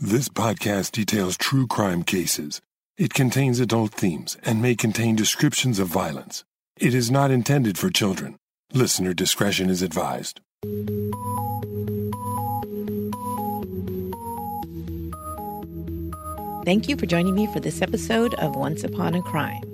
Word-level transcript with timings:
This 0.00 0.28
podcast 0.28 0.92
details 0.92 1.36
true 1.36 1.66
crime 1.66 2.04
cases. 2.04 2.60
It 2.96 3.12
contains 3.12 3.58
adult 3.58 3.92
themes 3.92 4.36
and 4.44 4.62
may 4.62 4.76
contain 4.76 5.16
descriptions 5.16 5.80
of 5.80 5.88
violence. 5.88 6.44
It 6.78 6.94
is 6.94 7.10
not 7.10 7.32
intended 7.32 7.76
for 7.76 7.90
children. 7.90 8.36
Listener 8.72 9.12
discretion 9.12 9.68
is 9.68 9.82
advised. 9.82 10.40
Thank 16.64 16.88
you 16.88 16.96
for 16.96 17.06
joining 17.06 17.34
me 17.34 17.48
for 17.52 17.58
this 17.58 17.82
episode 17.82 18.34
of 18.34 18.54
Once 18.54 18.84
Upon 18.84 19.16
a 19.16 19.22
Crime. 19.22 19.64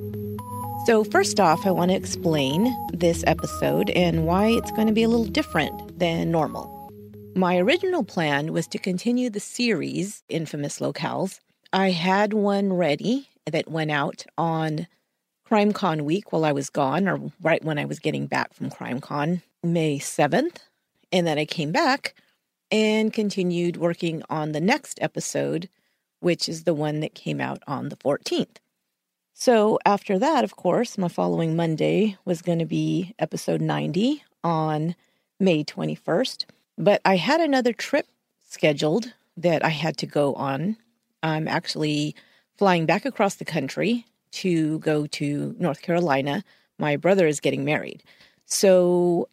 So, 0.86 1.04
first 1.04 1.38
off, 1.38 1.66
I 1.66 1.70
want 1.70 1.91
to 1.91 1.96
explain 1.98 2.75
this 2.95 3.25
episode 3.27 3.91
and 3.91 4.25
why 4.25 4.46
it's 4.46 4.70
going 4.70 4.86
to 4.86 4.95
be 4.95 5.02
a 5.02 5.09
little 5.09 5.27
different 5.27 5.98
than 5.98 6.30
normal. 6.30 6.73
My 7.37 7.57
original 7.57 8.05
plan 8.05 8.53
was 8.53 8.69
to 8.69 8.79
continue 8.79 9.29
the 9.29 9.41
series, 9.41 10.23
Infamous 10.29 10.79
Locales. 10.79 11.41
I 11.73 11.91
had 11.91 12.32
one 12.32 12.72
ready 12.72 13.29
that 13.46 13.68
went 13.68 13.91
out 13.91 14.25
on 14.39 14.86
CrimeCon 15.50 16.03
week 16.03 16.32
while 16.32 16.44
I 16.44 16.53
was 16.53 16.71
gone, 16.71 17.08
or 17.08 17.32
right 17.43 17.64
when 17.64 17.77
I 17.77 17.86
was 17.86 17.99
getting 17.99 18.29
back 18.29 18.55
from 18.55 18.71
CrimeCon, 18.71 19.43
May 19.64 19.99
7th. 19.99 20.58
And 21.11 21.27
then 21.27 21.36
I 21.36 21.44
came 21.44 21.72
back 21.72 22.14
and 22.71 23.13
continued 23.13 23.79
working 23.79 24.22
on 24.30 24.53
the 24.53 24.61
next 24.61 25.00
episode, 25.03 25.69
which 26.21 26.49
is 26.49 26.63
the 26.63 26.72
one 26.72 27.00
that 27.00 27.16
came 27.16 27.41
out 27.41 27.64
on 27.66 27.89
the 27.89 27.96
14th. 27.96 28.58
So 29.32 29.80
after 29.85 30.21
that, 30.21 30.44
of 30.44 30.55
course, 30.55 30.96
my 30.96 31.08
following 31.08 31.57
Monday 31.57 32.16
was 32.25 32.42
going 32.42 32.61
to 32.61 32.64
be 32.64 33.12
episode 33.19 33.61
90 33.61 34.22
on 34.44 34.94
May 35.41 35.64
21st. 35.64 36.44
But 36.77 37.01
I 37.05 37.17
had 37.17 37.41
another 37.41 37.73
trip 37.73 38.06
scheduled 38.48 39.12
that 39.37 39.64
I 39.64 39.69
had 39.69 39.97
to 39.98 40.06
go 40.06 40.34
on. 40.34 40.77
I'm 41.23 41.48
actually 41.48 42.14
flying 42.56 42.87
back 42.87 43.05
across 43.05 43.37
the 43.37 43.45
country 43.45 44.06
to 44.33 44.78
go 44.81 45.06
to 45.06 45.55
North 45.58 45.83
Carolina. 45.83 46.44
My 46.78 46.97
brother 46.97 47.27
is 47.27 47.41
getting 47.41 47.64
married. 47.64 48.03
So 48.47 49.28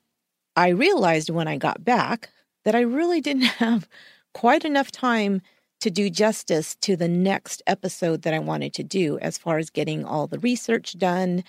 I 0.56 0.70
realized 0.70 1.30
when 1.30 1.48
I 1.48 1.58
got 1.58 1.84
back 1.84 2.30
that 2.64 2.76
I 2.76 2.82
really 2.82 3.22
didn't 3.22 3.44
have 3.60 3.88
quite 4.34 4.66
enough 4.66 4.92
time 4.92 5.42
to 5.82 5.90
do 5.90 6.10
justice 6.10 6.76
to 6.76 6.96
the 6.96 7.08
next 7.08 7.64
episode 7.66 8.22
that 8.22 8.34
I 8.34 8.40
wanted 8.40 8.74
to 8.76 8.84
do 8.84 9.18
as 9.20 9.38
far 9.38 9.58
as 9.58 9.70
getting 9.70 10.06
all 10.06 10.28
the 10.28 10.40
research 10.40 10.98
done. 10.98 11.44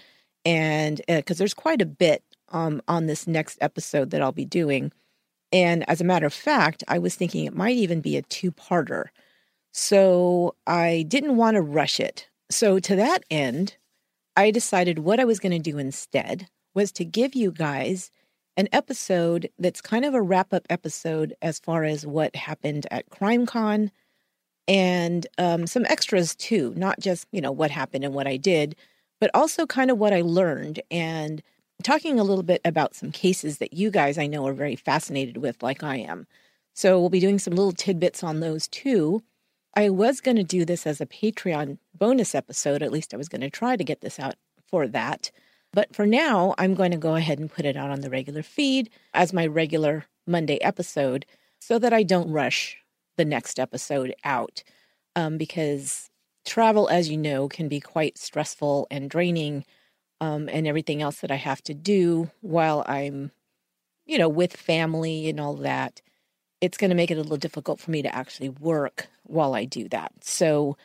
And 0.45 1.01
because 1.07 1.37
uh, 1.37 1.41
there's 1.41 1.55
quite 1.55 1.83
a 1.83 1.87
bit 1.87 2.25
um, 2.49 2.83
on 2.89 3.07
this 3.07 3.27
next 3.27 3.59
episode 3.61 4.11
that 4.11 4.23
I'll 4.23 4.33
be 4.33 4.47
doing. 4.47 4.91
And 5.53 5.89
as 5.89 6.01
a 6.01 6.05
matter 6.05 6.27
of 6.27 6.33
fact, 6.33 6.83
I 6.89 6.99
was 6.99 7.15
thinking 7.15 7.45
it 7.45 7.55
might 7.55 7.77
even 7.77 8.01
be 8.01 8.17
a 8.17 8.23
two 8.23 8.51
parter. 8.51 9.07
So 9.73 10.55
I 10.67 11.05
didn't 11.09 11.37
want 11.37 11.57
to 11.57 11.63
rush 11.63 12.01
it. 12.01 12.29
So 12.51 12.79
to 12.79 12.97
that 12.97 13.25
end, 13.31 13.77
I 14.37 14.51
decided 14.51 15.01
what 15.01 15.21
I 15.21 15.25
was 15.25 15.39
going 15.39 15.53
to 15.53 15.71
do 15.71 15.79
instead 15.79 16.49
was 16.75 16.93
to 16.93 17.05
give 17.05 17.35
you 17.35 17.51
guys 17.51 18.11
an 18.57 18.69
episode 18.73 19.51
that's 19.59 19.81
kind 19.81 20.05
of 20.05 20.15
a 20.15 20.23
wrap 20.23 20.53
up 20.53 20.67
episode 20.69 21.35
as 21.43 21.59
far 21.59 21.85
as 21.85 22.07
what 22.07 22.37
happened 22.37 22.87
at 22.91 23.09
CrimeCon 23.11 23.91
and 24.69 25.27
um, 25.39 25.67
some 25.67 25.87
extras 25.87 26.35
too, 26.35 26.73
not 26.77 27.01
just, 27.01 27.27
you 27.33 27.41
know, 27.41 27.53
what 27.53 27.71
happened 27.71 28.05
and 28.05 28.15
what 28.15 28.27
I 28.27 28.37
did, 28.37 28.77
but 29.21 29.31
also 29.35 29.67
kind 29.67 29.91
of 29.91 29.99
what 29.99 30.13
I 30.13 30.21
learned 30.21 30.81
and 30.91 31.43
talking 31.83 32.19
a 32.19 32.25
little 32.25 32.43
bit 32.43 32.61
about 32.65 32.95
some 32.95 33.13
cases 33.13 33.59
that 33.59 33.73
you 33.73 33.91
guys 33.91 34.19
I 34.19 34.27
know 34.27 34.47
are 34.47 34.53
very 34.53 34.77
fascinated 34.77 35.39
with, 35.39 35.63
like 35.63 35.83
I 35.83 35.97
am. 35.97 36.27
So 36.75 36.99
we'll 36.99 37.11
be 37.11 37.21
doing 37.21 37.39
some 37.39 37.55
little 37.55 37.73
tidbits 37.73 38.23
on 38.23 38.41
those 38.41 38.69
too. 38.69 39.23
I 39.75 39.89
was 39.89 40.21
going 40.21 40.37
to 40.37 40.45
do 40.45 40.65
this 40.65 40.87
as 40.87 41.01
a 41.01 41.07
Patreon 41.07 41.79
bonus 41.95 42.35
episode. 42.35 42.83
At 42.83 42.93
least 42.93 43.15
I 43.15 43.17
was 43.17 43.29
going 43.29 43.41
to 43.41 43.51
try 43.51 43.77
to 43.77 43.85
get 43.85 44.01
this 44.01 44.19
out 44.19 44.35
for 44.67 44.87
that. 44.89 45.31
But 45.73 45.95
for 45.95 46.07
now, 46.07 46.55
I'm 46.59 46.75
going 46.75 46.91
to 46.91 46.99
go 46.99 47.15
ahead 47.15 47.39
and 47.39 47.51
put 47.51 47.65
it 47.65 47.77
out 47.77 47.91
on 47.91 48.01
the 48.01 48.11
regular 48.11 48.43
feed 48.43 48.91
as 49.15 49.33
my 49.33 49.47
regular 49.47 50.05
Monday 50.27 50.61
episode 50.61 51.25
so 51.59 51.79
that 51.79 51.93
I 51.93 52.03
don't 52.03 52.31
rush 52.31 52.77
the 53.17 53.25
next 53.25 53.59
episode 53.59 54.15
out. 54.25 54.63
Um, 55.17 55.39
because 55.39 56.11
travel, 56.45 56.89
as 56.89 57.09
you 57.09 57.17
know, 57.17 57.49
can 57.49 57.69
be 57.69 57.81
quite 57.81 58.19
stressful 58.19 58.87
and 58.91 59.09
draining 59.09 59.65
um, 60.23 60.49
and 60.49 60.69
everything 60.69 61.03
else 61.03 61.19
that 61.21 61.33
I 61.33 61.37
have 61.37 61.61
to 61.65 61.75
do 61.75 62.31
while 62.43 62.85
I'm, 62.87 63.33
you 64.07 64.19
know, 64.19 64.29
with 64.29 64.57
family 64.57 65.29
and 65.29 65.41
all 65.41 65.55
that, 65.55 66.01
it's 66.61 66.79
going 66.79 66.91
to 66.91 66.97
make 66.97 67.11
it 67.11 67.19
a 67.19 67.23
little 67.23 67.37
difficult 67.37 67.81
for 67.81 67.91
me 67.91 68.03
to 68.03 68.15
actually 68.15 68.49
work 68.49 69.09
while 69.25 69.53
I 69.53 69.65
do 69.65 69.89
that. 69.89 70.13
So 70.21 70.77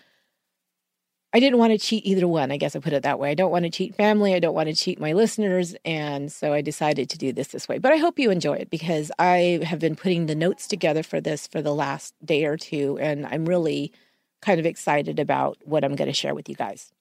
I 1.33 1.39
didn't 1.39 1.59
want 1.59 1.71
to 1.71 1.77
cheat 1.77 2.03
either 2.03 2.27
one. 2.27 2.51
I 2.51 2.57
guess 2.57 2.75
I 2.75 2.79
put 2.79 2.93
it 2.93 3.03
that 3.03 3.19
way. 3.19 3.29
I 3.29 3.35
don't 3.35 3.51
want 3.51 3.65
to 3.65 3.69
cheat 3.69 3.93
family. 3.93 4.33
I 4.33 4.39
don't 4.39 4.55
want 4.55 4.69
to 4.69 4.75
cheat 4.75 4.99
my 4.99 5.13
listeners. 5.13 5.75
And 5.85 6.31
so 6.31 6.51
I 6.51 6.61
decided 6.61 7.07
to 7.11 7.17
do 7.19 7.31
this 7.31 7.49
this 7.49 7.69
way. 7.69 7.77
But 7.77 7.91
I 7.91 7.97
hope 7.97 8.17
you 8.17 8.31
enjoy 8.31 8.55
it 8.55 8.71
because 8.71 9.11
I 9.19 9.59
have 9.61 9.77
been 9.77 9.95
putting 9.95 10.25
the 10.25 10.33
notes 10.33 10.65
together 10.65 11.03
for 11.03 11.21
this 11.21 11.45
for 11.45 11.61
the 11.61 11.75
last 11.75 12.15
day 12.25 12.45
or 12.45 12.57
two. 12.57 12.97
And 12.99 13.27
I'm 13.27 13.45
really 13.45 13.93
kind 14.41 14.59
of 14.59 14.65
excited 14.65 15.19
about 15.19 15.59
what 15.63 15.83
I'm 15.83 15.95
going 15.95 16.09
to 16.09 16.13
share 16.13 16.33
with 16.33 16.49
you 16.49 16.55
guys. 16.55 16.91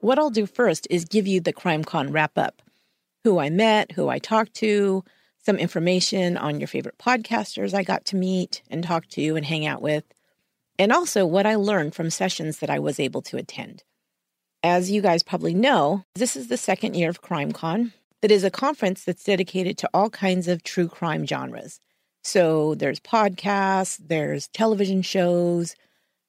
What 0.00 0.18
I'll 0.18 0.30
do 0.30 0.46
first 0.46 0.86
is 0.90 1.04
give 1.04 1.26
you 1.26 1.40
the 1.40 1.52
CrimeCon 1.52 2.12
wrap 2.12 2.36
up 2.36 2.62
who 3.26 3.40
I 3.40 3.50
met, 3.50 3.90
who 3.90 4.08
I 4.08 4.20
talked 4.20 4.54
to, 4.54 5.02
some 5.44 5.56
information 5.56 6.36
on 6.36 6.60
your 6.60 6.68
favorite 6.68 6.96
podcasters 6.96 7.74
I 7.74 7.82
got 7.82 8.04
to 8.06 8.16
meet 8.16 8.62
and 8.70 8.84
talk 8.84 9.08
to 9.08 9.34
and 9.34 9.44
hang 9.44 9.66
out 9.66 9.82
with, 9.82 10.04
and 10.78 10.92
also 10.92 11.26
what 11.26 11.44
I 11.44 11.56
learned 11.56 11.96
from 11.96 12.08
sessions 12.08 12.58
that 12.58 12.70
I 12.70 12.78
was 12.78 13.00
able 13.00 13.22
to 13.22 13.36
attend. 13.36 13.82
As 14.62 14.92
you 14.92 15.02
guys 15.02 15.24
probably 15.24 15.54
know, 15.54 16.04
this 16.14 16.36
is 16.36 16.46
the 16.46 16.56
second 16.56 16.94
year 16.94 17.10
of 17.10 17.20
CrimeCon. 17.20 17.92
That 18.22 18.30
is 18.30 18.44
a 18.44 18.50
conference 18.50 19.02
that's 19.02 19.24
dedicated 19.24 19.76
to 19.78 19.90
all 19.92 20.08
kinds 20.08 20.46
of 20.46 20.62
true 20.62 20.86
crime 20.86 21.26
genres. 21.26 21.80
So 22.22 22.76
there's 22.76 23.00
podcasts, 23.00 24.00
there's 24.04 24.46
television 24.48 25.02
shows, 25.02 25.74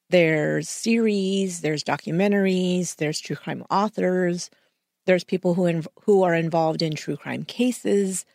there's 0.09 0.69
series, 0.69 1.62
there's 1.62 1.84
documentaries, 1.84 2.95
there's 2.95 3.19
true 3.19 3.35
crime 3.35 3.63
authors, 3.69 4.50
there's 5.06 5.23
people 5.23 5.53
who 5.53 5.63
inv- 5.63 5.88
who 6.03 6.23
are 6.23 6.35
involved 6.35 6.81
in 6.81 6.94
true 6.94 7.18
crime 7.18 7.44
cases, 7.44 8.25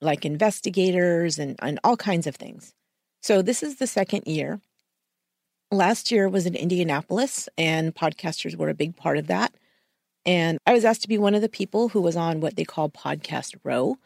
like 0.00 0.24
investigators 0.24 1.38
and, 1.38 1.56
and 1.60 1.78
all 1.84 1.96
kinds 1.96 2.26
of 2.26 2.36
things. 2.36 2.74
So 3.22 3.42
this 3.42 3.62
is 3.62 3.76
the 3.76 3.86
second 3.86 4.26
year. 4.26 4.60
Last 5.72 6.12
year 6.12 6.28
was 6.28 6.46
in 6.46 6.54
Indianapolis, 6.54 7.48
and 7.58 7.94
podcasters 7.94 8.56
were 8.56 8.68
a 8.68 8.74
big 8.74 8.96
part 8.96 9.18
of 9.18 9.26
that. 9.26 9.52
And 10.24 10.58
I 10.66 10.72
was 10.72 10.84
asked 10.84 11.02
to 11.02 11.08
be 11.08 11.18
one 11.18 11.34
of 11.34 11.42
the 11.42 11.48
people 11.48 11.88
who 11.88 12.00
was 12.00 12.16
on 12.16 12.40
what 12.40 12.56
they 12.56 12.64
call 12.64 12.88
Podcast 12.88 13.56
Row, 13.64 13.96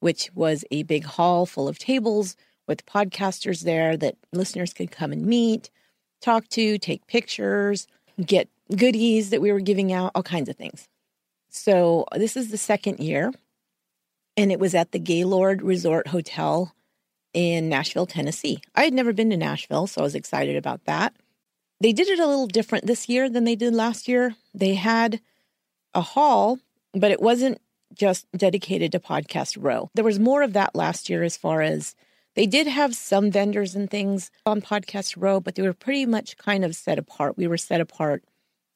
which 0.00 0.30
was 0.34 0.64
a 0.70 0.82
big 0.84 1.04
hall 1.04 1.46
full 1.46 1.68
of 1.68 1.78
tables 1.78 2.36
with 2.66 2.86
podcasters 2.86 3.62
there 3.62 3.96
that 3.96 4.16
listeners 4.32 4.72
could 4.72 4.90
come 4.90 5.12
and 5.12 5.26
meet 5.26 5.70
talk 6.20 6.48
to, 6.48 6.78
take 6.78 7.06
pictures, 7.06 7.86
get 8.24 8.48
goodies 8.76 9.30
that 9.30 9.40
we 9.40 9.52
were 9.52 9.60
giving 9.60 9.92
out, 9.92 10.12
all 10.14 10.22
kinds 10.22 10.48
of 10.48 10.56
things. 10.56 10.88
So 11.48 12.06
this 12.14 12.36
is 12.36 12.50
the 12.50 12.58
second 12.58 13.00
year, 13.00 13.32
and 14.36 14.52
it 14.52 14.60
was 14.60 14.74
at 14.74 14.92
the 14.92 14.98
Gaylord 14.98 15.62
Resort 15.62 16.08
Hotel 16.08 16.72
in 17.32 17.68
Nashville, 17.68 18.06
Tennessee. 18.06 18.60
I 18.74 18.84
had 18.84 18.94
never 18.94 19.12
been 19.12 19.30
to 19.30 19.36
Nashville, 19.36 19.86
so 19.86 20.00
I 20.00 20.04
was 20.04 20.14
excited 20.14 20.56
about 20.56 20.84
that. 20.84 21.14
They 21.80 21.92
did 21.92 22.08
it 22.08 22.20
a 22.20 22.26
little 22.26 22.46
different 22.46 22.86
this 22.86 23.08
year 23.08 23.28
than 23.28 23.44
they 23.44 23.56
did 23.56 23.74
last 23.74 24.06
year. 24.06 24.34
They 24.54 24.74
had 24.74 25.20
a 25.94 26.00
hall, 26.00 26.58
but 26.92 27.10
it 27.10 27.20
wasn't 27.20 27.60
just 27.94 28.26
dedicated 28.36 28.92
to 28.92 29.00
Podcast 29.00 29.56
Row. 29.58 29.90
There 29.94 30.04
was 30.04 30.20
more 30.20 30.42
of 30.42 30.52
that 30.52 30.74
last 30.74 31.08
year 31.08 31.22
as 31.22 31.36
far 31.36 31.62
as 31.62 31.94
they 32.40 32.46
did 32.46 32.66
have 32.66 32.96
some 32.96 33.30
vendors 33.30 33.74
and 33.74 33.90
things 33.90 34.30
on 34.46 34.62
Podcast 34.62 35.14
Row, 35.18 35.40
but 35.40 35.56
they 35.56 35.62
were 35.62 35.74
pretty 35.74 36.06
much 36.06 36.38
kind 36.38 36.64
of 36.64 36.74
set 36.74 36.98
apart. 36.98 37.36
We 37.36 37.46
were 37.46 37.58
set 37.58 37.82
apart 37.82 38.24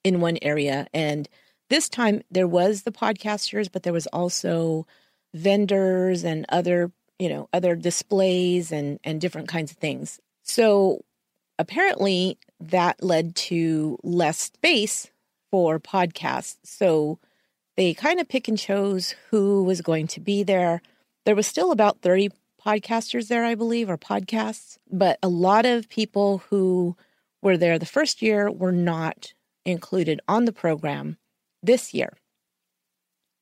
in 0.05 0.21
one 0.21 0.37
area. 0.43 0.87
And 0.93 1.27
this 1.71 1.89
time 1.89 2.21
there 2.31 2.47
was 2.47 2.83
the 2.83 2.93
podcasters, 2.93 3.73
but 3.73 3.83
there 3.83 3.95
was 3.95 4.07
also 4.09 4.87
vendors 5.33 6.25
and 6.25 6.45
other, 6.51 6.93
you 7.19 7.31
know, 7.31 7.49
other 7.55 7.75
displays 7.75 8.71
and, 8.71 9.01
and 9.03 9.19
different 9.19 9.49
kinds 9.49 9.71
of 9.71 9.79
things. 9.79 10.21
So 10.43 11.03
apparently 11.59 12.37
that 12.61 13.03
led 13.03 13.35
to 13.35 13.99
less 14.03 14.37
space 14.41 15.11
for 15.51 15.81
podcasts. 15.81 16.59
So 16.65 17.19
they 17.79 17.95
kind 17.95 18.21
of 18.21 18.29
pick 18.29 18.47
and 18.47 18.59
chose 18.59 19.15
who 19.31 19.65
was 19.65 19.81
going 19.81 20.07
to 20.09 20.21
be 20.21 20.43
there. 20.43 20.83
There 21.25 21.35
was 21.35 21.47
still 21.47 21.73
about 21.73 22.03
30 22.03 22.29
podcasters 22.65 23.29
there, 23.29 23.45
I 23.45 23.55
believe, 23.55 23.91
or 23.91 23.99
podcasts. 23.99 24.79
But 24.91 25.19
a 25.23 25.29
lot 25.29 25.67
of 25.67 25.89
people 25.89 26.39
who 26.51 26.97
were 27.43 27.57
there 27.57 27.79
the 27.79 27.87
first 27.87 28.23
year 28.23 28.51
were 28.51 28.73
not 28.73 29.35
included 29.65 30.21
on 30.29 30.45
the 30.45 30.53
program 30.53 31.19
this 31.63 31.93
year. 31.95 32.17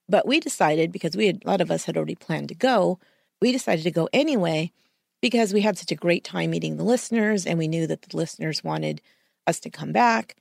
But 0.08 0.26
we 0.26 0.40
decided 0.40 0.92
because 0.92 1.16
we 1.16 1.26
had 1.26 1.42
a 1.44 1.48
lot 1.48 1.60
of 1.60 1.70
us 1.70 1.84
had 1.84 1.96
already 1.96 2.14
planned 2.14 2.48
to 2.48 2.54
go, 2.54 2.98
we 3.40 3.52
decided 3.52 3.82
to 3.84 3.90
go 3.90 4.08
anyway 4.12 4.72
because 5.20 5.52
we 5.52 5.60
had 5.60 5.78
such 5.78 5.92
a 5.92 5.96
great 5.96 6.24
time 6.24 6.50
meeting 6.50 6.76
the 6.76 6.84
listeners 6.84 7.46
and 7.46 7.58
we 7.58 7.68
knew 7.68 7.86
that 7.86 8.02
the 8.02 8.16
listeners 8.16 8.64
wanted 8.64 9.00
us 9.46 9.60
to 9.60 9.70
come 9.70 9.92
back. 9.92 10.36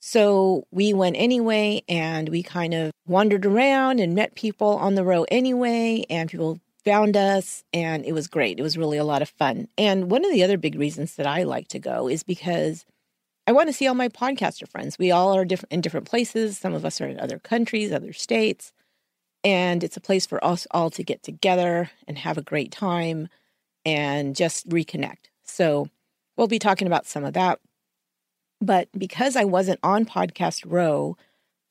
So 0.00 0.66
we 0.70 0.92
went 0.92 1.16
anyway 1.16 1.82
and 1.88 2.28
we 2.28 2.42
kind 2.42 2.74
of 2.74 2.92
wandered 3.06 3.46
around 3.46 4.00
and 4.00 4.14
met 4.14 4.34
people 4.34 4.76
on 4.76 4.96
the 4.96 5.04
row 5.04 5.24
anyway 5.30 6.04
and 6.10 6.28
people 6.28 6.60
found 6.84 7.16
us 7.16 7.64
and 7.72 8.04
it 8.04 8.12
was 8.12 8.28
great. 8.28 8.58
It 8.58 8.62
was 8.62 8.78
really 8.78 8.98
a 8.98 9.04
lot 9.04 9.22
of 9.22 9.28
fun. 9.28 9.68
And 9.78 10.10
one 10.10 10.24
of 10.24 10.30
the 10.30 10.44
other 10.44 10.58
big 10.58 10.78
reasons 10.78 11.14
that 11.16 11.26
I 11.26 11.44
like 11.44 11.68
to 11.68 11.78
go 11.78 12.08
is 12.08 12.22
because 12.22 12.84
I 13.46 13.52
want 13.52 13.68
to 13.68 13.72
see 13.72 13.86
all 13.86 13.94
my 13.94 14.08
podcaster 14.08 14.68
friends. 14.68 14.98
We 14.98 15.10
all 15.10 15.34
are 15.34 15.44
different 15.44 15.72
in 15.72 15.80
different 15.80 16.08
places. 16.08 16.58
Some 16.58 16.74
of 16.74 16.84
us 16.84 17.00
are 17.00 17.06
in 17.06 17.20
other 17.20 17.38
countries, 17.38 17.92
other 17.92 18.12
states. 18.12 18.72
And 19.42 19.84
it's 19.84 19.96
a 19.96 20.00
place 20.00 20.24
for 20.24 20.42
us 20.44 20.66
all 20.70 20.90
to 20.90 21.04
get 21.04 21.22
together 21.22 21.90
and 22.08 22.16
have 22.18 22.38
a 22.38 22.42
great 22.42 22.72
time 22.72 23.28
and 23.84 24.34
just 24.34 24.68
reconnect. 24.68 25.28
So 25.42 25.88
we'll 26.36 26.46
be 26.46 26.58
talking 26.58 26.86
about 26.86 27.06
some 27.06 27.24
of 27.24 27.34
that. 27.34 27.60
But 28.60 28.88
because 28.96 29.36
I 29.36 29.44
wasn't 29.44 29.80
on 29.82 30.06
Podcast 30.06 30.64
Row, 30.66 31.18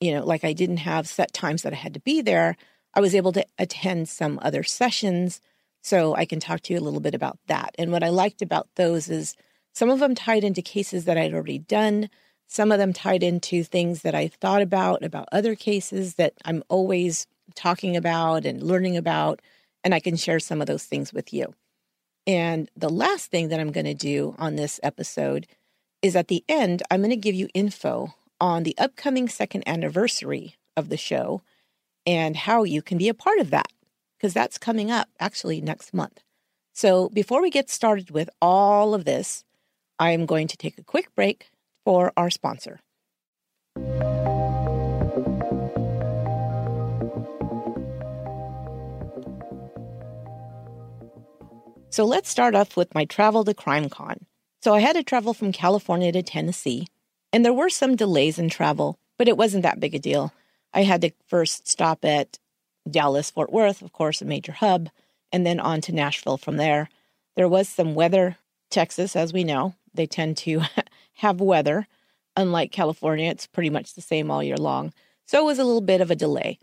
you 0.00 0.12
know, 0.12 0.24
like 0.24 0.44
I 0.44 0.52
didn't 0.52 0.78
have 0.78 1.08
set 1.08 1.32
times 1.32 1.62
that 1.62 1.72
I 1.72 1.76
had 1.76 1.94
to 1.94 2.00
be 2.00 2.20
there, 2.20 2.56
I 2.94 3.00
was 3.00 3.14
able 3.14 3.32
to 3.32 3.44
attend 3.58 4.08
some 4.08 4.38
other 4.42 4.62
sessions. 4.62 5.40
So 5.82 6.14
I 6.14 6.24
can 6.24 6.40
talk 6.40 6.62
to 6.62 6.72
you 6.72 6.78
a 6.78 6.82
little 6.82 7.00
bit 7.00 7.14
about 7.14 7.38
that. 7.46 7.74
And 7.78 7.92
what 7.92 8.02
I 8.02 8.08
liked 8.08 8.40
about 8.40 8.68
those 8.76 9.10
is 9.10 9.34
some 9.74 9.90
of 9.90 9.98
them 9.98 10.14
tied 10.14 10.44
into 10.44 10.62
cases 10.62 11.04
that 11.04 11.18
I'd 11.18 11.34
already 11.34 11.58
done. 11.58 12.08
Some 12.46 12.72
of 12.72 12.78
them 12.78 12.92
tied 12.92 13.22
into 13.22 13.64
things 13.64 14.02
that 14.02 14.14
I 14.14 14.28
thought 14.28 14.62
about, 14.62 15.04
about 15.04 15.28
other 15.32 15.54
cases 15.54 16.14
that 16.14 16.34
I'm 16.44 16.62
always 16.68 17.26
talking 17.54 17.96
about 17.96 18.46
and 18.46 18.62
learning 18.62 18.96
about. 18.96 19.42
And 19.82 19.94
I 19.94 20.00
can 20.00 20.16
share 20.16 20.40
some 20.40 20.60
of 20.60 20.66
those 20.66 20.84
things 20.84 21.12
with 21.12 21.34
you. 21.34 21.54
And 22.26 22.70
the 22.74 22.88
last 22.88 23.30
thing 23.30 23.48
that 23.48 23.60
I'm 23.60 23.72
going 23.72 23.84
to 23.84 23.94
do 23.94 24.34
on 24.38 24.56
this 24.56 24.80
episode 24.82 25.46
is 26.00 26.16
at 26.16 26.28
the 26.28 26.44
end, 26.48 26.82
I'm 26.90 27.00
going 27.00 27.10
to 27.10 27.16
give 27.16 27.34
you 27.34 27.48
info 27.52 28.14
on 28.40 28.62
the 28.62 28.76
upcoming 28.78 29.28
second 29.28 29.64
anniversary 29.66 30.56
of 30.76 30.88
the 30.88 30.96
show 30.96 31.42
and 32.06 32.36
how 32.36 32.64
you 32.64 32.82
can 32.82 32.98
be 32.98 33.08
a 33.08 33.14
part 33.14 33.38
of 33.38 33.50
that, 33.50 33.72
because 34.16 34.34
that's 34.34 34.58
coming 34.58 34.90
up 34.90 35.08
actually 35.18 35.60
next 35.60 35.94
month. 35.94 36.20
So 36.72 37.08
before 37.10 37.40
we 37.40 37.50
get 37.50 37.70
started 37.70 38.10
with 38.10 38.28
all 38.42 38.94
of 38.94 39.04
this, 39.04 39.44
I'm 39.98 40.26
going 40.26 40.48
to 40.48 40.56
take 40.56 40.76
a 40.78 40.84
quick 40.84 41.14
break 41.14 41.50
for 41.84 42.12
our 42.16 42.30
sponsor. 42.30 42.80
So 51.90 52.04
let's 52.04 52.28
start 52.28 52.56
off 52.56 52.76
with 52.76 52.92
my 52.92 53.04
travel 53.04 53.44
to 53.44 53.54
CrimeCon. 53.54 54.22
So 54.62 54.74
I 54.74 54.80
had 54.80 54.96
to 54.96 55.04
travel 55.04 55.32
from 55.32 55.52
California 55.52 56.10
to 56.10 56.24
Tennessee, 56.24 56.88
and 57.32 57.44
there 57.44 57.52
were 57.52 57.70
some 57.70 57.94
delays 57.94 58.36
in 58.36 58.48
travel, 58.48 58.98
but 59.16 59.28
it 59.28 59.36
wasn't 59.36 59.62
that 59.62 59.78
big 59.78 59.94
a 59.94 60.00
deal. 60.00 60.32
I 60.74 60.82
had 60.82 61.00
to 61.02 61.12
first 61.28 61.68
stop 61.68 62.04
at 62.04 62.38
Dallas, 62.90 63.30
Fort 63.30 63.52
Worth, 63.52 63.80
of 63.80 63.92
course, 63.92 64.20
a 64.20 64.26
major 64.26 64.52
hub, 64.52 64.90
and 65.32 65.46
then 65.46 65.60
on 65.60 65.80
to 65.82 65.92
Nashville 65.92 66.36
from 66.36 66.56
there. 66.56 66.90
There 67.36 67.48
was 67.48 67.68
some 67.68 67.94
weather. 67.94 68.36
Texas, 68.70 69.14
as 69.14 69.32
we 69.32 69.44
know, 69.44 69.74
they 69.94 70.06
tend 70.06 70.36
to 70.38 70.62
have 71.14 71.40
weather. 71.40 71.86
Unlike 72.36 72.72
California, 72.72 73.30
it's 73.30 73.46
pretty 73.46 73.70
much 73.70 73.94
the 73.94 74.02
same 74.02 74.30
all 74.30 74.42
year 74.42 74.56
long. 74.56 74.92
So 75.26 75.40
it 75.40 75.44
was 75.44 75.60
a 75.60 75.64
little 75.64 75.80
bit 75.80 76.00
of 76.00 76.10
a 76.10 76.16
delay. 76.16 76.58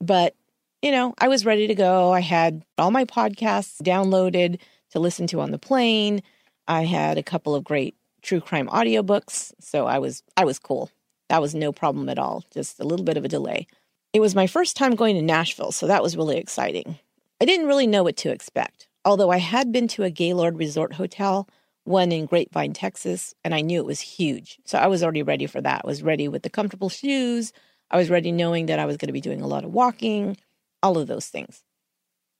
But, 0.00 0.34
you 0.80 0.90
know, 0.90 1.14
I 1.18 1.28
was 1.28 1.44
ready 1.44 1.66
to 1.66 1.74
go. 1.74 2.12
I 2.12 2.20
had 2.20 2.64
all 2.78 2.90
my 2.90 3.04
podcasts 3.04 3.82
downloaded 3.82 4.58
to 4.92 4.98
listen 4.98 5.26
to 5.28 5.40
on 5.40 5.50
the 5.50 5.58
plane. 5.58 6.22
I 6.66 6.84
had 6.84 7.18
a 7.18 7.22
couple 7.22 7.54
of 7.54 7.64
great 7.64 7.94
true 8.22 8.40
crime 8.40 8.68
audiobooks, 8.68 9.52
so 9.60 9.86
I 9.86 9.98
was 9.98 10.22
I 10.36 10.44
was 10.44 10.58
cool. 10.58 10.90
That 11.30 11.40
was 11.40 11.54
no 11.54 11.70
problem 11.72 12.08
at 12.08 12.18
all, 12.18 12.44
just 12.52 12.80
a 12.80 12.84
little 12.84 13.04
bit 13.04 13.16
of 13.16 13.24
a 13.24 13.28
delay. 13.28 13.68
It 14.12 14.18
was 14.18 14.34
my 14.34 14.48
first 14.48 14.76
time 14.76 14.96
going 14.96 15.14
to 15.14 15.22
Nashville, 15.22 15.70
so 15.70 15.86
that 15.86 16.02
was 16.02 16.16
really 16.16 16.36
exciting. 16.36 16.98
I 17.40 17.44
didn't 17.44 17.68
really 17.68 17.86
know 17.86 18.02
what 18.02 18.16
to 18.18 18.32
expect, 18.32 18.88
although 19.04 19.30
I 19.30 19.36
had 19.38 19.70
been 19.70 19.86
to 19.88 20.02
a 20.02 20.10
Gaylord 20.10 20.58
Resort 20.58 20.94
hotel 20.94 21.48
one 21.84 22.10
in 22.10 22.26
Grapevine, 22.26 22.72
Texas, 22.72 23.32
and 23.44 23.54
I 23.54 23.60
knew 23.60 23.78
it 23.78 23.86
was 23.86 24.00
huge. 24.00 24.58
So 24.64 24.76
I 24.76 24.88
was 24.88 25.04
already 25.04 25.22
ready 25.22 25.46
for 25.46 25.60
that. 25.60 25.82
I 25.84 25.86
was 25.86 26.02
ready 26.02 26.26
with 26.26 26.42
the 26.42 26.50
comfortable 26.50 26.88
shoes. 26.88 27.52
I 27.90 27.96
was 27.96 28.10
ready 28.10 28.32
knowing 28.32 28.66
that 28.66 28.80
I 28.80 28.86
was 28.86 28.96
going 28.96 29.06
to 29.06 29.12
be 29.12 29.20
doing 29.20 29.40
a 29.40 29.46
lot 29.46 29.64
of 29.64 29.72
walking, 29.72 30.36
all 30.82 30.98
of 30.98 31.06
those 31.06 31.28
things. 31.28 31.62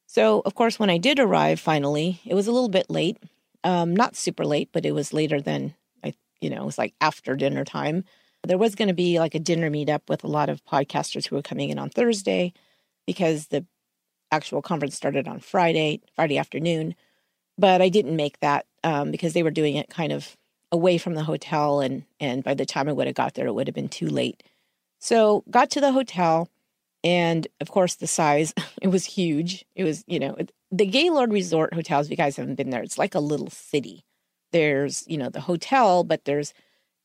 So, 0.07 0.43
of 0.45 0.57
course, 0.57 0.79
when 0.81 0.91
I 0.91 0.99
did 0.99 1.21
arrive 1.21 1.61
finally, 1.61 2.21
it 2.25 2.35
was 2.35 2.49
a 2.49 2.53
little 2.53 2.69
bit 2.69 2.91
late. 2.91 3.19
Um, 3.63 3.95
not 3.95 4.17
super 4.17 4.45
late, 4.45 4.71
but 4.73 4.85
it 4.85 4.93
was 4.93 5.13
later 5.13 5.41
than 5.41 5.75
I, 6.03 6.15
you 6.41 6.51
know, 6.51 6.63
it 6.63 6.67
was 6.67 6.79
like 6.79 6.95
after 7.01 7.37
dinner 7.37 7.65
time. 7.65 8.05
There 8.47 8.59
was 8.59 8.75
going 8.75 8.89
to 8.89 8.95
be 8.95 9.19
like 9.19 9.35
a 9.35 9.41
dinner 9.41 9.71
meetup 9.71 10.03
with 10.09 10.25
a 10.25 10.29
lot 10.29 10.49
of 10.49 10.65
podcasters 10.65 11.27
who 11.27 11.37
were 11.37 11.43
coming 11.43 11.71
in 11.71 11.79
on 11.79 11.91
Thursday 11.91 12.53
because 13.07 13.49
the 13.49 13.67
actual 14.33 14.63
conference 14.63 14.97
started 14.97 15.29
on 15.29 15.41
Friday, 15.41 16.01
Friday 16.15 16.39
afternoon. 16.39 16.95
But 17.59 17.83
I 17.83 17.89
didn't 17.89 18.17
make 18.17 18.41
that 18.41 18.67
um, 18.85 19.11
because 19.11 19.35
they 19.35 19.43
were 19.43 19.51
doing 19.51 19.77
it 19.77 19.91
kind 19.91 20.13
of 20.13 20.37
away 20.73 20.99
from 20.99 21.15
the 21.15 21.25
hotel, 21.25 21.81
and 21.81 22.05
and 22.19 22.43
by 22.43 22.55
the 22.55 22.65
time 22.65 22.89
I 22.89 22.93
would 22.93 23.07
have 23.07 23.17
got 23.17 23.35
there, 23.35 23.47
it 23.47 23.53
would 23.53 23.67
have 23.67 23.75
been 23.75 23.89
too 23.89 24.09
late. 24.09 24.43
So 24.99 25.45
got 25.51 25.71
to 25.71 25.81
the 25.81 25.93
hotel, 25.93 26.49
and 27.05 27.47
of 27.61 27.71
course 27.71 27.97
the 27.97 28.07
size 28.07 28.55
it 28.83 28.89
was 28.89 29.05
huge. 29.05 29.65
It 29.75 29.85
was 29.85 30.05
you 30.07 30.19
know 30.19 30.37
the 30.71 30.87
Gaylord 30.87 31.33
Resort 31.33 31.75
hotels. 31.75 32.07
If 32.07 32.13
you 32.13 32.17
guys 32.17 32.37
haven't 32.37 32.55
been 32.55 32.71
there, 32.71 32.83
it's 32.83 32.99
like 32.99 33.15
a 33.15 33.21
little 33.21 33.51
city. 33.51 34.05
There's 34.53 35.05
you 35.07 35.19
know 35.19 35.29
the 35.29 35.41
hotel, 35.41 36.05
but 36.05 36.25
there's 36.25 36.55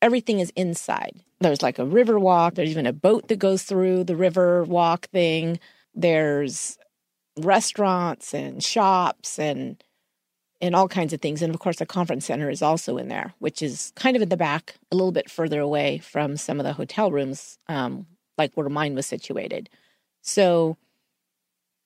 everything 0.02 0.40
is 0.40 0.52
inside. 0.56 1.22
There's 1.40 1.62
like 1.62 1.78
a 1.78 1.84
river 1.84 2.18
walk. 2.18 2.54
There's 2.54 2.70
even 2.70 2.86
a 2.86 2.92
boat 2.92 3.28
that 3.28 3.38
goes 3.38 3.62
through 3.62 4.04
the 4.04 4.16
river 4.16 4.64
walk 4.64 5.08
thing. 5.08 5.58
There's 5.94 6.78
restaurants 7.38 8.34
and 8.34 8.62
shops 8.62 9.38
and 9.38 9.82
and 10.60 10.74
all 10.74 10.88
kinds 10.88 11.12
of 11.12 11.20
things. 11.20 11.42
And 11.42 11.54
of 11.54 11.60
course, 11.60 11.76
the 11.76 11.86
conference 11.86 12.24
center 12.24 12.48
is 12.48 12.62
also 12.62 12.96
in 12.96 13.08
there, 13.08 13.34
which 13.40 13.60
is 13.60 13.92
kind 13.94 14.16
of 14.16 14.22
in 14.22 14.30
the 14.30 14.38
back, 14.38 14.76
a 14.90 14.96
little 14.96 15.12
bit 15.12 15.30
further 15.30 15.60
away 15.60 15.98
from 15.98 16.38
some 16.38 16.58
of 16.58 16.64
the 16.64 16.72
hotel 16.72 17.10
rooms, 17.10 17.58
um, 17.68 18.06
like 18.38 18.52
where 18.54 18.68
mine 18.70 18.94
was 18.94 19.04
situated. 19.04 19.68
So 20.22 20.78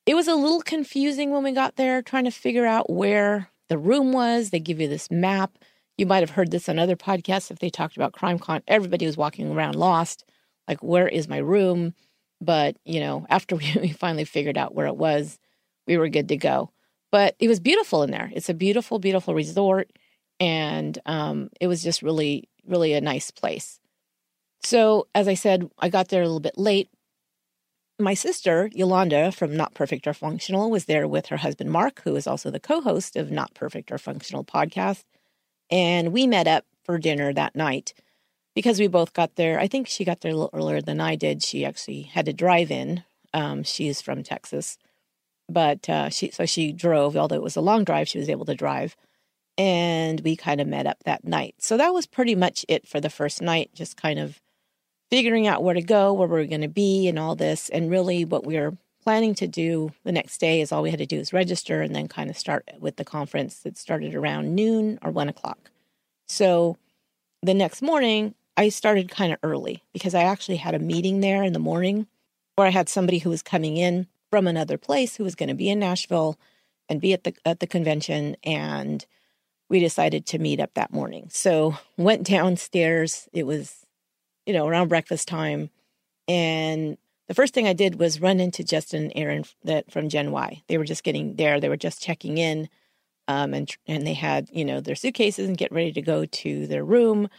it 0.05 0.15
was 0.15 0.27
a 0.27 0.35
little 0.35 0.61
confusing 0.61 1.31
when 1.31 1.43
we 1.43 1.51
got 1.51 1.75
there, 1.75 2.01
trying 2.01 2.23
to 2.23 2.31
figure 2.31 2.65
out 2.65 2.89
where 2.89 3.49
the 3.67 3.77
room 3.77 4.13
was. 4.13 4.49
They 4.49 4.59
give 4.59 4.79
you 4.79 4.87
this 4.87 5.11
map. 5.11 5.57
You 6.01 6.07
might 6.07 6.23
have 6.23 6.31
heard 6.31 6.49
this 6.49 6.67
on 6.67 6.79
other 6.79 6.95
podcasts 6.95 7.51
if 7.51 7.59
they 7.59 7.69
talked 7.69 7.95
about 7.95 8.13
CrimeCon. 8.13 8.63
Everybody 8.67 9.05
was 9.05 9.17
walking 9.17 9.51
around 9.51 9.75
lost, 9.75 10.25
like, 10.67 10.81
where 10.81 11.07
is 11.07 11.27
my 11.27 11.37
room? 11.37 11.93
But, 12.41 12.75
you 12.85 12.99
know, 12.99 13.27
after 13.29 13.55
we 13.55 13.89
finally 13.89 14.25
figured 14.25 14.57
out 14.57 14.73
where 14.73 14.87
it 14.87 14.97
was, 14.97 15.37
we 15.85 15.97
were 15.97 16.09
good 16.09 16.29
to 16.29 16.37
go. 16.37 16.71
But 17.11 17.35
it 17.37 17.47
was 17.47 17.59
beautiful 17.59 18.01
in 18.01 18.09
there. 18.09 18.31
It's 18.33 18.49
a 18.49 18.55
beautiful, 18.55 18.97
beautiful 18.97 19.35
resort. 19.35 19.91
And 20.39 20.97
um, 21.05 21.51
it 21.59 21.67
was 21.67 21.83
just 21.83 22.01
really, 22.01 22.49
really 22.65 22.93
a 22.93 23.01
nice 23.01 23.29
place. 23.29 23.79
So, 24.63 25.07
as 25.13 25.27
I 25.27 25.35
said, 25.35 25.69
I 25.77 25.89
got 25.89 26.07
there 26.07 26.23
a 26.23 26.25
little 26.25 26.39
bit 26.39 26.57
late. 26.57 26.89
My 27.99 28.15
sister, 28.15 28.71
Yolanda 28.73 29.31
from 29.31 29.55
Not 29.55 29.75
Perfect 29.75 30.07
or 30.07 30.15
Functional, 30.15 30.71
was 30.71 30.85
there 30.85 31.07
with 31.07 31.27
her 31.27 31.37
husband, 31.37 31.69
Mark, 31.69 32.01
who 32.05 32.15
is 32.15 32.25
also 32.25 32.49
the 32.49 32.59
co 32.59 32.81
host 32.81 33.15
of 33.15 33.29
Not 33.29 33.53
Perfect 33.53 33.91
or 33.91 33.99
Functional 33.99 34.43
podcast. 34.43 35.03
And 35.71 36.11
we 36.11 36.27
met 36.27 36.47
up 36.47 36.65
for 36.83 36.97
dinner 36.97 37.33
that 37.33 37.55
night 37.55 37.93
because 38.53 38.79
we 38.79 38.87
both 38.87 39.13
got 39.13 39.35
there. 39.35 39.59
I 39.59 39.67
think 39.67 39.87
she 39.87 40.03
got 40.03 40.21
there 40.21 40.31
a 40.31 40.35
little 40.35 40.49
earlier 40.53 40.81
than 40.81 40.99
I 40.99 41.15
did. 41.15 41.41
She 41.41 41.65
actually 41.65 42.03
had 42.03 42.25
to 42.25 42.33
drive 42.33 42.69
in. 42.69 43.03
Um, 43.33 43.63
she 43.63 43.87
is 43.87 44.01
from 44.01 44.23
Texas 44.23 44.77
but 45.51 45.87
uh, 45.89 46.09
she 46.09 46.31
so 46.31 46.45
she 46.45 46.71
drove. 46.71 47.15
Although 47.15 47.35
it 47.35 47.43
was 47.43 47.55
a 47.55 47.61
long 47.61 47.83
drive, 47.83 48.07
she 48.07 48.19
was 48.19 48.29
able 48.29 48.45
to 48.45 48.55
drive, 48.55 48.95
and 49.57 50.21
we 50.21 50.35
kind 50.35 50.61
of 50.61 50.67
met 50.67 50.87
up 50.87 51.03
that 51.03 51.25
night. 51.25 51.55
So 51.59 51.77
that 51.77 51.93
was 51.93 52.07
pretty 52.07 52.35
much 52.35 52.65
it 52.67 52.87
for 52.87 52.99
the 52.99 53.09
first 53.09 53.41
night. 53.41 53.71
Just 53.73 53.97
kind 53.97 54.19
of 54.19 54.41
figuring 55.09 55.47
out 55.47 55.63
where 55.63 55.73
to 55.73 55.81
go, 55.81 56.13
where 56.13 56.27
we 56.27 56.41
are 56.41 56.47
going 56.47 56.61
to 56.61 56.67
be, 56.67 57.07
and 57.07 57.19
all 57.19 57.35
this. 57.35 57.69
And 57.69 57.91
really, 57.91 58.25
what 58.25 58.45
we 58.45 58.57
are 58.57 58.77
planning 59.01 59.35
to 59.35 59.47
do 59.47 59.91
the 60.03 60.11
next 60.11 60.39
day 60.39 60.61
is 60.61 60.71
all 60.71 60.81
we 60.81 60.91
had 60.91 60.99
to 60.99 61.05
do 61.05 61.19
is 61.19 61.33
register 61.33 61.81
and 61.81 61.95
then 61.95 62.07
kind 62.07 62.29
of 62.29 62.37
start 62.37 62.69
with 62.79 62.95
the 62.95 63.05
conference 63.05 63.59
that 63.59 63.77
started 63.77 64.15
around 64.15 64.55
noon 64.55 64.99
or 65.01 65.11
one 65.11 65.29
o'clock. 65.29 65.71
So 66.27 66.77
the 67.41 67.53
next 67.53 67.81
morning, 67.81 68.35
I 68.57 68.69
started 68.69 69.09
kind 69.09 69.33
of 69.33 69.39
early 69.43 69.83
because 69.93 70.13
I 70.13 70.23
actually 70.23 70.57
had 70.57 70.75
a 70.75 70.79
meeting 70.79 71.21
there 71.21 71.43
in 71.43 71.53
the 71.53 71.59
morning 71.59 72.07
where 72.55 72.67
I 72.67 72.71
had 72.71 72.89
somebody 72.89 73.19
who 73.19 73.29
was 73.29 73.41
coming 73.41 73.77
in 73.77 74.07
from 74.29 74.47
another 74.47 74.77
place 74.77 75.15
who 75.15 75.23
was 75.23 75.35
going 75.35 75.49
to 75.49 75.55
be 75.55 75.69
in 75.69 75.79
Nashville 75.79 76.39
and 76.87 77.01
be 77.01 77.13
at 77.13 77.23
the 77.23 77.33
at 77.45 77.59
the 77.59 77.67
convention 77.67 78.35
and 78.43 79.05
we 79.69 79.79
decided 79.79 80.25
to 80.27 80.37
meet 80.37 80.59
up 80.59 80.73
that 80.73 80.91
morning. 80.91 81.27
So 81.31 81.75
went 81.97 82.23
downstairs. 82.23 83.29
It 83.31 83.47
was, 83.47 83.85
you 84.45 84.53
know, 84.53 84.67
around 84.67 84.89
breakfast 84.89 85.29
time 85.29 85.69
and 86.27 86.97
the 87.31 87.35
first 87.35 87.53
thing 87.53 87.65
I 87.65 87.71
did 87.71 87.97
was 87.97 88.19
run 88.19 88.41
into 88.41 88.61
Justin 88.61 89.03
and 89.03 89.13
Aaron 89.15 89.45
that 89.63 89.89
from 89.89 90.09
Gen 90.09 90.31
Y. 90.31 90.63
They 90.67 90.77
were 90.77 90.83
just 90.83 91.05
getting 91.05 91.37
there. 91.37 91.61
They 91.61 91.69
were 91.69 91.77
just 91.77 92.03
checking 92.03 92.37
in, 92.37 92.67
um, 93.29 93.53
and 93.53 93.73
and 93.87 94.05
they 94.05 94.15
had 94.15 94.49
you 94.51 94.65
know 94.65 94.81
their 94.81 94.95
suitcases 94.95 95.47
and 95.47 95.55
get 95.55 95.71
ready 95.71 95.93
to 95.93 96.01
go 96.01 96.25
to 96.25 96.67
their 96.67 96.83
room, 96.83 97.29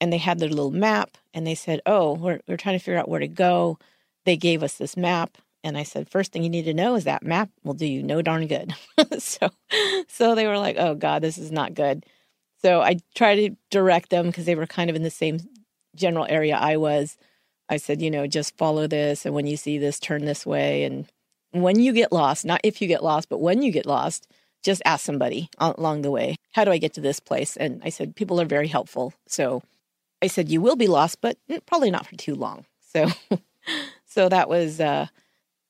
and 0.00 0.12
they 0.12 0.18
had 0.18 0.38
their 0.38 0.48
little 0.48 0.70
map. 0.70 1.18
And 1.34 1.44
they 1.44 1.56
said, 1.56 1.80
"Oh, 1.84 2.14
we're 2.14 2.38
we're 2.46 2.58
trying 2.58 2.78
to 2.78 2.84
figure 2.84 3.00
out 3.00 3.08
where 3.08 3.18
to 3.18 3.26
go." 3.26 3.76
They 4.24 4.36
gave 4.36 4.62
us 4.62 4.74
this 4.74 4.96
map, 4.96 5.36
and 5.64 5.76
I 5.76 5.82
said, 5.82 6.08
first 6.08 6.30
thing 6.30 6.44
you 6.44 6.48
need 6.48 6.66
to 6.66 6.72
know 6.74 6.94
is 6.94 7.02
that 7.02 7.24
map 7.24 7.50
will 7.64 7.74
do 7.74 7.86
you 7.86 8.04
no 8.04 8.22
darn 8.22 8.46
good." 8.46 8.72
so, 9.18 9.48
so 10.06 10.36
they 10.36 10.46
were 10.46 10.58
like, 10.58 10.76
"Oh 10.78 10.94
God, 10.94 11.22
this 11.22 11.38
is 11.38 11.50
not 11.50 11.74
good." 11.74 12.06
So 12.62 12.82
I 12.82 12.98
tried 13.16 13.34
to 13.34 13.56
direct 13.68 14.10
them 14.10 14.26
because 14.26 14.44
they 14.44 14.54
were 14.54 14.68
kind 14.68 14.90
of 14.90 14.94
in 14.94 15.02
the 15.02 15.10
same 15.10 15.40
general 15.96 16.26
area 16.28 16.54
I 16.56 16.76
was 16.76 17.16
I 17.70 17.76
said, 17.76 18.02
you 18.02 18.10
know, 18.10 18.26
just 18.26 18.58
follow 18.58 18.86
this. 18.88 19.24
And 19.24 19.34
when 19.34 19.46
you 19.46 19.56
see 19.56 19.78
this, 19.78 20.00
turn 20.00 20.24
this 20.24 20.44
way. 20.44 20.82
And 20.84 21.06
when 21.52 21.78
you 21.78 21.92
get 21.92 22.12
lost, 22.12 22.44
not 22.44 22.60
if 22.64 22.82
you 22.82 22.88
get 22.88 23.04
lost, 23.04 23.28
but 23.28 23.40
when 23.40 23.62
you 23.62 23.70
get 23.70 23.86
lost, 23.86 24.26
just 24.62 24.82
ask 24.84 25.04
somebody 25.04 25.48
along 25.58 26.02
the 26.02 26.10
way, 26.10 26.36
how 26.52 26.64
do 26.64 26.72
I 26.72 26.78
get 26.78 26.92
to 26.94 27.00
this 27.00 27.20
place? 27.20 27.56
And 27.56 27.80
I 27.84 27.88
said, 27.88 28.16
people 28.16 28.40
are 28.40 28.44
very 28.44 28.68
helpful. 28.68 29.14
So 29.26 29.62
I 30.20 30.26
said, 30.26 30.50
you 30.50 30.60
will 30.60 30.76
be 30.76 30.88
lost, 30.88 31.20
but 31.20 31.38
probably 31.66 31.90
not 31.90 32.06
for 32.06 32.16
too 32.16 32.34
long. 32.34 32.66
So, 32.92 33.08
so 34.04 34.28
that 34.28 34.48
was, 34.48 34.80
uh, 34.80 35.06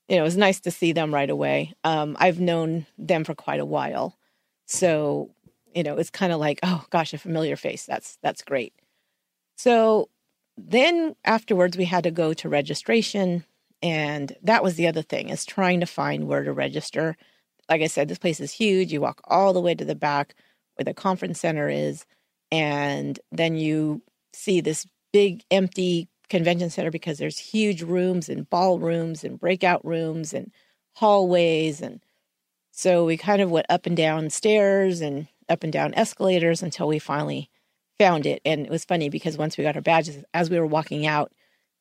you 0.08 0.16
know, 0.16 0.22
it 0.22 0.24
was 0.24 0.38
nice 0.38 0.58
to 0.60 0.70
see 0.70 0.92
them 0.92 1.12
right 1.12 1.28
away. 1.28 1.74
Um, 1.84 2.16
I've 2.18 2.40
known 2.40 2.86
them 2.96 3.24
for 3.24 3.34
quite 3.34 3.60
a 3.60 3.64
while. 3.66 4.16
So, 4.64 5.28
you 5.74 5.82
know, 5.82 5.96
it's 5.98 6.08
kind 6.08 6.32
of 6.32 6.40
like, 6.40 6.60
oh 6.62 6.86
gosh, 6.88 7.12
a 7.12 7.18
familiar 7.18 7.56
face. 7.56 7.84
That's, 7.84 8.16
that's 8.22 8.40
great. 8.40 8.72
So 9.58 10.08
then 10.68 11.14
afterwards, 11.24 11.76
we 11.76 11.84
had 11.84 12.04
to 12.04 12.10
go 12.10 12.34
to 12.34 12.48
registration. 12.48 13.44
And 13.82 14.36
that 14.42 14.62
was 14.62 14.74
the 14.74 14.86
other 14.86 15.02
thing 15.02 15.30
is 15.30 15.44
trying 15.44 15.80
to 15.80 15.86
find 15.86 16.26
where 16.26 16.42
to 16.42 16.52
register. 16.52 17.16
Like 17.68 17.82
I 17.82 17.86
said, 17.86 18.08
this 18.08 18.18
place 18.18 18.40
is 18.40 18.52
huge. 18.52 18.92
You 18.92 19.00
walk 19.00 19.20
all 19.24 19.52
the 19.52 19.60
way 19.60 19.74
to 19.74 19.84
the 19.84 19.94
back 19.94 20.34
where 20.74 20.84
the 20.84 20.94
conference 20.94 21.40
center 21.40 21.68
is. 21.68 22.04
And 22.50 23.18
then 23.30 23.56
you 23.56 24.02
see 24.32 24.60
this 24.60 24.86
big 25.12 25.42
empty 25.50 26.08
convention 26.28 26.70
center 26.70 26.90
because 26.90 27.18
there's 27.18 27.38
huge 27.38 27.82
rooms 27.82 28.28
and 28.28 28.48
ballrooms 28.48 29.24
and 29.24 29.38
breakout 29.38 29.84
rooms 29.84 30.32
and 30.32 30.52
hallways. 30.94 31.80
And 31.80 32.00
so 32.70 33.04
we 33.04 33.16
kind 33.16 33.42
of 33.42 33.50
went 33.50 33.66
up 33.68 33.86
and 33.86 33.96
down 33.96 34.30
stairs 34.30 35.00
and 35.00 35.26
up 35.48 35.64
and 35.64 35.72
down 35.72 35.94
escalators 35.94 36.62
until 36.62 36.88
we 36.88 36.98
finally 36.98 37.50
found 38.00 38.24
it. 38.24 38.40
And 38.46 38.64
it 38.64 38.70
was 38.70 38.86
funny 38.86 39.10
because 39.10 39.36
once 39.36 39.58
we 39.58 39.64
got 39.64 39.76
our 39.76 39.82
badges, 39.82 40.24
as 40.32 40.48
we 40.48 40.58
were 40.58 40.66
walking 40.66 41.06
out, 41.06 41.32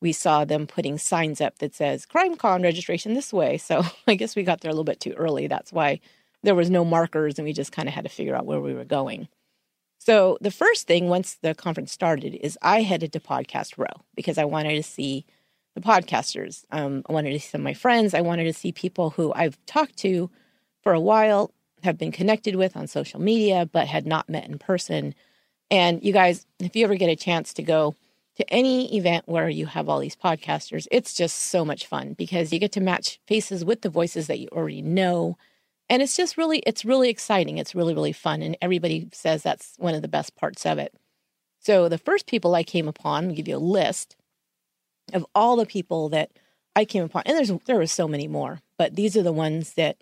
we 0.02 0.12
saw 0.12 0.44
them 0.44 0.66
putting 0.66 0.98
signs 0.98 1.40
up 1.40 1.58
that 1.60 1.74
says 1.74 2.04
crime 2.04 2.36
con 2.36 2.62
registration 2.62 3.14
this 3.14 3.32
way. 3.32 3.56
So 3.56 3.82
I 4.06 4.16
guess 4.16 4.36
we 4.36 4.42
got 4.42 4.60
there 4.60 4.70
a 4.70 4.74
little 4.74 4.84
bit 4.84 5.00
too 5.00 5.14
early. 5.14 5.46
That's 5.46 5.72
why 5.72 6.00
there 6.42 6.54
was 6.54 6.68
no 6.68 6.84
markers 6.84 7.38
and 7.38 7.46
we 7.46 7.54
just 7.54 7.72
kind 7.72 7.88
of 7.88 7.94
had 7.94 8.04
to 8.04 8.10
figure 8.10 8.36
out 8.36 8.44
where 8.44 8.60
we 8.60 8.74
were 8.74 8.84
going. 8.84 9.28
So 9.98 10.36
the 10.42 10.50
first 10.50 10.86
thing 10.86 11.08
once 11.08 11.38
the 11.40 11.54
conference 11.54 11.90
started 11.90 12.34
is 12.34 12.58
I 12.60 12.82
headed 12.82 13.14
to 13.14 13.20
Podcast 13.20 13.78
Row 13.78 14.04
because 14.14 14.36
I 14.36 14.44
wanted 14.44 14.76
to 14.76 14.82
see 14.82 15.24
the 15.74 15.80
podcasters. 15.80 16.64
Um, 16.70 17.02
I 17.08 17.14
wanted 17.14 17.32
to 17.32 17.40
see 17.40 17.48
some 17.48 17.62
of 17.62 17.64
my 17.64 17.74
friends. 17.74 18.12
I 18.12 18.20
wanted 18.20 18.44
to 18.44 18.52
see 18.52 18.72
people 18.72 19.10
who 19.10 19.32
I've 19.34 19.58
talked 19.64 19.96
to 19.98 20.30
for 20.82 20.92
a 20.92 21.00
while, 21.00 21.52
have 21.82 21.96
been 21.96 22.12
connected 22.12 22.56
with 22.56 22.76
on 22.76 22.86
social 22.86 23.20
media, 23.20 23.68
but 23.70 23.86
had 23.86 24.06
not 24.06 24.28
met 24.28 24.46
in 24.46 24.58
person 24.58 25.14
and 25.70 26.02
you 26.02 26.12
guys, 26.12 26.46
if 26.58 26.74
you 26.74 26.84
ever 26.84 26.96
get 26.96 27.10
a 27.10 27.16
chance 27.16 27.54
to 27.54 27.62
go 27.62 27.94
to 28.36 28.52
any 28.52 28.96
event 28.96 29.28
where 29.28 29.48
you 29.48 29.66
have 29.66 29.88
all 29.88 30.00
these 30.00 30.16
podcasters, 30.16 30.86
it's 30.90 31.14
just 31.14 31.36
so 31.36 31.64
much 31.64 31.86
fun 31.86 32.14
because 32.14 32.52
you 32.52 32.58
get 32.58 32.72
to 32.72 32.80
match 32.80 33.20
faces 33.26 33.64
with 33.64 33.82
the 33.82 33.90
voices 33.90 34.26
that 34.26 34.38
you 34.38 34.48
already 34.52 34.82
know. 34.82 35.36
And 35.88 36.02
it's 36.02 36.16
just 36.16 36.36
really, 36.36 36.60
it's 36.60 36.84
really 36.84 37.08
exciting. 37.08 37.58
It's 37.58 37.74
really, 37.74 37.94
really 37.94 38.12
fun. 38.12 38.42
And 38.42 38.56
everybody 38.62 39.08
says 39.12 39.42
that's 39.42 39.74
one 39.78 39.94
of 39.94 40.02
the 40.02 40.08
best 40.08 40.36
parts 40.36 40.64
of 40.64 40.78
it. 40.78 40.94
So 41.58 41.88
the 41.88 41.98
first 41.98 42.26
people 42.26 42.54
I 42.54 42.62
came 42.62 42.88
upon, 42.88 43.28
I'll 43.28 43.34
give 43.34 43.48
you 43.48 43.56
a 43.56 43.58
list 43.58 44.16
of 45.12 45.26
all 45.34 45.56
the 45.56 45.66
people 45.66 46.08
that 46.10 46.30
I 46.74 46.84
came 46.84 47.04
upon. 47.04 47.22
And 47.26 47.36
there's 47.36 47.52
there 47.66 47.76
were 47.76 47.86
so 47.86 48.08
many 48.08 48.28
more, 48.28 48.60
but 48.78 48.96
these 48.96 49.16
are 49.16 49.22
the 49.22 49.32
ones 49.32 49.74
that 49.74 49.98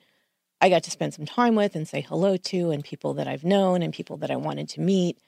I 0.61 0.69
got 0.69 0.83
to 0.85 0.91
spend 0.91 1.15
some 1.15 1.27
time 1.27 1.55
with 1.55 1.75
and 1.75 1.89
say 1.89 2.01
hello 2.01 2.37
to, 2.37 2.71
and 2.71 2.85
people 2.85 3.15
that 3.15 3.29
I've 3.29 3.45
known 3.45 3.83
and 3.83 3.93
people 3.93 4.17
that 4.19 4.31
I 4.31 4.37
wanted 4.37 4.69
to 4.71 4.81
meet. 4.81 5.19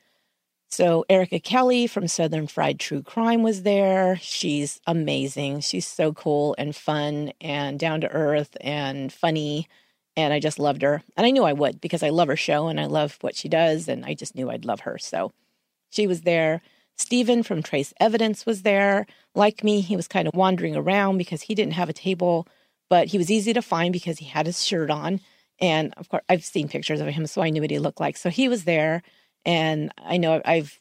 So 0.71 1.05
Erica 1.09 1.41
Kelly 1.41 1.89
from 1.89 2.07
Southern 2.07 2.47
Fried 2.47 2.79
True 2.79 3.03
Crime 3.03 3.43
was 3.43 3.65
there. 3.65 4.17
She's 4.21 4.81
amazing. 4.87 5.61
She's 5.61 5.87
so 5.87 6.13
cool 6.13 6.55
and 6.59 6.77
fun 6.77 7.33
and 7.41 7.79
down 7.79 8.01
to 8.03 8.11
earth 8.11 8.57
and 8.61 9.13
funny. 9.13 9.69
And 10.17 10.33
I 10.33 10.39
just 10.39 10.61
loved 10.61 10.83
her. 10.83 11.03
And 11.17 11.27
I 11.27 11.31
knew 11.31 11.43
I 11.43 11.53
would 11.53 11.81
because 11.81 12.05
I 12.05 12.11
love 12.11 12.29
her 12.29 12.37
show 12.37 12.69
and 12.69 12.81
I 12.81 12.87
love 12.87 13.19
what 13.21 13.35
she 13.35 13.49
does. 13.49 13.89
And 13.89 14.05
I 14.05 14.15
just 14.15 14.37
knew 14.37 14.49
I'd 14.49 14.65
love 14.65 14.81
her. 14.81 14.97
So 14.97 15.33
she 15.91 16.07
was 16.07 16.21
there. 16.21 16.63
Stephen 16.97 17.43
from 17.43 17.63
Trace 17.63 17.93
Evidence 17.99 18.47
was 18.47 18.63
there. 18.63 19.07
Like 19.35 19.65
me, 19.65 19.81
he 19.81 19.97
was 19.97 20.07
kind 20.07 20.29
of 20.29 20.35
wandering 20.35 20.77
around 20.77 21.19
because 21.19 21.43
he 21.43 21.55
didn't 21.55 21.73
have 21.73 21.89
a 21.89 21.95
table, 21.95 22.47
but 22.89 23.09
he 23.09 23.19
was 23.19 23.31
easy 23.31 23.53
to 23.55 23.63
find 23.63 23.93
because 23.93 24.19
he 24.19 24.27
had 24.27 24.47
his 24.47 24.65
shirt 24.65 24.91
on. 24.91 25.21
And 25.61 25.95
of 25.97 26.09
course, 26.09 26.23
I've 26.29 26.45
seen 26.45 26.69
pictures 26.69 27.01
of 27.01 27.09
him, 27.09 27.27
so 27.27 27.43
I 27.43 27.51
knew 27.51 27.61
what 27.61 27.71
he 27.71 27.79
looked 27.79 28.01
like. 28.01 28.17
So 28.17 28.31
he 28.31 28.49
was 28.49 28.65
there. 28.65 29.03
And 29.45 29.93
I 29.99 30.17
know 30.17 30.41
I've 30.45 30.81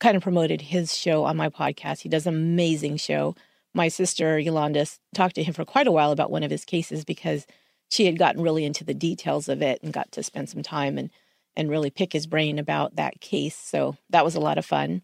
kind 0.00 0.16
of 0.16 0.22
promoted 0.22 0.60
his 0.60 0.96
show 0.96 1.24
on 1.24 1.36
my 1.36 1.48
podcast. 1.48 2.00
He 2.00 2.08
does 2.08 2.26
an 2.26 2.34
amazing 2.34 2.96
show. 2.96 3.34
My 3.74 3.88
sister 3.88 4.38
Yolanda 4.38 4.86
talked 5.14 5.34
to 5.36 5.42
him 5.42 5.54
for 5.54 5.64
quite 5.64 5.86
a 5.86 5.92
while 5.92 6.12
about 6.12 6.30
one 6.30 6.42
of 6.42 6.50
his 6.50 6.64
cases 6.64 7.04
because 7.04 7.46
she 7.90 8.06
had 8.06 8.18
gotten 8.18 8.42
really 8.42 8.64
into 8.64 8.84
the 8.84 8.94
details 8.94 9.48
of 9.48 9.62
it 9.62 9.82
and 9.82 9.92
got 9.92 10.12
to 10.12 10.22
spend 10.22 10.48
some 10.48 10.62
time 10.62 10.98
and 10.98 11.10
and 11.56 11.70
really 11.70 11.90
pick 11.90 12.12
his 12.12 12.28
brain 12.28 12.56
about 12.56 12.94
that 12.94 13.20
case. 13.20 13.56
So 13.56 13.96
that 14.10 14.24
was 14.24 14.36
a 14.36 14.40
lot 14.40 14.58
of 14.58 14.64
fun. 14.64 15.02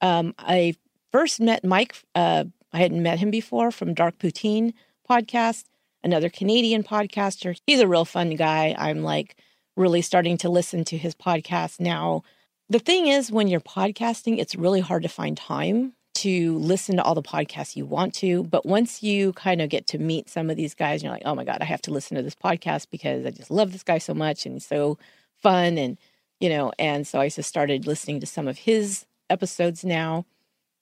Um, 0.00 0.34
I 0.38 0.76
first 1.10 1.40
met 1.40 1.64
Mike. 1.64 1.96
Uh, 2.14 2.44
I 2.72 2.78
hadn't 2.78 3.02
met 3.02 3.18
him 3.18 3.32
before 3.32 3.72
from 3.72 3.92
Dark 3.92 4.18
Poutine 4.18 4.72
podcast, 5.08 5.64
another 6.04 6.28
Canadian 6.28 6.84
podcaster. 6.84 7.58
He's 7.66 7.80
a 7.80 7.88
real 7.88 8.04
fun 8.04 8.36
guy. 8.36 8.76
I'm 8.78 9.02
like 9.02 9.36
really 9.76 10.00
starting 10.00 10.38
to 10.38 10.48
listen 10.48 10.84
to 10.84 10.96
his 10.96 11.14
podcast 11.16 11.80
now 11.80 12.22
the 12.68 12.78
thing 12.78 13.06
is, 13.06 13.30
when 13.30 13.48
you're 13.48 13.60
podcasting, 13.60 14.38
it's 14.38 14.56
really 14.56 14.80
hard 14.80 15.02
to 15.04 15.08
find 15.08 15.36
time 15.36 15.92
to 16.16 16.56
listen 16.58 16.96
to 16.96 17.02
all 17.02 17.14
the 17.14 17.22
podcasts 17.22 17.76
you 17.76 17.84
want 17.84 18.14
to. 18.14 18.42
But 18.44 18.64
once 18.64 19.02
you 19.02 19.34
kind 19.34 19.60
of 19.60 19.68
get 19.68 19.86
to 19.88 19.98
meet 19.98 20.30
some 20.30 20.48
of 20.48 20.56
these 20.56 20.74
guys, 20.74 21.02
you're 21.02 21.12
like, 21.12 21.22
oh 21.26 21.34
my 21.34 21.44
God, 21.44 21.58
I 21.60 21.64
have 21.64 21.82
to 21.82 21.92
listen 21.92 22.16
to 22.16 22.22
this 22.22 22.34
podcast 22.34 22.86
because 22.90 23.26
I 23.26 23.30
just 23.30 23.50
love 23.50 23.72
this 23.72 23.82
guy 23.82 23.98
so 23.98 24.14
much 24.14 24.46
and 24.46 24.54
he's 24.54 24.66
so 24.66 24.98
fun. 25.42 25.76
And, 25.76 25.98
you 26.40 26.48
know, 26.48 26.72
and 26.78 27.06
so 27.06 27.20
I 27.20 27.28
just 27.28 27.48
started 27.48 27.86
listening 27.86 28.20
to 28.20 28.26
some 28.26 28.48
of 28.48 28.58
his 28.58 29.04
episodes 29.28 29.84
now. 29.84 30.24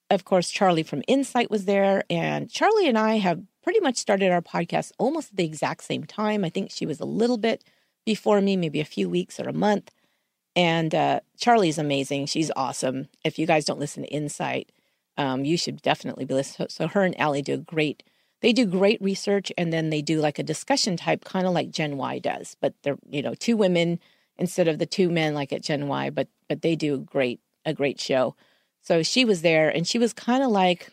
Of 0.09 0.23
course, 0.23 0.49
Charlie 0.49 0.83
from 0.83 1.03
Insight 1.07 1.51
was 1.51 1.65
there. 1.65 2.03
And 2.09 2.49
Charlie 2.49 2.87
and 2.87 2.97
I 2.97 3.17
have 3.17 3.41
pretty 3.61 3.81
much 3.81 3.97
started 3.97 4.31
our 4.31 4.41
podcast 4.41 4.93
almost 4.97 5.31
at 5.31 5.37
the 5.37 5.45
exact 5.45 5.83
same 5.83 6.05
time. 6.05 6.45
I 6.45 6.49
think 6.49 6.71
she 6.71 6.85
was 6.85 7.01
a 7.01 7.05
little 7.05 7.37
bit 7.37 7.63
before 8.05 8.39
me, 8.39 8.55
maybe 8.55 8.79
a 8.79 8.85
few 8.85 9.09
weeks 9.09 9.39
or 9.39 9.49
a 9.49 9.53
month. 9.53 9.91
And 10.55 10.95
uh, 10.95 11.19
Charlie's 11.37 11.77
amazing. 11.77 12.27
She's 12.27 12.51
awesome. 12.55 13.09
If 13.23 13.37
you 13.37 13.45
guys 13.45 13.65
don't 13.65 13.79
listen 13.79 14.03
to 14.03 14.09
Insight, 14.09 14.71
um, 15.17 15.43
you 15.45 15.57
should 15.57 15.81
definitely 15.81 16.25
be 16.25 16.33
listening. 16.33 16.69
So, 16.69 16.87
her 16.87 17.03
and 17.03 17.19
Allie 17.19 17.41
do 17.41 17.55
a 17.55 17.57
great. 17.57 18.03
They 18.41 18.53
do 18.53 18.65
great 18.65 19.01
research, 19.01 19.51
and 19.57 19.73
then 19.73 19.89
they 19.89 20.01
do 20.01 20.19
like 20.19 20.39
a 20.39 20.43
discussion 20.43 20.97
type, 20.97 21.23
kind 21.25 21.47
of 21.47 21.53
like 21.53 21.71
Gen 21.71 21.97
Y 21.97 22.19
does. 22.19 22.55
But 22.59 22.73
they're 22.83 22.97
you 23.09 23.21
know 23.21 23.33
two 23.33 23.57
women 23.57 23.99
instead 24.37 24.67
of 24.67 24.79
the 24.79 24.85
two 24.85 25.09
men 25.09 25.33
like 25.33 25.51
at 25.51 25.63
Gen 25.63 25.87
Y. 25.87 26.09
But 26.09 26.27
but 26.47 26.61
they 26.61 26.75
do 26.75 26.99
great 26.99 27.39
a 27.65 27.73
great 27.73 27.99
show. 27.99 28.35
So 28.81 29.03
she 29.03 29.25
was 29.25 29.41
there, 29.41 29.69
and 29.69 29.87
she 29.87 29.97
was 29.97 30.13
kind 30.13 30.43
of 30.43 30.51
like 30.51 30.91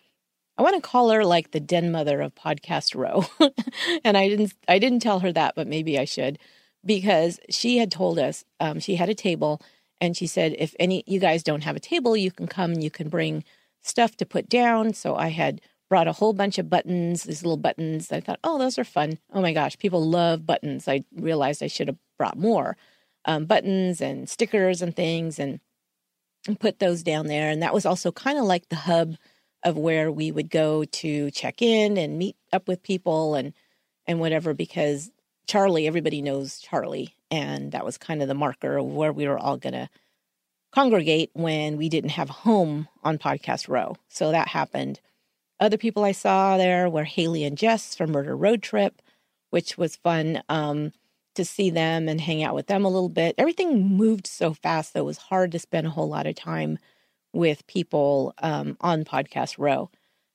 I 0.57 0.63
want 0.63 0.77
to 0.77 0.89
call 0.89 1.11
her 1.11 1.25
like 1.25 1.53
the 1.53 1.61
den 1.61 1.93
mother 1.93 2.21
of 2.21 2.35
Podcast 2.35 2.95
Row. 2.95 3.25
and 4.05 4.17
I 4.17 4.29
didn't 4.29 4.55
I 4.69 4.79
didn't 4.79 5.01
tell 5.01 5.21
her 5.21 5.33
that, 5.33 5.55
but 5.55 5.67
maybe 5.69 5.99
I 5.99 6.05
should 6.05 6.39
because 6.85 7.39
she 7.51 7.79
had 7.79 7.91
told 7.91 8.19
us 8.19 8.45
um, 8.61 8.81
she 8.81 8.97
had 8.97 9.09
a 9.09 9.15
table 9.15 9.61
and 10.01 10.17
she 10.17 10.27
said 10.27 10.55
if 10.59 10.75
any 10.81 11.05
you 11.07 11.21
guys 11.21 11.43
don't 11.43 11.65
have 11.65 11.77
a 11.77 11.81
table 11.81 12.17
you 12.17 12.31
can 12.31 12.47
come 12.47 12.73
and 12.73 12.83
you 12.83 12.91
can 12.91 13.09
bring 13.09 13.45
stuff 13.83 14.17
to 14.17 14.27
put 14.27 14.49
down. 14.49 14.95
So 14.95 15.17
i 15.17 15.29
had 15.29 15.61
brought 15.89 16.09
a 16.09 16.13
whole 16.13 16.33
bunch 16.33 16.59
of 16.59 16.71
buttons 16.71 17.25
these 17.25 17.43
little 17.43 17.57
buttons. 17.57 18.11
I 18.11 18.21
thought 18.21 18.41
oh 18.45 18.59
those 18.59 18.79
are 18.79 18.85
fun. 18.85 19.19
Oh 19.33 19.41
my 19.43 19.53
gosh 19.53 19.79
people 19.79 20.05
love 20.09 20.47
buttons. 20.47 20.89
I 20.89 21.05
realized 21.15 21.63
i 21.63 21.67
should 21.67 21.89
have 21.89 21.99
brought 22.19 22.39
more 22.39 22.77
um, 23.25 23.47
buttons 23.47 24.01
and 24.01 24.29
stickers 24.29 24.83
and 24.83 24.95
things 24.95 25.39
and, 25.39 25.61
and 26.47 26.59
put 26.59 26.79
those 26.79 27.03
down 27.03 27.27
there. 27.27 27.51
And 27.51 27.63
that 27.63 27.75
was 27.75 27.87
also 27.87 28.11
kind 28.11 28.39
of 28.39 28.45
like 28.45 28.69
the 28.69 28.77
hub 28.77 29.17
of 29.65 29.77
where 29.77 30.11
we 30.11 30.33
would 30.33 30.51
go 30.51 30.85
to 30.85 31.31
check 31.31 31.63
in 31.63 31.97
and 31.97 32.19
meet 32.19 32.37
up 32.53 32.69
with 32.69 32.83
people 32.83 33.35
and 33.35 33.53
and 34.07 34.19
whatever 34.19 34.53
because 34.53 35.11
Charlie, 35.47 35.87
everybody 35.87 36.23
knows 36.23 36.59
Charlie. 36.61 37.15
And 37.31 37.73
that 37.73 37.85
was 37.85 37.99
kind 37.99 38.23
of 38.23 38.29
the 38.29 38.35
marker 38.35 38.77
of 38.79 38.87
where 38.87 39.13
we 39.13 39.27
were 39.27 39.39
all 39.39 39.57
going 39.57 39.73
to 39.73 39.89
congregate 40.73 41.31
when 41.35 41.77
we 41.77 41.89
didn't 41.89 42.11
have 42.11 42.29
home 42.29 42.89
on 43.03 43.19
Podcast 43.19 43.69
Row. 43.69 43.97
So 44.09 44.33
that 44.33 44.49
happened. 44.49 45.01
Other 45.61 45.77
people 45.77 46.05
I 46.05 46.13
saw 46.13 46.57
there 46.57 46.89
were 46.89 47.05
Haley 47.05 47.45
and 47.45 47.57
Jess 47.57 47.95
from 47.95 48.11
Murder 48.11 48.37
Road 48.37 48.63
Trip, 48.63 49.01
which 49.51 49.79
was 49.79 49.97
fun 49.97 50.43
um, 50.49 50.93
to 51.35 51.45
see 51.45 51.71
them 51.71 52.09
and 52.09 52.21
hang 52.21 52.43
out 52.43 52.55
with 52.55 52.67
them 52.67 52.85
a 52.85 52.91
little 52.91 53.09
bit. 53.09 53.35
Everything 53.39 53.97
moved 53.97 54.27
so 54.27 54.55
fast 54.55 54.93
that 54.93 55.01
it 55.01 55.05
was 55.05 55.19
hard 55.19 55.53
to 55.53 55.59
spend 55.59 55.87
a 55.87 55.91
whole 55.91 56.09
lot 56.09 56.27
of 56.27 56.35
time 56.35 56.79
with 57.33 57.67
people 57.67 58.35
um, 58.39 58.77
on 58.81 59.05
Podcast 59.05 59.57
Row. 59.59 59.91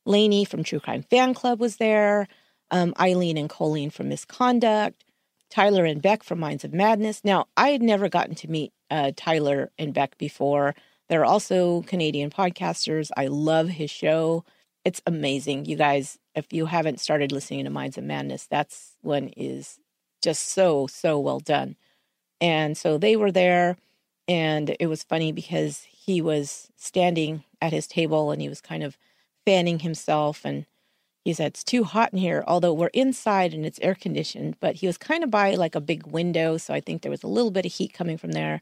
Lainey 0.05 0.45
from 0.45 0.63
True 0.63 0.79
Crime 0.79 1.03
Fan 1.03 1.33
Club 1.33 1.59
was 1.59 1.77
there, 1.77 2.27
um, 2.71 2.93
Eileen 2.99 3.37
and 3.37 3.49
Colleen 3.49 3.89
from 3.89 4.09
Misconduct, 4.09 5.03
Tyler 5.49 5.85
and 5.85 6.01
Beck 6.01 6.23
from 6.23 6.39
Minds 6.39 6.63
of 6.63 6.73
Madness. 6.73 7.23
Now, 7.23 7.47
I 7.55 7.69
had 7.69 7.81
never 7.81 8.09
gotten 8.09 8.35
to 8.35 8.49
meet 8.49 8.73
uh, 8.91 9.11
Tyler 9.15 9.71
and 9.77 9.93
Beck 9.93 10.17
before. 10.17 10.75
They're 11.09 11.25
also 11.25 11.81
Canadian 11.83 12.29
podcasters. 12.29 13.11
I 13.15 13.27
love 13.27 13.69
his 13.69 13.89
show. 13.89 14.43
It's 14.83 15.01
amazing. 15.05 15.65
You 15.65 15.77
guys, 15.77 16.17
if 16.35 16.51
you 16.51 16.65
haven't 16.65 16.99
started 16.99 17.31
listening 17.31 17.63
to 17.63 17.69
Minds 17.69 17.97
of 17.97 18.03
Madness, 18.03 18.47
that's 18.47 18.97
one 19.01 19.29
is 19.37 19.79
just 20.21 20.49
so, 20.49 20.87
so 20.87 21.19
well 21.19 21.39
done. 21.39 21.75
And 22.39 22.77
so 22.77 22.97
they 22.97 23.15
were 23.15 23.31
there, 23.31 23.77
and 24.27 24.75
it 24.79 24.87
was 24.87 25.03
funny 25.03 25.31
because 25.31 25.83
he 25.83 26.21
was 26.21 26.69
standing 26.75 27.43
at 27.61 27.73
his 27.73 27.87
table 27.87 28.31
and 28.31 28.41
he 28.41 28.49
was 28.49 28.61
kind 28.61 28.83
of 28.83 28.97
fanning 29.45 29.79
himself 29.79 30.45
and 30.45 30.65
he 31.27 31.33
said 31.33 31.47
it's 31.47 31.63
too 31.63 31.83
hot 31.83 32.13
in 32.13 32.19
here 32.19 32.43
although 32.47 32.73
we're 32.73 32.87
inside 32.87 33.53
and 33.53 33.65
it's 33.65 33.79
air 33.81 33.95
conditioned 33.95 34.55
but 34.59 34.75
he 34.75 34.87
was 34.87 34.97
kind 34.97 35.23
of 35.23 35.29
by 35.31 35.55
like 35.55 35.75
a 35.75 35.81
big 35.81 36.07
window 36.07 36.57
so 36.57 36.73
i 36.73 36.79
think 36.79 37.01
there 37.01 37.11
was 37.11 37.23
a 37.23 37.27
little 37.27 37.51
bit 37.51 37.65
of 37.65 37.73
heat 37.73 37.93
coming 37.93 38.17
from 38.17 38.31
there 38.31 38.61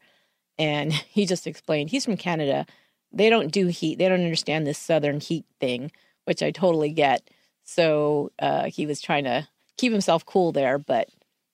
and 0.58 0.94
he 1.10 1.26
just 1.26 1.48
explained 1.48 1.90
he's 1.90 2.06
from 2.06 2.18
Canada. 2.18 2.66
They 3.12 3.30
don't 3.30 3.52
do 3.52 3.68
heat. 3.68 3.98
They 3.98 4.10
don't 4.10 4.24
understand 4.24 4.68
this 4.68 4.78
southern 4.78 5.20
heat 5.20 5.46
thing, 5.60 5.92
which 6.26 6.44
I 6.44 6.52
totally 6.52 6.92
get. 6.92 7.30
So 7.64 8.32
uh, 8.40 8.66
he 8.66 8.86
was 8.86 9.02
trying 9.02 9.24
to 9.24 9.48
keep 9.78 9.92
himself 9.92 10.26
cool 10.26 10.52
there, 10.52 10.78
but 10.78 11.10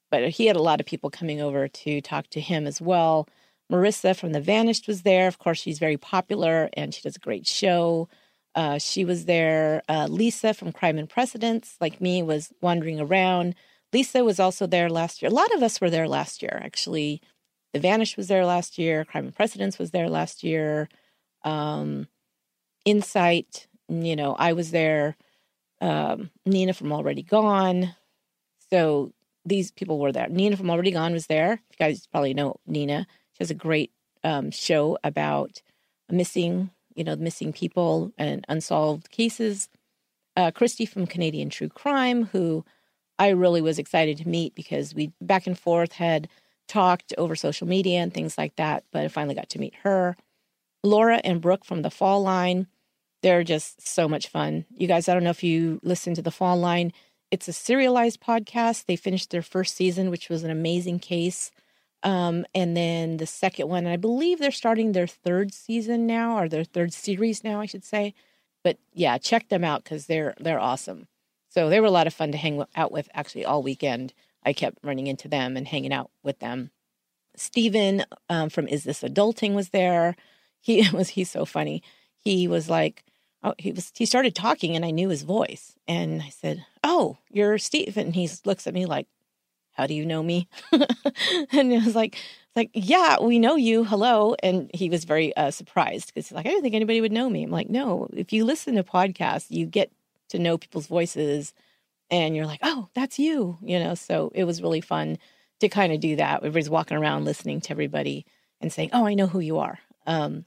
but 0.09 0.29
he 0.29 0.47
had 0.47 0.57
a 0.57 0.61
lot 0.61 0.81
of 0.81 0.85
people 0.85 1.09
coming 1.09 1.41
over 1.41 1.69
to 1.69 2.01
talk 2.01 2.27
to 2.31 2.41
him 2.41 2.67
as 2.67 2.81
well. 2.81 3.29
Marissa 3.71 4.13
from 4.13 4.33
The 4.33 4.41
Vanished 4.41 4.85
was 4.85 5.03
there. 5.03 5.27
Of 5.27 5.39
course, 5.39 5.57
she's 5.57 5.79
very 5.79 5.95
popular 5.95 6.69
and 6.73 6.93
she 6.93 7.01
does 7.01 7.15
a 7.15 7.19
great 7.19 7.47
show. 7.47 8.09
Uh, 8.55 8.77
she 8.77 9.05
was 9.05 9.25
there. 9.25 9.81
Uh, 9.87 10.07
Lisa 10.09 10.53
from 10.53 10.71
Crime 10.71 10.97
and 10.97 11.09
Precedents, 11.09 11.75
like 11.79 12.01
me, 12.01 12.21
was 12.21 12.51
wandering 12.61 12.99
around. 12.99 13.55
Lisa 13.93 14.23
was 14.23 14.39
also 14.39 14.67
there 14.67 14.89
last 14.89 15.21
year. 15.21 15.29
A 15.29 15.33
lot 15.33 15.53
of 15.53 15.63
us 15.63 15.79
were 15.79 15.89
there 15.89 16.07
last 16.07 16.41
year, 16.41 16.59
actually. 16.63 17.21
The 17.73 17.79
Vanish 17.79 18.17
was 18.17 18.27
there 18.27 18.45
last 18.45 18.77
year. 18.77 19.05
Crime 19.05 19.25
and 19.25 19.35
Precedents 19.35 19.79
was 19.79 19.91
there 19.91 20.09
last 20.09 20.43
year. 20.43 20.89
Um, 21.43 22.07
Insight, 22.85 23.67
you 23.87 24.15
know, 24.15 24.35
I 24.37 24.53
was 24.53 24.71
there. 24.71 25.15
Um, 25.79 26.29
Nina 26.45 26.73
from 26.73 26.91
Already 26.91 27.23
Gone. 27.23 27.95
So 28.69 29.13
these 29.45 29.71
people 29.71 29.99
were 29.99 30.11
there. 30.11 30.27
Nina 30.29 30.57
from 30.57 30.69
Already 30.69 30.91
Gone 30.91 31.13
was 31.13 31.27
there. 31.27 31.51
You 31.51 31.77
guys 31.77 32.07
probably 32.07 32.33
know 32.33 32.57
Nina. 32.65 33.07
She 33.33 33.37
has 33.39 33.51
a 33.51 33.55
great 33.55 33.91
um, 34.23 34.51
show 34.51 34.97
about 35.03 35.61
missing, 36.09 36.69
you 36.95 37.03
know, 37.03 37.15
missing 37.15 37.53
people 37.53 38.11
and 38.17 38.45
unsolved 38.49 39.11
cases. 39.11 39.69
Uh, 40.35 40.51
Christy 40.51 40.85
from 40.85 41.07
Canadian 41.07 41.49
True 41.49 41.69
Crime, 41.69 42.25
who 42.25 42.63
I 43.19 43.29
really 43.29 43.61
was 43.61 43.79
excited 43.79 44.17
to 44.17 44.27
meet 44.27 44.55
because 44.55 44.95
we 44.95 45.11
back 45.21 45.45
and 45.45 45.57
forth 45.57 45.93
had 45.93 46.27
talked 46.67 47.13
over 47.17 47.35
social 47.35 47.67
media 47.67 47.99
and 47.99 48.13
things 48.13 48.37
like 48.37 48.55
that, 48.55 48.85
but 48.91 49.03
I 49.03 49.07
finally 49.09 49.35
got 49.35 49.49
to 49.49 49.59
meet 49.59 49.75
her. 49.83 50.15
Laura 50.83 51.19
and 51.23 51.41
Brooke 51.41 51.65
from 51.65 51.81
the 51.81 51.91
Fall 51.91 52.23
Line, 52.23 52.67
they're 53.21 53.43
just 53.43 53.87
so 53.87 54.07
much 54.07 54.27
fun. 54.27 54.65
You 54.75 54.87
guys, 54.87 55.07
I 55.07 55.13
don't 55.13 55.23
know 55.23 55.29
if 55.29 55.43
you 55.43 55.79
listen 55.83 56.15
to 56.15 56.21
the 56.21 56.31
Fall 56.31 56.57
Line. 56.57 56.93
It's 57.29 57.47
a 57.47 57.53
serialized 57.53 58.21
podcast. 58.21 58.85
They 58.85 58.95
finished 58.95 59.29
their 59.29 59.41
first 59.41 59.75
season, 59.75 60.09
which 60.09 60.29
was 60.29 60.43
an 60.43 60.49
amazing 60.49 60.99
case. 60.99 61.51
Um, 62.03 62.45
and 62.55 62.75
then 62.75 63.17
the 63.17 63.27
second 63.27 63.69
one, 63.69 63.85
I 63.85 63.97
believe 63.97 64.39
they're 64.39 64.51
starting 64.51 64.91
their 64.91 65.07
third 65.07 65.53
season 65.53 66.07
now, 66.07 66.37
or 66.37 66.49
their 66.49 66.63
third 66.63 66.93
series 66.93 67.43
now, 67.43 67.61
I 67.61 67.65
should 67.65 67.85
say. 67.85 68.13
But 68.63 68.77
yeah, 68.93 69.17
check 69.17 69.49
them 69.49 69.63
out 69.63 69.83
because 69.83 70.07
they're 70.07 70.33
they're 70.39 70.59
awesome. 70.59 71.07
So 71.49 71.69
they 71.69 71.79
were 71.79 71.87
a 71.87 71.91
lot 71.91 72.07
of 72.07 72.13
fun 72.13 72.31
to 72.31 72.37
hang 72.37 72.63
out 72.75 72.91
with 72.91 73.09
actually 73.13 73.45
all 73.45 73.61
weekend. 73.61 74.13
I 74.43 74.53
kept 74.53 74.83
running 74.83 75.07
into 75.07 75.27
them 75.27 75.57
and 75.57 75.67
hanging 75.67 75.93
out 75.93 76.09
with 76.23 76.39
them. 76.39 76.71
Steven 77.35 78.05
um, 78.29 78.49
from 78.49 78.67
Is 78.67 78.83
This 78.83 79.01
Adulting 79.01 79.53
was 79.53 79.69
there. 79.69 80.15
He 80.59 80.87
was 80.93 81.09
he's 81.09 81.29
so 81.29 81.45
funny. 81.45 81.83
He 82.17 82.47
was 82.47 82.69
like, 82.69 83.03
oh, 83.43 83.53
he 83.57 83.71
was 83.71 83.91
he 83.95 84.05
started 84.05 84.35
talking 84.35 84.75
and 84.75 84.85
I 84.85 84.91
knew 84.91 85.09
his 85.09 85.23
voice. 85.23 85.75
And 85.87 86.21
I 86.21 86.29
said, 86.29 86.65
Oh, 86.83 87.17
you're 87.29 87.57
Steven. 87.57 88.07
And 88.07 88.15
he 88.15 88.29
looks 88.45 88.67
at 88.67 88.73
me 88.73 88.85
like, 88.85 89.07
How 89.81 89.87
do 89.87 89.95
you 89.95 90.05
know 90.05 90.21
me? 90.21 90.47
and 90.71 91.73
it 91.73 91.83
was 91.83 91.95
like, 91.95 92.15
like, 92.55 92.69
yeah, 92.75 93.19
we 93.19 93.39
know 93.39 93.55
you. 93.55 93.83
Hello. 93.83 94.35
And 94.43 94.69
he 94.75 94.91
was 94.91 95.05
very 95.05 95.35
uh, 95.35 95.49
surprised 95.49 96.13
because 96.13 96.27
he's 96.27 96.35
like, 96.35 96.45
I 96.45 96.49
didn't 96.49 96.61
think 96.61 96.75
anybody 96.75 97.01
would 97.01 97.11
know 97.11 97.27
me. 97.31 97.41
I'm 97.41 97.49
like, 97.49 97.67
no, 97.67 98.07
if 98.13 98.31
you 98.31 98.45
listen 98.45 98.75
to 98.75 98.83
podcasts, 98.83 99.47
you 99.49 99.65
get 99.65 99.91
to 100.29 100.37
know 100.37 100.59
people's 100.59 100.85
voices 100.85 101.55
and 102.11 102.35
you're 102.35 102.45
like, 102.45 102.59
oh, 102.61 102.89
that's 102.93 103.17
you, 103.17 103.57
you 103.63 103.79
know. 103.79 103.95
So 103.95 104.31
it 104.35 104.43
was 104.43 104.61
really 104.61 104.81
fun 104.81 105.17
to 105.61 105.67
kind 105.67 105.91
of 105.91 105.99
do 105.99 106.15
that. 106.17 106.37
Everybody's 106.37 106.69
walking 106.69 106.97
around 106.97 107.25
listening 107.25 107.59
to 107.61 107.71
everybody 107.71 108.23
and 108.59 108.71
saying, 108.71 108.91
oh, 108.93 109.07
I 109.07 109.15
know 109.15 109.25
who 109.25 109.39
you 109.39 109.57
are. 109.57 109.79
Um, 110.05 110.45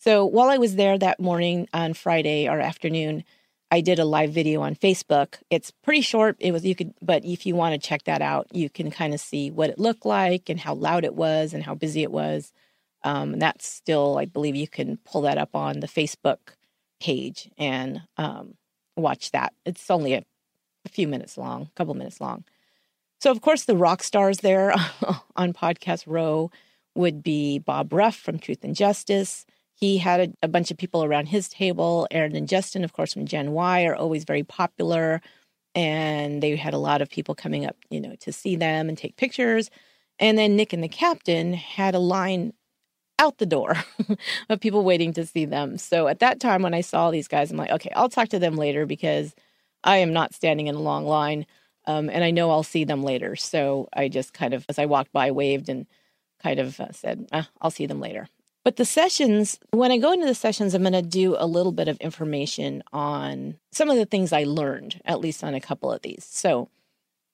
so 0.00 0.26
while 0.26 0.48
I 0.48 0.58
was 0.58 0.74
there 0.74 0.98
that 0.98 1.20
morning 1.20 1.68
on 1.72 1.94
Friday 1.94 2.48
or 2.48 2.58
afternoon, 2.58 3.22
I 3.70 3.80
did 3.80 3.98
a 3.98 4.04
live 4.04 4.32
video 4.32 4.62
on 4.62 4.74
Facebook. 4.74 5.36
It's 5.50 5.70
pretty 5.70 6.00
short. 6.00 6.36
It 6.40 6.52
was 6.52 6.64
you 6.64 6.74
could, 6.74 6.94
but 7.02 7.24
if 7.24 7.44
you 7.44 7.54
want 7.54 7.80
to 7.80 7.88
check 7.88 8.04
that 8.04 8.22
out, 8.22 8.46
you 8.52 8.70
can 8.70 8.90
kind 8.90 9.12
of 9.12 9.20
see 9.20 9.50
what 9.50 9.70
it 9.70 9.78
looked 9.78 10.06
like 10.06 10.48
and 10.48 10.58
how 10.58 10.74
loud 10.74 11.04
it 11.04 11.14
was 11.14 11.52
and 11.52 11.62
how 11.62 11.74
busy 11.74 12.02
it 12.02 12.10
was. 12.10 12.52
Um, 13.04 13.34
and 13.34 13.42
that's 13.42 13.66
still, 13.66 14.18
I 14.18 14.24
believe, 14.24 14.56
you 14.56 14.68
can 14.68 14.98
pull 15.04 15.22
that 15.22 15.38
up 15.38 15.54
on 15.54 15.80
the 15.80 15.86
Facebook 15.86 16.38
page 17.00 17.50
and 17.58 18.02
um, 18.16 18.54
watch 18.96 19.30
that. 19.32 19.52
It's 19.64 19.90
only 19.90 20.14
a 20.14 20.22
a 20.88 20.92
few 20.92 21.08
minutes 21.08 21.36
long, 21.36 21.62
a 21.62 21.70
couple 21.76 21.94
minutes 21.94 22.20
long. 22.20 22.44
So, 23.20 23.30
of 23.30 23.40
course, 23.40 23.64
the 23.64 23.76
rock 23.76 24.02
stars 24.02 24.38
there 24.38 24.74
on 25.36 25.52
Podcast 25.52 26.04
Row 26.06 26.50
would 26.94 27.22
be 27.22 27.58
Bob 27.58 27.92
Ruff 27.92 28.16
from 28.16 28.38
Truth 28.38 28.64
and 28.64 28.74
Justice. 28.74 29.44
He 29.78 29.98
had 29.98 30.20
a, 30.20 30.32
a, 30.42 30.48
bunch 30.48 30.72
of 30.72 30.76
people 30.76 31.04
around 31.04 31.26
his 31.26 31.48
table. 31.48 32.08
Aaron 32.10 32.34
and 32.34 32.48
Justin, 32.48 32.82
of 32.82 32.92
course, 32.92 33.12
from 33.12 33.26
Gen 33.26 33.52
Y, 33.52 33.84
are 33.84 33.94
always 33.94 34.24
very 34.24 34.42
popular. 34.42 35.20
And 35.74 36.42
they 36.42 36.56
had 36.56 36.74
a 36.74 36.78
lot 36.78 37.00
of 37.00 37.08
people 37.08 37.36
coming 37.36 37.64
up, 37.64 37.76
you 37.88 38.00
know, 38.00 38.16
to 38.20 38.32
see 38.32 38.56
them 38.56 38.88
and 38.88 38.98
take 38.98 39.16
pictures. 39.16 39.70
And 40.18 40.36
then 40.36 40.56
Nick 40.56 40.72
and 40.72 40.82
the 40.82 40.88
captain 40.88 41.52
had 41.52 41.94
a 41.94 42.00
line 42.00 42.54
out 43.20 43.38
the 43.38 43.46
door 43.46 43.76
of 44.48 44.60
people 44.60 44.82
waiting 44.82 45.12
to 45.12 45.24
see 45.24 45.44
them. 45.44 45.78
So 45.78 46.08
at 46.08 46.18
that 46.20 46.40
time, 46.40 46.62
when 46.62 46.74
I 46.74 46.80
saw 46.80 47.10
these 47.10 47.28
guys, 47.28 47.50
I'm 47.50 47.56
like, 47.56 47.70
okay, 47.70 47.92
I'll 47.94 48.08
talk 48.08 48.28
to 48.30 48.40
them 48.40 48.56
later 48.56 48.84
because 48.84 49.34
I 49.84 49.98
am 49.98 50.12
not 50.12 50.34
standing 50.34 50.66
in 50.66 50.74
a 50.74 50.80
long 50.80 51.06
line. 51.06 51.46
Um, 51.86 52.10
and 52.10 52.24
I 52.24 52.32
know 52.32 52.50
I'll 52.50 52.64
see 52.64 52.84
them 52.84 53.04
later. 53.04 53.36
So 53.36 53.88
I 53.92 54.08
just 54.08 54.32
kind 54.32 54.54
of, 54.54 54.66
as 54.68 54.78
I 54.78 54.86
walked 54.86 55.12
by, 55.12 55.30
waved 55.30 55.68
and 55.68 55.86
kind 56.42 56.58
of 56.58 56.80
uh, 56.80 56.92
said, 56.92 57.28
eh, 57.32 57.44
I'll 57.60 57.70
see 57.70 57.86
them 57.86 58.00
later. 58.00 58.28
But 58.68 58.76
the 58.76 58.84
sessions, 58.84 59.58
when 59.70 59.90
I 59.90 59.96
go 59.96 60.12
into 60.12 60.26
the 60.26 60.34
sessions, 60.34 60.74
I'm 60.74 60.82
going 60.82 60.92
to 60.92 61.00
do 61.00 61.36
a 61.38 61.46
little 61.46 61.72
bit 61.72 61.88
of 61.88 61.96
information 62.02 62.82
on 62.92 63.56
some 63.72 63.88
of 63.88 63.96
the 63.96 64.04
things 64.04 64.30
I 64.30 64.44
learned, 64.44 65.00
at 65.06 65.20
least 65.20 65.42
on 65.42 65.54
a 65.54 65.60
couple 65.60 65.90
of 65.90 66.02
these. 66.02 66.28
So 66.30 66.68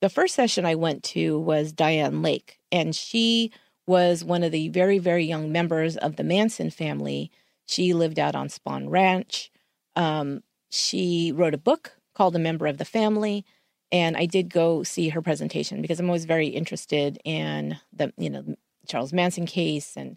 the 0.01 0.09
first 0.09 0.37
session 0.37 0.65
I 0.65 0.77
went 0.77 1.03
to 1.03 1.41
was 1.41 1.73
Dianne 1.73 2.23
Lake, 2.23 2.61
and 2.71 2.95
she 2.95 3.51
was 3.85 4.23
one 4.23 4.45
of 4.45 4.53
the 4.53 4.69
very, 4.69 5.01
very 5.01 5.25
young 5.25 5.51
members 5.51 5.97
of 5.97 6.15
the 6.15 6.23
Manson 6.23 6.71
family. 6.71 7.33
She 7.67 7.95
lived 7.95 8.21
out 8.21 8.37
on 8.37 8.47
Spahn 8.47 8.89
Ranch. 8.89 9.51
Um, 9.97 10.45
she 10.71 11.33
wrote 11.33 11.53
a 11.53 11.59
book 11.59 11.97
called 12.15 12.37
a 12.37 12.39
member 12.39 12.69
of 12.69 12.79
the 12.79 12.85
family. 12.85 13.45
And 13.91 14.17
I 14.17 14.27
did 14.27 14.51
go 14.51 14.85
see 14.85 15.09
her 15.09 15.21
presentation 15.21 15.83
because 15.83 15.99
I'm 15.99 16.09
always 16.09 16.27
very 16.27 16.47
interested 16.47 17.19
in 17.25 17.79
the, 17.93 18.13
you 18.17 18.31
know, 18.31 18.55
Charles 18.87 19.13
Manson 19.13 19.47
case 19.47 19.97
and 19.97 20.17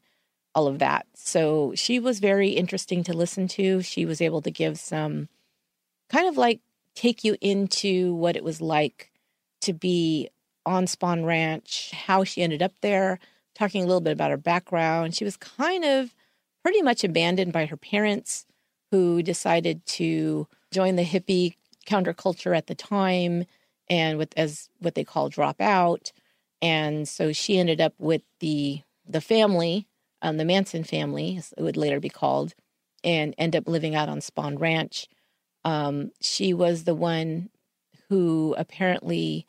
all 0.57 0.65
of 0.65 0.79
that. 0.79 1.05
So 1.13 1.73
she 1.75 1.99
was 1.99 2.19
very 2.19 2.49
interesting 2.49 3.03
to 3.03 3.13
listen 3.13 3.47
to. 3.49 3.83
She 3.83 4.05
was 4.05 4.21
able 4.21 4.41
to 4.41 4.49
give 4.49 4.79
some 4.79 5.29
kind 6.09 6.27
of 6.27 6.35
like 6.35 6.61
take 6.95 7.23
you 7.23 7.37
into 7.41 8.15
what 8.15 8.35
it 8.35 8.43
was 8.43 8.59
like 8.59 9.11
to 9.61 9.71
be 9.71 10.29
on 10.65 10.85
Spahn 10.85 11.25
Ranch, 11.25 11.91
how 11.91 12.23
she 12.23 12.41
ended 12.41 12.63
up 12.63 12.73
there, 12.81 13.19
talking 13.53 13.83
a 13.83 13.85
little 13.85 14.01
bit 14.01 14.13
about 14.13 14.31
her 14.31 14.37
background. 14.37 15.13
She 15.13 15.23
was 15.23 15.37
kind 15.37 15.85
of 15.85 16.15
pretty 16.63 16.81
much 16.81 17.03
abandoned 17.03 17.53
by 17.53 17.67
her 17.67 17.77
parents 17.77 18.47
who 18.89 19.21
decided 19.21 19.85
to 19.85 20.47
join 20.71 20.95
the 20.95 21.05
hippie 21.05 21.53
counterculture 21.85 22.57
at 22.57 22.65
the 22.65 22.73
time 22.73 23.45
and 23.91 24.17
with 24.17 24.33
as 24.35 24.69
what 24.79 24.95
they 24.95 25.03
call 25.03 25.29
dropout. 25.29 26.11
And 26.63 27.07
so 27.07 27.31
she 27.31 27.59
ended 27.59 27.79
up 27.79 27.93
with 27.99 28.23
the 28.39 28.81
the 29.07 29.21
family, 29.21 29.85
um, 30.21 30.37
the 30.37 30.45
Manson 30.45 30.83
family, 30.83 31.37
as 31.37 31.53
it 31.57 31.63
would 31.63 31.77
later 31.77 31.99
be 31.99 32.09
called, 32.09 32.53
and 33.03 33.35
end 33.37 33.55
up 33.55 33.67
living 33.67 33.95
out 33.95 34.09
on 34.09 34.19
Spahn 34.19 34.59
Ranch. 34.59 35.07
Um, 35.63 36.11
she 36.21 36.53
was 36.53 36.83
the 36.83 36.95
one 36.95 37.49
who 38.09 38.55
apparently, 38.57 39.45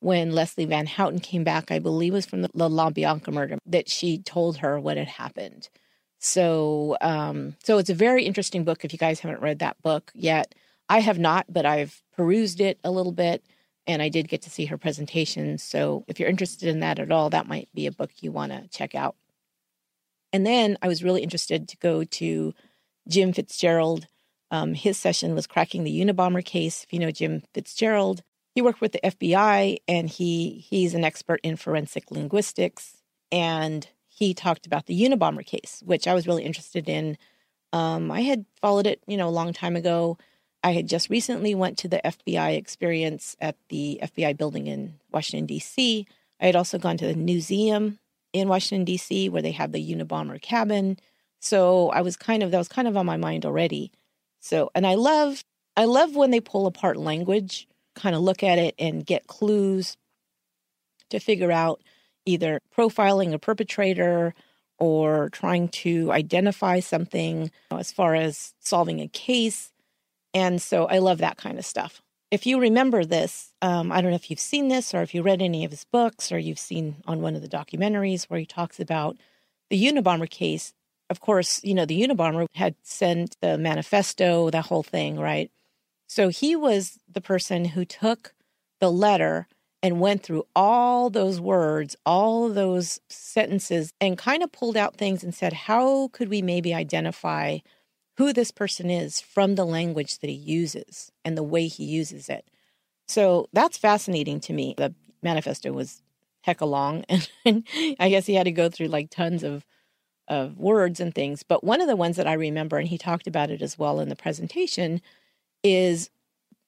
when 0.00 0.32
Leslie 0.32 0.64
Van 0.64 0.86
Houten 0.86 1.18
came 1.18 1.44
back, 1.44 1.70
I 1.70 1.78
believe 1.78 2.12
was 2.12 2.26
from 2.26 2.42
the 2.42 2.48
LaBianca 2.50 3.32
murder, 3.32 3.58
that 3.66 3.88
she 3.88 4.18
told 4.18 4.58
her 4.58 4.78
what 4.78 4.96
had 4.96 5.08
happened. 5.08 5.68
So, 6.18 6.96
um, 7.00 7.56
so 7.62 7.78
it's 7.78 7.90
a 7.90 7.94
very 7.94 8.24
interesting 8.24 8.64
book. 8.64 8.84
If 8.84 8.92
you 8.92 8.98
guys 8.98 9.20
haven't 9.20 9.42
read 9.42 9.58
that 9.58 9.80
book 9.82 10.10
yet, 10.14 10.54
I 10.88 11.00
have 11.00 11.18
not, 11.18 11.46
but 11.48 11.66
I've 11.66 12.02
perused 12.16 12.60
it 12.60 12.78
a 12.84 12.90
little 12.90 13.12
bit, 13.12 13.44
and 13.86 14.00
I 14.00 14.08
did 14.08 14.28
get 14.28 14.42
to 14.42 14.50
see 14.50 14.66
her 14.66 14.78
presentation. 14.78 15.58
So, 15.58 16.04
if 16.08 16.18
you're 16.18 16.28
interested 16.28 16.68
in 16.68 16.80
that 16.80 16.98
at 16.98 17.12
all, 17.12 17.30
that 17.30 17.46
might 17.46 17.68
be 17.74 17.86
a 17.86 17.92
book 17.92 18.10
you 18.20 18.32
want 18.32 18.52
to 18.52 18.68
check 18.68 18.94
out. 18.94 19.16
And 20.32 20.44
then 20.46 20.76
I 20.82 20.88
was 20.88 21.02
really 21.02 21.22
interested 21.22 21.68
to 21.68 21.76
go 21.78 22.04
to 22.04 22.54
Jim 23.08 23.32
Fitzgerald. 23.32 24.06
Um, 24.50 24.74
his 24.74 24.98
session 24.98 25.34
was 25.34 25.46
cracking 25.46 25.84
the 25.84 26.00
Unabomber 26.00 26.44
case. 26.44 26.84
If 26.84 26.92
you 26.92 26.98
know 26.98 27.10
Jim 27.10 27.42
Fitzgerald, 27.54 28.22
he 28.54 28.62
worked 28.62 28.80
with 28.80 28.92
the 28.92 29.00
FBI, 29.02 29.78
and 29.88 30.08
he 30.08 30.64
he's 30.68 30.94
an 30.94 31.04
expert 31.04 31.40
in 31.42 31.56
forensic 31.56 32.10
linguistics. 32.10 32.96
And 33.32 33.88
he 34.08 34.34
talked 34.34 34.66
about 34.66 34.86
the 34.86 34.98
Unabomber 34.98 35.44
case, 35.44 35.82
which 35.84 36.06
I 36.06 36.14
was 36.14 36.26
really 36.26 36.44
interested 36.44 36.88
in. 36.88 37.18
Um, 37.72 38.10
I 38.10 38.20
had 38.22 38.46
followed 38.60 38.86
it, 38.86 39.02
you 39.06 39.16
know, 39.16 39.28
a 39.28 39.30
long 39.30 39.52
time 39.52 39.76
ago. 39.76 40.16
I 40.62 40.72
had 40.72 40.88
just 40.88 41.10
recently 41.10 41.54
went 41.54 41.78
to 41.78 41.88
the 41.88 42.00
FBI 42.04 42.56
experience 42.56 43.36
at 43.40 43.56
the 43.68 44.00
FBI 44.02 44.36
building 44.36 44.66
in 44.66 44.94
Washington 45.12 45.46
D.C. 45.46 46.06
I 46.40 46.46
had 46.46 46.56
also 46.56 46.78
gone 46.78 46.96
to 46.98 47.06
the 47.06 47.14
museum 47.14 47.98
in 48.40 48.48
Washington 48.48 48.84
D.C. 48.84 49.28
where 49.28 49.42
they 49.42 49.52
have 49.52 49.72
the 49.72 49.94
Unabomber 49.94 50.40
cabin. 50.40 50.98
So 51.40 51.90
I 51.90 52.02
was 52.02 52.16
kind 52.16 52.42
of 52.42 52.50
that 52.50 52.58
was 52.58 52.68
kind 52.68 52.88
of 52.88 52.96
on 52.96 53.06
my 53.06 53.16
mind 53.16 53.44
already. 53.44 53.92
So 54.40 54.70
and 54.74 54.86
I 54.86 54.94
love 54.94 55.42
I 55.76 55.84
love 55.84 56.16
when 56.16 56.30
they 56.30 56.40
pull 56.40 56.66
apart 56.66 56.96
language, 56.96 57.68
kind 57.94 58.16
of 58.16 58.22
look 58.22 58.42
at 58.42 58.58
it 58.58 58.74
and 58.78 59.04
get 59.04 59.26
clues 59.26 59.96
to 61.10 61.18
figure 61.18 61.52
out 61.52 61.82
either 62.24 62.60
profiling 62.76 63.32
a 63.32 63.38
perpetrator 63.38 64.34
or 64.78 65.30
trying 65.30 65.68
to 65.68 66.12
identify 66.12 66.80
something 66.80 67.50
as 67.70 67.92
far 67.92 68.14
as 68.14 68.54
solving 68.60 69.00
a 69.00 69.08
case. 69.08 69.72
And 70.34 70.60
so 70.60 70.86
I 70.86 70.98
love 70.98 71.18
that 71.18 71.38
kind 71.38 71.58
of 71.58 71.64
stuff. 71.64 72.02
If 72.30 72.44
you 72.44 72.58
remember 72.58 73.04
this, 73.04 73.52
um, 73.62 73.92
I 73.92 74.00
don't 74.00 74.10
know 74.10 74.16
if 74.16 74.30
you've 74.30 74.40
seen 74.40 74.68
this 74.68 74.92
or 74.92 75.02
if 75.02 75.14
you 75.14 75.22
read 75.22 75.40
any 75.40 75.64
of 75.64 75.70
his 75.70 75.84
books 75.84 76.32
or 76.32 76.38
you've 76.38 76.58
seen 76.58 76.96
on 77.06 77.22
one 77.22 77.36
of 77.36 77.42
the 77.42 77.48
documentaries 77.48 78.24
where 78.24 78.40
he 78.40 78.46
talks 78.46 78.80
about 78.80 79.16
the 79.70 79.80
Unabomber 79.84 80.28
case. 80.28 80.72
Of 81.08 81.20
course, 81.20 81.62
you 81.62 81.72
know, 81.72 81.86
the 81.86 82.02
Unabomber 82.02 82.46
had 82.54 82.74
sent 82.82 83.36
the 83.40 83.56
manifesto, 83.56 84.50
that 84.50 84.66
whole 84.66 84.82
thing, 84.82 85.20
right? 85.20 85.52
So 86.08 86.28
he 86.28 86.56
was 86.56 86.98
the 87.08 87.20
person 87.20 87.64
who 87.64 87.84
took 87.84 88.34
the 88.80 88.90
letter 88.90 89.46
and 89.82 90.00
went 90.00 90.24
through 90.24 90.46
all 90.56 91.10
those 91.10 91.40
words, 91.40 91.94
all 92.04 92.48
those 92.48 93.00
sentences, 93.08 93.92
and 94.00 94.18
kind 94.18 94.42
of 94.42 94.50
pulled 94.50 94.76
out 94.76 94.96
things 94.96 95.22
and 95.22 95.32
said, 95.32 95.52
how 95.52 96.08
could 96.08 96.28
we 96.28 96.42
maybe 96.42 96.74
identify 96.74 97.58
who 98.18 98.32
this 98.32 98.50
person 98.50 98.90
is 98.90 99.20
from 99.20 99.54
the 99.54 99.64
language 99.64 100.18
that 100.18 100.30
he 100.30 100.36
uses 100.36 101.12
and 101.24 101.36
the 101.36 101.42
way 101.42 101.66
he 101.66 101.84
uses 101.84 102.28
it? 102.28 102.48
So 103.08 103.48
that's 103.52 103.78
fascinating 103.78 104.40
to 104.40 104.52
me. 104.52 104.74
The 104.76 104.94
manifesto 105.22 105.72
was 105.72 106.02
heck 106.42 106.60
along, 106.60 107.04
and 107.44 107.66
I 108.00 108.08
guess 108.08 108.26
he 108.26 108.34
had 108.34 108.44
to 108.44 108.52
go 108.52 108.68
through 108.68 108.88
like 108.88 109.10
tons 109.10 109.42
of 109.42 109.64
of 110.28 110.58
words 110.58 110.98
and 111.00 111.14
things. 111.14 111.42
But 111.42 111.62
one 111.62 111.80
of 111.80 111.86
the 111.86 111.96
ones 111.96 112.16
that 112.16 112.26
I 112.26 112.32
remember, 112.32 112.78
and 112.78 112.88
he 112.88 112.98
talked 112.98 113.26
about 113.26 113.50
it 113.50 113.62
as 113.62 113.78
well 113.78 114.00
in 114.00 114.08
the 114.08 114.16
presentation, 114.16 115.00
is 115.62 116.10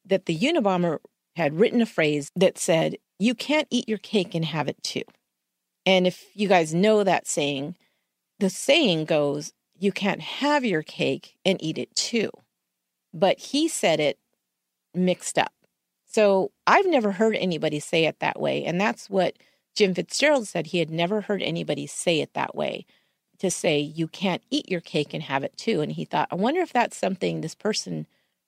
that 0.05 0.27
the 0.27 0.39
Unabomber 0.39 0.99
had 1.37 1.59
written 1.59 1.83
a 1.83 1.87
phrase 1.87 2.31
that 2.37 2.59
said, 2.59 2.97
you 3.19 3.35
can't 3.35 3.69
eat 3.71 3.89
your 3.89 3.99
cake 3.99 4.35
and 4.35 4.45
have 4.45 4.69
it 4.69 4.83
too. 4.83 5.03
And 5.85 6.07
if 6.07 6.27
you 6.35 6.49
guys 6.49 6.75
know 6.75 7.03
that 7.05 7.27
saying, 7.27 7.77
the 8.39 8.51
saying 8.51 9.07
goes, 9.07 9.53
you 9.79 9.93
can't 9.93 10.21
have 10.21 10.65
your 10.65 10.83
cake 10.83 11.37
and 11.45 11.63
eat 11.63 11.79
it 11.79 11.95
too. 11.95 12.31
But 13.15 13.39
he 13.39 13.69
said 13.69 14.01
it 14.01 14.19
mixed 14.95 15.39
up. 15.39 15.53
So 16.05 16.51
I've 16.67 16.87
never 16.87 17.13
heard 17.13 17.37
anybody 17.37 17.81
say 17.81 18.07
it 18.07 18.19
that 18.21 18.41
way. 18.41 18.65
And 18.65 18.81
that's 18.81 19.09
what 19.09 19.37
Jim 19.75 19.95
Fitzgerald 19.95 20.49
said. 20.49 20.69
He 20.69 20.79
had 20.79 20.91
never 20.91 21.23
heard 21.23 21.43
anybody 21.43 21.87
say 21.87 22.21
it 22.21 22.35
that 22.35 22.55
way 22.55 22.87
to 23.39 23.51
say, 23.51 23.79
you 23.79 24.09
can't 24.09 24.43
eat 24.51 24.69
your 24.69 24.81
cake 24.81 25.15
and 25.15 25.23
have 25.23 25.45
it 25.45 25.57
too. 25.57 25.81
And 25.81 25.93
he 25.93 26.05
thought, 26.05 26.29
I 26.31 26.35
wonder 26.35 26.61
if 26.61 26.73
that's 26.73 26.97
something 26.97 27.41
this 27.41 27.55
person 27.55 28.07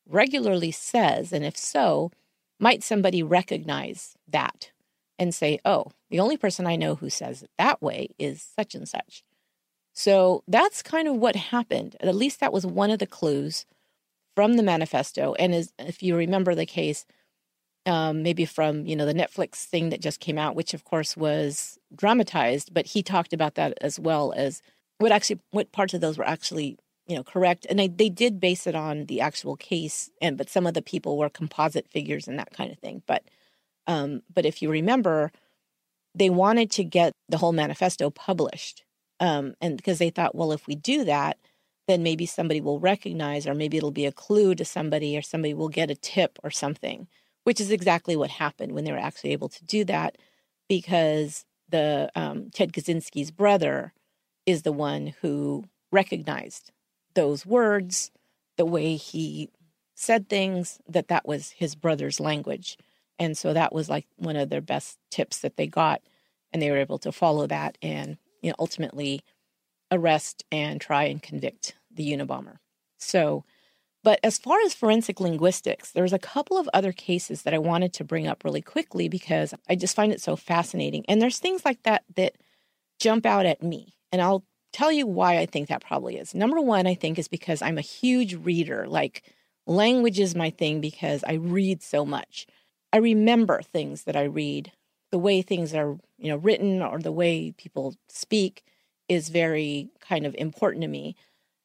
regularly 0.09 0.73
says. 0.73 1.33
And 1.33 1.45
if 1.45 1.57
so, 1.57 2.11
might 2.59 2.83
somebody 2.83 3.23
recognize 3.23 4.17
that 4.27 4.71
and 5.19 5.35
say, 5.35 5.61
oh, 5.65 5.93
the 6.11 6.19
only 6.19 6.37
person 6.37 6.67
I 6.67 6.77
know 6.77 6.97
who 6.97 7.11
says 7.11 7.43
it 7.43 7.51
that 7.59 7.81
way 7.81 8.09
is 8.19 8.43
such 8.43 8.75
and 8.75 8.89
such? 8.89 9.23
So 10.01 10.43
that's 10.49 10.83
kind 10.83 11.07
of 11.09 11.17
what 11.17 11.37
happened. 11.37 11.95
At 12.01 12.15
least 12.15 12.41
that 12.41 12.55
was 12.55 12.65
one 12.65 12.91
of 12.91 13.01
the 13.01 13.07
clues 13.07 13.67
from 14.35 14.55
the 14.55 14.63
manifesto. 14.63 15.35
And 15.35 15.55
as, 15.55 15.75
if 15.79 16.03
you 16.03 16.17
remember 16.17 16.55
the 16.55 16.65
case, 16.65 17.05
um, 17.85 18.23
maybe 18.23 18.47
from 18.47 18.87
you 18.87 18.97
know 18.97 19.05
the 19.05 19.13
Netflix 19.13 19.65
thing 19.67 19.91
that 19.91 20.01
just 20.01 20.19
came 20.19 20.39
out, 20.39 20.57
which 20.57 20.73
of 20.73 20.85
course 20.85 21.19
was 21.19 21.79
dramatized, 21.95 22.73
but 22.73 22.87
he 22.87 23.03
talked 23.03 23.35
about 23.35 23.57
that 23.57 23.77
as 23.83 24.01
well 24.01 24.33
as 24.35 24.63
what 24.97 25.13
actually 25.13 25.41
what 25.51 25.71
parts 25.71 25.93
of 25.93 26.01
those 26.01 26.17
were 26.17 26.27
actually 26.27 26.79
you 27.07 27.15
know 27.15 27.23
correct 27.23 27.67
and 27.69 27.79
they, 27.79 27.89
they 27.89 28.09
did 28.09 28.41
base 28.41 28.67
it 28.67 28.75
on 28.75 29.05
the 29.05 29.21
actual 29.21 29.55
case 29.57 30.09
and 30.23 30.39
but 30.39 30.49
some 30.49 30.67
of 30.67 30.73
the 30.73 30.83
people 30.83 31.19
were 31.19 31.29
composite 31.29 31.89
figures 31.89 32.29
and 32.29 32.39
that 32.39 32.53
kind 32.53 32.71
of 32.71 32.79
thing 32.79 33.03
but 33.07 33.25
um 33.87 34.23
but 34.33 34.45
if 34.45 34.61
you 34.63 34.71
remember 34.71 35.33
they 36.15 36.31
wanted 36.31 36.71
to 36.71 36.85
get 36.85 37.13
the 37.29 37.39
whole 37.39 37.53
manifesto 37.53 38.11
published 38.11 38.85
um 39.21 39.55
and 39.61 39.77
because 39.77 39.99
they 39.99 40.11
thought 40.11 40.35
well 40.35 40.53
if 40.53 40.67
we 40.67 40.75
do 40.75 41.05
that 41.05 41.39
then 41.89 42.03
maybe 42.03 42.27
somebody 42.27 42.61
will 42.61 42.81
recognize 42.81 43.47
or 43.47 43.55
maybe 43.55 43.77
it'll 43.77 43.91
be 43.91 44.07
a 44.07 44.13
clue 44.13 44.55
to 44.55 44.65
somebody 44.65 45.17
or 45.17 45.23
somebody 45.23 45.55
will 45.55 45.69
get 45.69 45.91
a 45.91 45.95
tip 45.97 46.39
or 46.43 46.51
something 46.51 47.07
which 47.45 47.61
is 47.61 47.71
exactly 47.71 48.17
what 48.17 48.31
happened 48.31 48.73
when 48.73 48.85
they 48.85 48.93
were 48.93 48.99
actually 48.99 49.33
able 49.33 49.49
to 49.49 49.65
do 49.65 49.85
that 49.85 50.17
because 50.69 51.45
the 51.69 52.11
um, 52.15 52.51
ted 52.53 52.73
kaczynski's 52.73 53.31
brother 53.31 53.93
is 54.47 54.63
the 54.63 54.73
one 54.73 55.15
who 55.21 55.65
recognized 55.93 56.73
those 57.15 57.45
words, 57.47 58.11
the 58.57 58.65
way 58.65 58.97
he 58.97 59.51
said 59.95 60.29
things, 60.29 60.81
that 60.89 61.09
that 61.09 61.27
was 61.27 61.51
his 61.51 61.75
brother's 61.75 62.21
language. 62.21 62.77
And 63.19 63.37
so 63.37 63.53
that 63.53 63.73
was 63.73 63.89
like 63.89 64.07
one 64.17 64.37
of 64.37 64.49
their 64.49 64.61
best 64.61 64.99
tips 65.11 65.41
that 65.41 65.57
they 65.57 65.67
got. 65.67 66.03
And 66.53 66.61
they 66.61 66.71
were 66.71 66.79
able 66.79 66.99
to 67.01 67.13
follow 67.13 67.47
that 67.47 67.79
and 67.83 68.17
you 68.43 68.51
know, 68.51 68.57
ultimately 68.59 69.23
arrest 69.91 70.45
and 70.53 70.81
try 70.81 71.05
and 71.05 71.23
convict 71.23 71.75
the 71.91 72.13
Unabomber. 72.13 72.57
So, 72.99 73.45
but 74.03 74.21
as 74.23 74.39
far 74.39 74.59
as 74.61 74.75
forensic 74.75 75.21
linguistics, 75.21 75.93
there's 75.93 76.13
a 76.13 76.19
couple 76.19 76.57
of 76.57 76.69
other 76.73 76.93
cases 76.93 77.43
that 77.43 77.55
I 77.55 77.59
wanted 77.59 77.93
to 77.95 78.05
bring 78.05 78.27
up 78.27 78.45
really 78.45 78.63
quickly 78.63 79.09
because 79.09 79.53
I 79.69 79.75
just 79.75 79.97
find 79.97 80.13
it 80.13 80.21
so 80.21 80.37
fascinating. 80.37 81.05
And 81.09 81.21
there's 81.21 81.39
things 81.39 81.65
like 81.65 81.83
that 81.83 82.05
that 82.17 82.37
jump 82.99 83.27
out 83.27 83.47
at 83.47 83.63
me. 83.63 83.95
And 84.13 84.23
I'll 84.23 84.45
tell 84.73 84.93
you 84.93 85.07
why 85.07 85.39
I 85.39 85.47
think 85.47 85.69
that 85.69 85.85
probably 85.85 86.17
is. 86.17 86.35
Number 86.35 86.61
one, 86.61 86.87
I 86.87 86.95
think 86.95 87.19
is 87.19 87.29
because 87.29 87.61
I'm 87.61 87.79
a 87.79 87.83
huge 87.83 88.35
reader. 88.35 88.87
Like 88.89 89.25
language 89.67 90.19
is 90.19 90.35
my 90.35 90.51
thing 90.51 90.81
because 90.81 91.25
I 91.25 91.35
read 91.35 91.83
so 91.83 92.07
much. 92.07 92.47
I 92.93 92.99
remember 92.99 93.61
things 93.63 94.05
that 94.05 94.17
I 94.17 94.25
read. 94.25 94.73
The 95.11 95.19
way 95.19 95.43
things 95.43 95.75
are, 95.75 95.99
you 96.21 96.31
know, 96.31 96.37
written 96.37 96.83
or 96.83 96.99
the 96.99 97.13
way 97.13 97.53
people 97.57 97.97
speak 98.09 98.65
is 99.09 99.29
very 99.29 99.89
kind 100.01 100.27
of 100.27 100.35
important 100.37 100.83
to 100.83 100.89
me. 100.89 101.17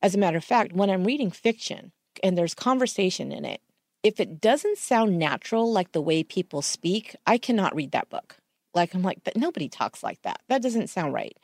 As 0.01 0.15
a 0.15 0.17
matter 0.17 0.37
of 0.37 0.43
fact, 0.43 0.73
when 0.73 0.89
I'm 0.89 1.03
reading 1.03 1.31
fiction 1.31 1.91
and 2.23 2.37
there's 2.37 2.53
conversation 2.53 3.31
in 3.31 3.45
it, 3.45 3.61
if 4.03 4.19
it 4.19 4.39
doesn't 4.39 4.77
sound 4.77 5.17
natural 5.17 5.71
like 5.71 5.91
the 5.91 6.01
way 6.01 6.23
people 6.23 6.61
speak, 6.61 7.15
I 7.25 7.37
cannot 7.37 7.75
read 7.75 7.91
that 7.91 8.09
book. 8.09 8.37
Like 8.73 8.93
I'm 8.93 9.03
like, 9.03 9.19
but 9.23 9.35
nobody 9.35 9.67
talks 9.67 10.03
like 10.03 10.21
that. 10.23 10.41
That 10.47 10.61
doesn't 10.61 10.89
sound 10.89 11.13
right 11.13 11.37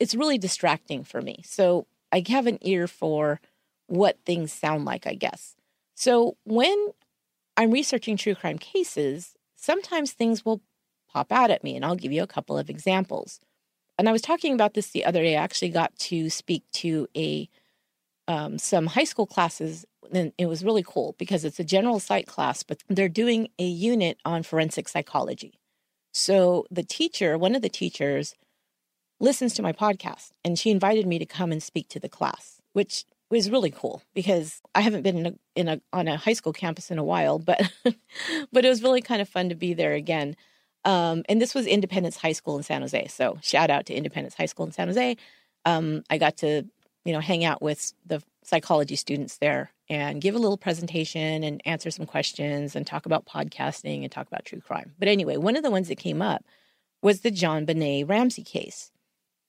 it's 0.00 0.14
really 0.14 0.38
distracting 0.38 1.04
for 1.04 1.20
me. 1.20 1.42
So 1.44 1.86
I 2.10 2.22
have 2.28 2.46
an 2.46 2.58
ear 2.62 2.86
for 2.86 3.40
what 3.86 4.18
things 4.24 4.52
sound 4.52 4.84
like, 4.84 5.06
I 5.06 5.14
guess. 5.14 5.56
So 5.94 6.36
when 6.44 6.88
I'm 7.56 7.70
researching 7.70 8.16
true 8.16 8.34
crime 8.34 8.58
cases, 8.58 9.34
sometimes 9.56 10.12
things 10.12 10.44
will 10.44 10.60
pop 11.12 11.32
out 11.32 11.50
at 11.50 11.64
me, 11.64 11.76
and 11.76 11.84
I'll 11.84 11.96
give 11.96 12.12
you 12.12 12.22
a 12.22 12.28
couple 12.28 12.58
of 12.58 12.70
examples. 12.70 13.40
And 13.98 14.08
I 14.08 14.12
was 14.12 14.22
talking 14.22 14.54
about 14.54 14.74
this 14.74 14.90
the 14.90 15.04
other 15.04 15.22
day. 15.22 15.36
I 15.36 15.42
actually 15.42 15.68
got 15.68 15.96
to 15.98 16.30
speak 16.30 16.64
to 16.74 17.08
a 17.16 17.48
um, 18.28 18.58
some 18.58 18.86
high 18.86 19.04
school 19.04 19.26
classes, 19.26 19.84
and 20.12 20.32
it 20.38 20.46
was 20.46 20.64
really 20.64 20.84
cool 20.86 21.14
because 21.18 21.44
it's 21.44 21.60
a 21.60 21.64
general 21.64 22.00
psych 22.00 22.26
class, 22.26 22.62
but 22.62 22.78
they're 22.88 23.08
doing 23.08 23.48
a 23.58 23.64
unit 23.64 24.18
on 24.24 24.42
forensic 24.42 24.88
psychology. 24.88 25.58
So 26.12 26.66
the 26.70 26.82
teacher, 26.82 27.36
one 27.36 27.54
of 27.54 27.62
the 27.62 27.68
teachers, 27.68 28.34
listens 29.22 29.54
to 29.54 29.62
my 29.62 29.72
podcast 29.72 30.32
and 30.44 30.58
she 30.58 30.70
invited 30.70 31.06
me 31.06 31.18
to 31.18 31.24
come 31.24 31.52
and 31.52 31.62
speak 31.62 31.88
to 31.88 32.00
the 32.00 32.08
class, 32.08 32.60
which 32.72 33.04
was 33.30 33.50
really 33.50 33.70
cool 33.70 34.02
because 34.14 34.60
I 34.74 34.82
haven't 34.82 35.02
been 35.02 35.18
in 35.18 35.26
a, 35.26 35.34
in 35.54 35.68
a 35.68 35.80
on 35.92 36.06
a 36.06 36.18
high 36.18 36.34
school 36.34 36.52
campus 36.52 36.90
in 36.90 36.98
a 36.98 37.04
while, 37.04 37.38
but 37.38 37.72
but 38.52 38.64
it 38.64 38.68
was 38.68 38.82
really 38.82 39.00
kind 39.00 39.22
of 39.22 39.28
fun 39.28 39.48
to 39.48 39.54
be 39.54 39.72
there 39.72 39.94
again. 39.94 40.36
Um, 40.84 41.22
and 41.28 41.40
this 41.40 41.54
was 41.54 41.66
Independence 41.66 42.16
High 42.16 42.32
School 42.32 42.56
in 42.56 42.62
San 42.62 42.80
Jose. 42.80 43.06
So 43.08 43.38
shout 43.42 43.70
out 43.70 43.86
to 43.86 43.94
Independence 43.94 44.34
High 44.34 44.46
School 44.46 44.66
in 44.66 44.72
San 44.72 44.88
Jose. 44.88 45.16
Um, 45.64 46.02
I 46.10 46.18
got 46.18 46.38
to 46.38 46.64
you 47.04 47.12
know 47.12 47.20
hang 47.20 47.44
out 47.44 47.62
with 47.62 47.92
the 48.06 48.22
psychology 48.44 48.96
students 48.96 49.38
there 49.38 49.70
and 49.88 50.20
give 50.20 50.34
a 50.34 50.38
little 50.38 50.56
presentation 50.56 51.44
and 51.44 51.60
answer 51.64 51.90
some 51.90 52.06
questions 52.06 52.74
and 52.74 52.86
talk 52.86 53.06
about 53.06 53.26
podcasting 53.26 54.02
and 54.02 54.10
talk 54.10 54.26
about 54.26 54.44
true 54.44 54.60
crime. 54.60 54.94
But 54.98 55.08
anyway, 55.08 55.36
one 55.36 55.56
of 55.56 55.62
the 55.62 55.70
ones 55.70 55.88
that 55.88 55.98
came 55.98 56.22
up 56.22 56.44
was 57.02 57.20
the 57.20 57.30
JonBenét 57.30 58.08
Ramsey 58.08 58.42
case. 58.42 58.90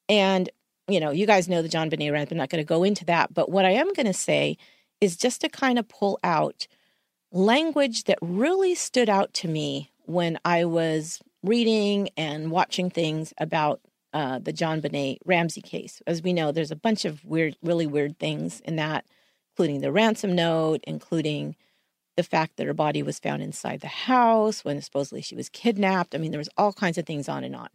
And 0.10 0.50
you 0.88 1.00
know, 1.00 1.12
you 1.12 1.26
guys 1.26 1.48
know 1.48 1.62
the 1.62 1.70
JonBenét 1.70 2.12
Ramsey. 2.12 2.34
I'm 2.34 2.38
not 2.38 2.50
going 2.50 2.64
to 2.64 2.68
go 2.68 2.84
into 2.84 3.06
that. 3.06 3.34
But 3.34 3.50
what 3.50 3.66
I 3.66 3.72
am 3.72 3.94
going 3.94 4.06
to 4.06 4.14
say 4.14 4.58
is 5.00 5.16
just 5.16 5.42
to 5.42 5.50
kind 5.50 5.80
of 5.80 5.88
pull 5.88 6.20
out 6.24 6.68
language 7.32 8.04
that 8.04 8.20
really 8.22 8.76
stood 8.76 9.10
out 9.10 9.34
to 9.34 9.48
me 9.48 9.93
when 10.06 10.40
I 10.46 10.66
was 10.66 11.22
reading 11.44 12.10
and 12.18 12.52
watching 12.52 12.90
things 12.90 13.34
about 13.38 13.82
uh, 14.14 14.40
the 14.40 14.54
JonBenét 14.54 15.18
Ramsey 15.26 15.62
case. 15.62 16.02
As 16.06 16.22
we 16.22 16.34
know, 16.34 16.52
there's 16.52 16.72
a 16.72 16.76
bunch 16.76 17.04
of 17.06 17.26
weird, 17.26 17.56
really 17.64 17.88
weird 17.88 18.20
things 18.20 18.60
in 18.62 18.76
that, 18.76 19.06
including 19.52 19.82
the 19.82 19.92
ransom 19.92 20.36
note, 20.36 20.82
including 20.86 21.56
the 22.16 22.24
fact 22.24 22.58
that 22.58 22.68
her 22.68 22.74
body 22.74 23.02
was 23.02 23.20
found 23.20 23.42
inside 23.42 23.82
the 23.82 23.88
house 23.88 24.64
when 24.64 24.82
supposedly 24.82 25.22
she 25.22 25.36
was 25.36 25.50
kidnapped. 25.50 26.14
I 26.14 26.20
mean, 26.20 26.32
there 26.32 26.38
was 26.38 26.50
all 26.58 26.74
kinds 26.74 26.98
of 26.98 27.06
things 27.06 27.28
on 27.28 27.44
and 27.44 27.56
on. 27.56 27.70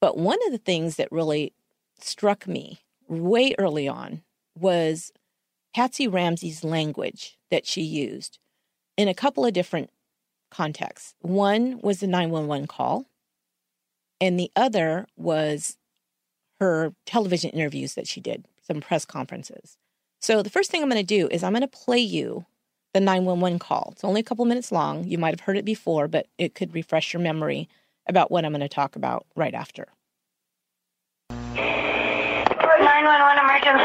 But 0.00 0.18
one 0.18 0.38
of 0.46 0.52
the 0.52 0.58
things 0.58 0.96
that 0.96 1.10
really 1.10 1.54
struck 1.98 2.46
me 2.46 2.80
way 3.08 3.54
early 3.58 3.88
on 3.88 4.22
was 4.54 5.12
Patsy 5.74 6.06
Ramsey's 6.06 6.62
language 6.62 7.38
that 7.50 7.66
she 7.66 7.80
used 7.80 8.38
in 8.96 9.08
a 9.08 9.14
couple 9.14 9.46
of 9.46 9.54
different 9.54 9.90
contexts. 10.54 11.14
One 11.20 11.80
was 11.82 12.00
the 12.00 12.06
911 12.06 12.66
call, 12.66 13.06
and 14.20 14.38
the 14.38 14.50
other 14.54 15.06
was 15.16 15.76
her 16.60 16.94
television 17.04 17.50
interviews 17.50 17.94
that 17.94 18.06
she 18.06 18.20
did, 18.20 18.46
some 18.62 18.80
press 18.80 19.04
conferences. 19.04 19.76
So 20.20 20.42
the 20.42 20.50
first 20.50 20.70
thing 20.70 20.82
I'm 20.82 20.88
going 20.88 21.04
to 21.04 21.06
do 21.06 21.28
is 21.28 21.42
I'm 21.42 21.52
going 21.52 21.62
to 21.62 21.68
play 21.68 21.98
you 21.98 22.46
the 22.94 23.00
911 23.00 23.58
call. 23.58 23.90
It's 23.92 24.04
only 24.04 24.20
a 24.20 24.24
couple 24.24 24.44
minutes 24.44 24.70
long. 24.70 25.04
You 25.04 25.18
might 25.18 25.34
have 25.34 25.40
heard 25.40 25.56
it 25.56 25.64
before, 25.64 26.08
but 26.08 26.28
it 26.38 26.54
could 26.54 26.72
refresh 26.72 27.12
your 27.12 27.20
memory 27.20 27.68
about 28.06 28.30
what 28.30 28.44
I'm 28.44 28.52
going 28.52 28.60
to 28.60 28.68
talk 28.68 28.96
about 28.96 29.26
right 29.34 29.54
after. 29.54 29.88
911 31.30 33.44
emergency. 33.44 33.84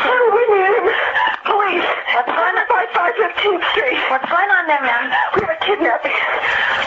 Police. 1.45 1.86
What's 2.13 2.27
going 2.27 2.55
on? 2.55 2.68
5515th 3.10 3.65
Street. 3.74 3.98
What's 4.13 4.30
going 4.30 4.50
on 4.54 4.67
there, 4.69 4.82
ma'am? 4.86 5.10
We 5.34 5.41
have 5.41 5.50
a 5.50 5.60
kidnapping. 5.65 6.13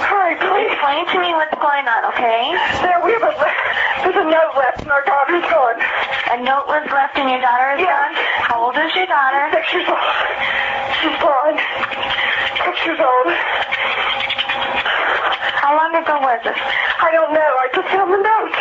Hurry, 0.07 0.39
please. 0.39 0.71
Explain 0.71 1.03
to 1.11 1.19
me 1.19 1.35
what's 1.35 1.55
going 1.59 1.83
on, 1.91 2.01
okay? 2.15 2.55
There, 2.79 3.03
we 3.03 3.11
have 3.19 3.27
a, 3.27 3.35
there's 4.07 4.19
a 4.23 4.27
note 4.31 4.55
left 4.55 4.87
and 4.87 4.91
our 4.95 5.03
daughter's 5.03 5.43
gone. 5.51 5.79
A 6.31 6.39
note 6.47 6.71
was 6.71 6.87
left 6.95 7.19
and 7.19 7.27
your 7.27 7.43
daughter 7.43 7.75
is 7.75 7.83
Yes. 7.83 7.91
gone? 7.91 8.15
How 8.47 8.57
old 8.63 8.77
is 8.79 8.95
your 8.95 9.07
daughter? 9.11 9.51
Six 9.51 9.67
years 9.75 9.89
old. 9.91 9.99
She's 11.03 11.19
gone. 11.19 11.57
Six 12.71 12.75
years 12.87 13.03
old. 13.03 13.27
How 15.59 15.75
long 15.75 15.91
ago 15.99 16.23
was 16.23 16.39
this? 16.47 16.59
I 17.03 17.11
don't 17.11 17.35
know. 17.35 17.51
I 17.59 17.67
just 17.75 17.89
found 17.91 18.15
the 18.15 18.23
note. 18.23 18.55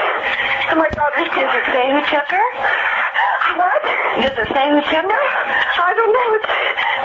And 0.74 0.78
my 0.82 0.89
daughter's 0.97 1.30
Does 1.30 1.54
it 1.62 1.65
say 1.69 1.86
who 1.93 2.02
took 2.10 2.26
her? 2.26 2.47
What? 3.57 3.81
Does 4.21 4.37
it 4.37 4.47
say 4.53 4.65
who 4.69 4.79
her? 5.11 5.23
I 5.81 5.93
don't 5.95 6.13
know. 6.13 6.29
It's, 6.37 6.47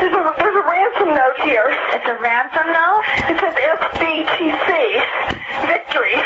there's, 0.01 0.15
a, 0.15 0.35
there's 0.39 0.57
a 0.57 0.67
ransom 0.69 1.09
note 1.09 1.39
here. 1.43 1.69
It's 1.93 2.07
a 2.07 2.17
ransom 2.21 2.67
note? 2.71 3.03
It 3.31 3.37
says 3.41 3.55
SBTC. 3.57 4.71
Victory. 5.67 6.17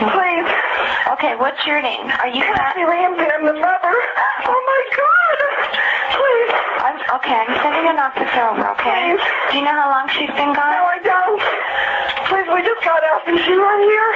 Please. 0.00 0.29
Okay, 1.08 1.34
what's 1.36 1.60
your 1.66 1.80
name? 1.82 2.06
Are 2.20 2.28
you 2.28 2.42
Patsy 2.44 2.84
Ramsey, 2.84 3.24
I'm 3.24 3.44
the 3.46 3.56
mother. 3.56 3.94
Oh 4.46 4.60
my 4.68 4.82
God. 4.92 5.38
Please. 6.12 6.52
I'm, 6.80 6.96
okay, 7.20 7.36
I'm 7.40 7.52
sending 7.64 7.86
an 7.88 7.98
officer 8.00 8.42
over, 8.52 8.64
okay? 8.76 9.16
Please. 9.16 9.24
Do 9.50 9.58
you 9.58 9.64
know 9.64 9.76
how 9.76 9.88
long 9.90 10.06
she's 10.12 10.30
been 10.36 10.52
gone? 10.52 10.70
No. 10.70 10.84
I 10.92 10.98
don't. 11.00 11.40
Please, 12.28 12.46
we 12.52 12.60
just 12.62 12.82
got 12.84 13.00
out. 13.04 13.24
Is 13.28 13.40
she 13.44 13.52
right 13.56 13.84
here? 13.84 14.10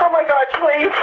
Oh 0.00 0.10
my 0.14 0.24
God, 0.24 0.46
please. 0.58 0.94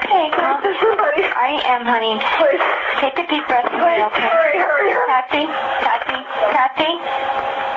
Okay, 0.00 0.30
Please, 0.30 0.38
well, 0.38 0.58
there's 0.62 0.80
somebody. 0.80 1.22
I 1.34 1.60
am, 1.66 1.82
honey. 1.84 2.16
Please. 2.38 2.62
Take 3.02 3.18
a 3.20 3.26
deep 3.28 3.44
breath, 3.46 3.68
Please, 3.68 4.02
okay? 4.10 4.26
hurry, 4.26 4.58
hurry, 4.58 4.90
hurry. 4.90 5.10
Patsy, 5.10 5.44
Patsy, 5.84 6.18
Patsy, 6.54 6.92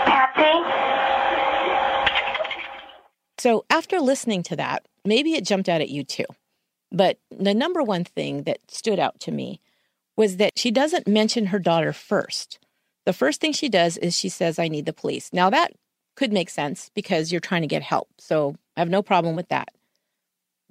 Patsy. 0.08 0.54
So 3.38 3.66
after 3.70 4.00
listening 4.00 4.44
to 4.44 4.56
that, 4.56 4.86
maybe 5.06 5.34
it 5.34 5.44
jumped 5.46 5.68
out 5.70 5.82
at 5.82 5.90
you 5.90 6.04
too. 6.04 6.26
But 6.92 7.20
the 7.30 7.54
number 7.54 7.84
one 7.84 8.04
thing 8.04 8.44
that 8.44 8.60
stood 8.70 9.00
out 9.00 9.20
to 9.22 9.32
me 9.32 9.62
was 10.18 10.38
that 10.38 10.58
she 10.58 10.72
doesn't 10.72 11.08
mention 11.08 11.48
her 11.48 11.60
daughter 11.60 11.94
first. 11.94 12.60
The 13.06 13.14
first 13.14 13.40
thing 13.40 13.54
she 13.54 13.70
does 13.70 13.98
is 13.98 14.18
she 14.18 14.30
says, 14.30 14.60
I 14.60 14.68
need 14.68 14.86
the 14.86 14.94
police. 14.94 15.32
Now, 15.32 15.50
that 15.50 15.72
could 16.16 16.34
make 16.34 16.50
sense 16.50 16.92
because 16.94 17.32
you're 17.32 17.40
trying 17.40 17.62
to 17.62 17.68
get 17.68 17.82
help. 17.82 18.10
So 18.18 18.56
I 18.76 18.82
have 18.82 18.90
no 18.90 19.02
problem 19.02 19.36
with 19.36 19.48
that. 19.50 19.70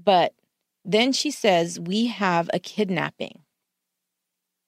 But 0.02 0.34
then 0.84 1.12
she 1.12 1.30
says, 1.30 1.80
We 1.80 2.06
have 2.06 2.50
a 2.52 2.58
kidnapping, 2.58 3.40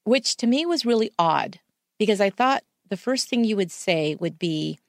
which 0.03 0.35
to 0.37 0.47
me 0.47 0.65
was 0.65 0.85
really 0.85 1.11
odd 1.19 1.59
because 1.99 2.19
I 2.19 2.29
thought 2.29 2.63
the 2.89 2.97
first 2.97 3.29
thing 3.29 3.43
you 3.43 3.55
would 3.55 3.71
say 3.71 4.15
would 4.19 4.39
be, 4.39 4.79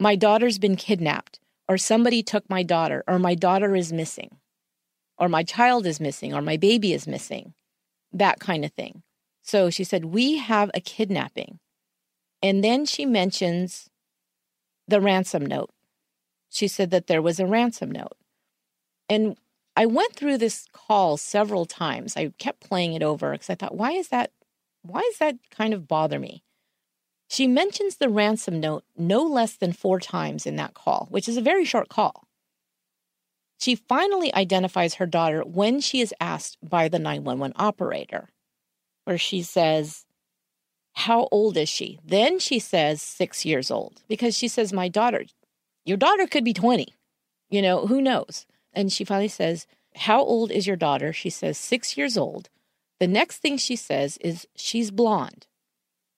My 0.00 0.16
daughter's 0.16 0.58
been 0.58 0.76
kidnapped, 0.76 1.38
or 1.68 1.78
somebody 1.78 2.22
took 2.22 2.48
my 2.48 2.62
daughter, 2.62 3.04
or 3.06 3.18
my 3.18 3.34
daughter 3.34 3.76
is 3.76 3.92
missing, 3.92 4.38
or 5.22 5.28
my 5.28 5.44
child 5.44 5.86
is 5.86 6.00
missing, 6.00 6.34
or 6.34 6.42
my 6.42 6.56
baby 6.56 6.92
is 6.92 7.06
missing, 7.06 7.54
that 8.12 8.40
kind 8.40 8.64
of 8.64 8.72
thing. 8.72 9.04
So 9.40 9.70
she 9.70 9.84
said, 9.84 10.06
We 10.06 10.38
have 10.38 10.68
a 10.74 10.80
kidnapping. 10.80 11.60
And 12.42 12.64
then 12.64 12.84
she 12.86 13.06
mentions 13.06 13.88
the 14.88 15.00
ransom 15.00 15.46
note. 15.46 15.70
She 16.50 16.66
said 16.66 16.90
that 16.90 17.06
there 17.06 17.22
was 17.22 17.38
a 17.38 17.46
ransom 17.46 17.92
note. 17.92 18.16
And 19.08 19.36
I 19.76 19.86
went 19.86 20.16
through 20.16 20.38
this 20.38 20.66
call 20.72 21.16
several 21.16 21.66
times. 21.66 22.16
I 22.16 22.32
kept 22.38 22.68
playing 22.68 22.94
it 22.94 23.02
over 23.04 23.30
because 23.30 23.48
I 23.48 23.54
thought, 23.54 23.76
why 23.76 23.92
is 23.92 24.08
that? 24.08 24.32
Why 24.82 25.02
does 25.02 25.18
that 25.18 25.36
kind 25.52 25.72
of 25.72 25.86
bother 25.86 26.18
me? 26.18 26.42
She 27.28 27.46
mentions 27.46 27.98
the 27.98 28.08
ransom 28.08 28.58
note 28.58 28.82
no 28.96 29.22
less 29.22 29.54
than 29.54 29.72
four 29.72 30.00
times 30.00 30.46
in 30.46 30.56
that 30.56 30.74
call, 30.74 31.06
which 31.10 31.28
is 31.28 31.36
a 31.36 31.40
very 31.40 31.64
short 31.64 31.88
call. 31.88 32.26
She 33.62 33.76
finally 33.76 34.34
identifies 34.34 34.94
her 34.94 35.06
daughter 35.06 35.42
when 35.42 35.80
she 35.80 36.00
is 36.00 36.12
asked 36.20 36.58
by 36.68 36.88
the 36.88 36.98
911 36.98 37.52
operator, 37.54 38.28
where 39.04 39.16
she 39.16 39.42
says, 39.42 40.04
How 40.94 41.28
old 41.30 41.56
is 41.56 41.68
she? 41.68 42.00
Then 42.04 42.40
she 42.40 42.58
says, 42.58 43.00
Six 43.00 43.44
years 43.44 43.70
old, 43.70 44.02
because 44.08 44.36
she 44.36 44.48
says, 44.48 44.72
My 44.72 44.88
daughter, 44.88 45.26
your 45.84 45.96
daughter 45.96 46.26
could 46.26 46.42
be 46.42 46.52
20. 46.52 46.88
You 47.50 47.62
know, 47.62 47.86
who 47.86 48.02
knows? 48.02 48.46
And 48.72 48.92
she 48.92 49.04
finally 49.04 49.28
says, 49.28 49.68
How 49.94 50.20
old 50.24 50.50
is 50.50 50.66
your 50.66 50.74
daughter? 50.74 51.12
She 51.12 51.30
says, 51.30 51.56
Six 51.56 51.96
years 51.96 52.18
old. 52.18 52.48
The 52.98 53.06
next 53.06 53.38
thing 53.38 53.58
she 53.58 53.76
says 53.76 54.16
is, 54.16 54.44
She's 54.56 54.90
blonde. 54.90 55.46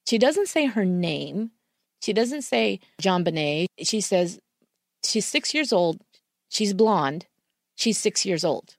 She 0.07 0.16
doesn't 0.16 0.48
say 0.48 0.64
her 0.64 0.87
name. 0.87 1.50
She 2.00 2.14
doesn't 2.14 2.40
say 2.40 2.80
JonBenét. 3.02 3.66
She 3.83 4.00
says, 4.00 4.40
She's 5.04 5.26
six 5.26 5.52
years 5.52 5.74
old. 5.74 6.00
She's 6.48 6.72
blonde. 6.72 7.26
She's 7.75 7.99
six 7.99 8.25
years 8.25 8.45
old. 8.45 8.77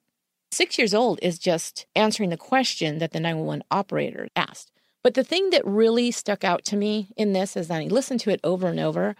Six 0.50 0.78
years 0.78 0.94
old 0.94 1.18
is 1.22 1.38
just 1.38 1.86
answering 1.94 2.30
the 2.30 2.36
question 2.36 2.98
that 2.98 3.12
the 3.12 3.20
911 3.20 3.64
operator 3.70 4.28
asked. 4.36 4.70
But 5.02 5.14
the 5.14 5.24
thing 5.24 5.50
that 5.50 5.64
really 5.66 6.10
stuck 6.10 6.44
out 6.44 6.64
to 6.66 6.76
me 6.76 7.12
in 7.16 7.32
this, 7.32 7.56
as 7.56 7.70
I 7.70 7.84
listened 7.84 8.20
to 8.20 8.30
it 8.30 8.40
over 8.42 8.68
and 8.68 8.80
over, 8.80 9.16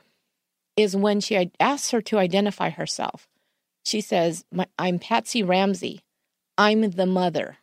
is 0.77 0.97
when 0.97 1.21
she 1.21 1.51
asks 1.61 1.91
her 1.91 2.01
to 2.03 2.19
identify 2.19 2.71
herself. 2.71 3.29
She 3.85 4.01
says, 4.01 4.45
"My- 4.51 4.67
I'm 4.79 4.99
Patsy 4.99 5.43
Ramsey. 5.43 6.03
I'm 6.59 6.91
the 6.91 7.07
mother. 7.07 7.59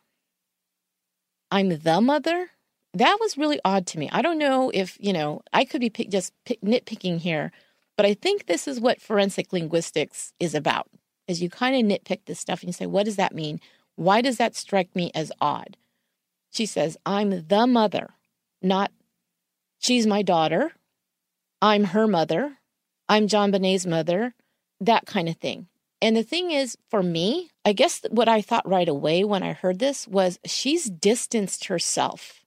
I'm 1.50 1.68
the 1.68 2.00
mother? 2.00 2.50
That 2.94 3.18
was 3.20 3.36
really 3.36 3.60
odd 3.64 3.86
to 3.88 3.98
me. 3.98 4.08
I 4.10 4.22
don't 4.22 4.38
know 4.38 4.70
if, 4.72 4.96
you 5.00 5.12
know, 5.12 5.42
I 5.52 5.64
could 5.64 5.80
be 5.80 5.90
pick, 5.90 6.10
just 6.10 6.32
pick, 6.44 6.60
nitpicking 6.60 7.18
here, 7.18 7.52
but 7.96 8.06
I 8.06 8.14
think 8.14 8.46
this 8.46 8.66
is 8.68 8.80
what 8.80 9.00
forensic 9.00 9.52
linguistics 9.52 10.32
is 10.38 10.54
about. 10.54 10.88
Is 11.26 11.42
you 11.42 11.48
kind 11.48 11.74
of 11.74 12.00
nitpick 12.00 12.20
this 12.26 12.40
stuff 12.40 12.60
and 12.60 12.68
you 12.68 12.72
say, 12.72 12.86
what 12.86 13.04
does 13.04 13.16
that 13.16 13.34
mean? 13.34 13.60
Why 13.96 14.20
does 14.20 14.36
that 14.38 14.56
strike 14.56 14.94
me 14.94 15.10
as 15.14 15.32
odd? 15.40 15.76
She 16.50 16.66
says, 16.66 16.96
I'm 17.04 17.46
the 17.48 17.66
mother, 17.66 18.10
not 18.62 18.92
she's 19.78 20.06
my 20.06 20.22
daughter. 20.22 20.72
I'm 21.60 21.84
her 21.84 22.06
mother. 22.06 22.58
I'm 23.08 23.26
JonBenét's 23.26 23.86
mother, 23.86 24.34
that 24.80 25.06
kind 25.06 25.28
of 25.28 25.36
thing. 25.36 25.68
And 26.00 26.16
the 26.16 26.22
thing 26.22 26.50
is, 26.50 26.76
for 26.90 27.02
me, 27.02 27.50
I 27.64 27.72
guess 27.72 28.02
what 28.10 28.28
I 28.28 28.42
thought 28.42 28.68
right 28.68 28.88
away 28.88 29.24
when 29.24 29.42
I 29.42 29.52
heard 29.52 29.78
this 29.78 30.06
was 30.06 30.38
she's 30.44 30.84
distanced 30.90 31.66
herself 31.66 32.44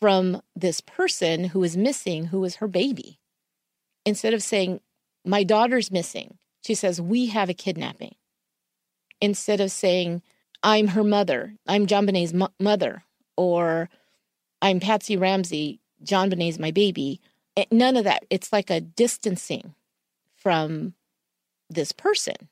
from 0.00 0.42
this 0.54 0.80
person 0.80 1.44
who 1.44 1.62
is 1.64 1.76
missing, 1.76 2.26
who 2.26 2.44
is 2.44 2.56
her 2.56 2.68
baby. 2.68 3.18
Instead 4.04 4.34
of 4.34 4.42
saying, 4.42 4.80
My 5.24 5.44
daughter's 5.44 5.90
missing, 5.90 6.38
she 6.62 6.74
says, 6.74 7.00
We 7.00 7.26
have 7.26 7.48
a 7.48 7.54
kidnapping. 7.54 8.14
Instead 9.20 9.60
of 9.60 9.70
saying, 9.70 10.22
I'm 10.62 10.88
her 10.88 11.04
mother, 11.04 11.54
I'm 11.68 11.86
JonBenét's 11.86 12.32
mo- 12.32 12.52
mother, 12.58 13.04
or 13.36 13.88
I'm 14.60 14.80
Patsy 14.80 15.16
Ramsey, 15.16 15.80
JonBenét's 16.04 16.58
my 16.58 16.70
baby. 16.70 17.20
Eh, 17.56 17.66
none 17.70 17.96
of 17.96 18.04
that. 18.04 18.24
It's 18.30 18.52
like 18.52 18.70
a 18.70 18.80
distancing 18.80 19.74
from 20.34 20.94
this 21.68 21.92
person 21.92 22.48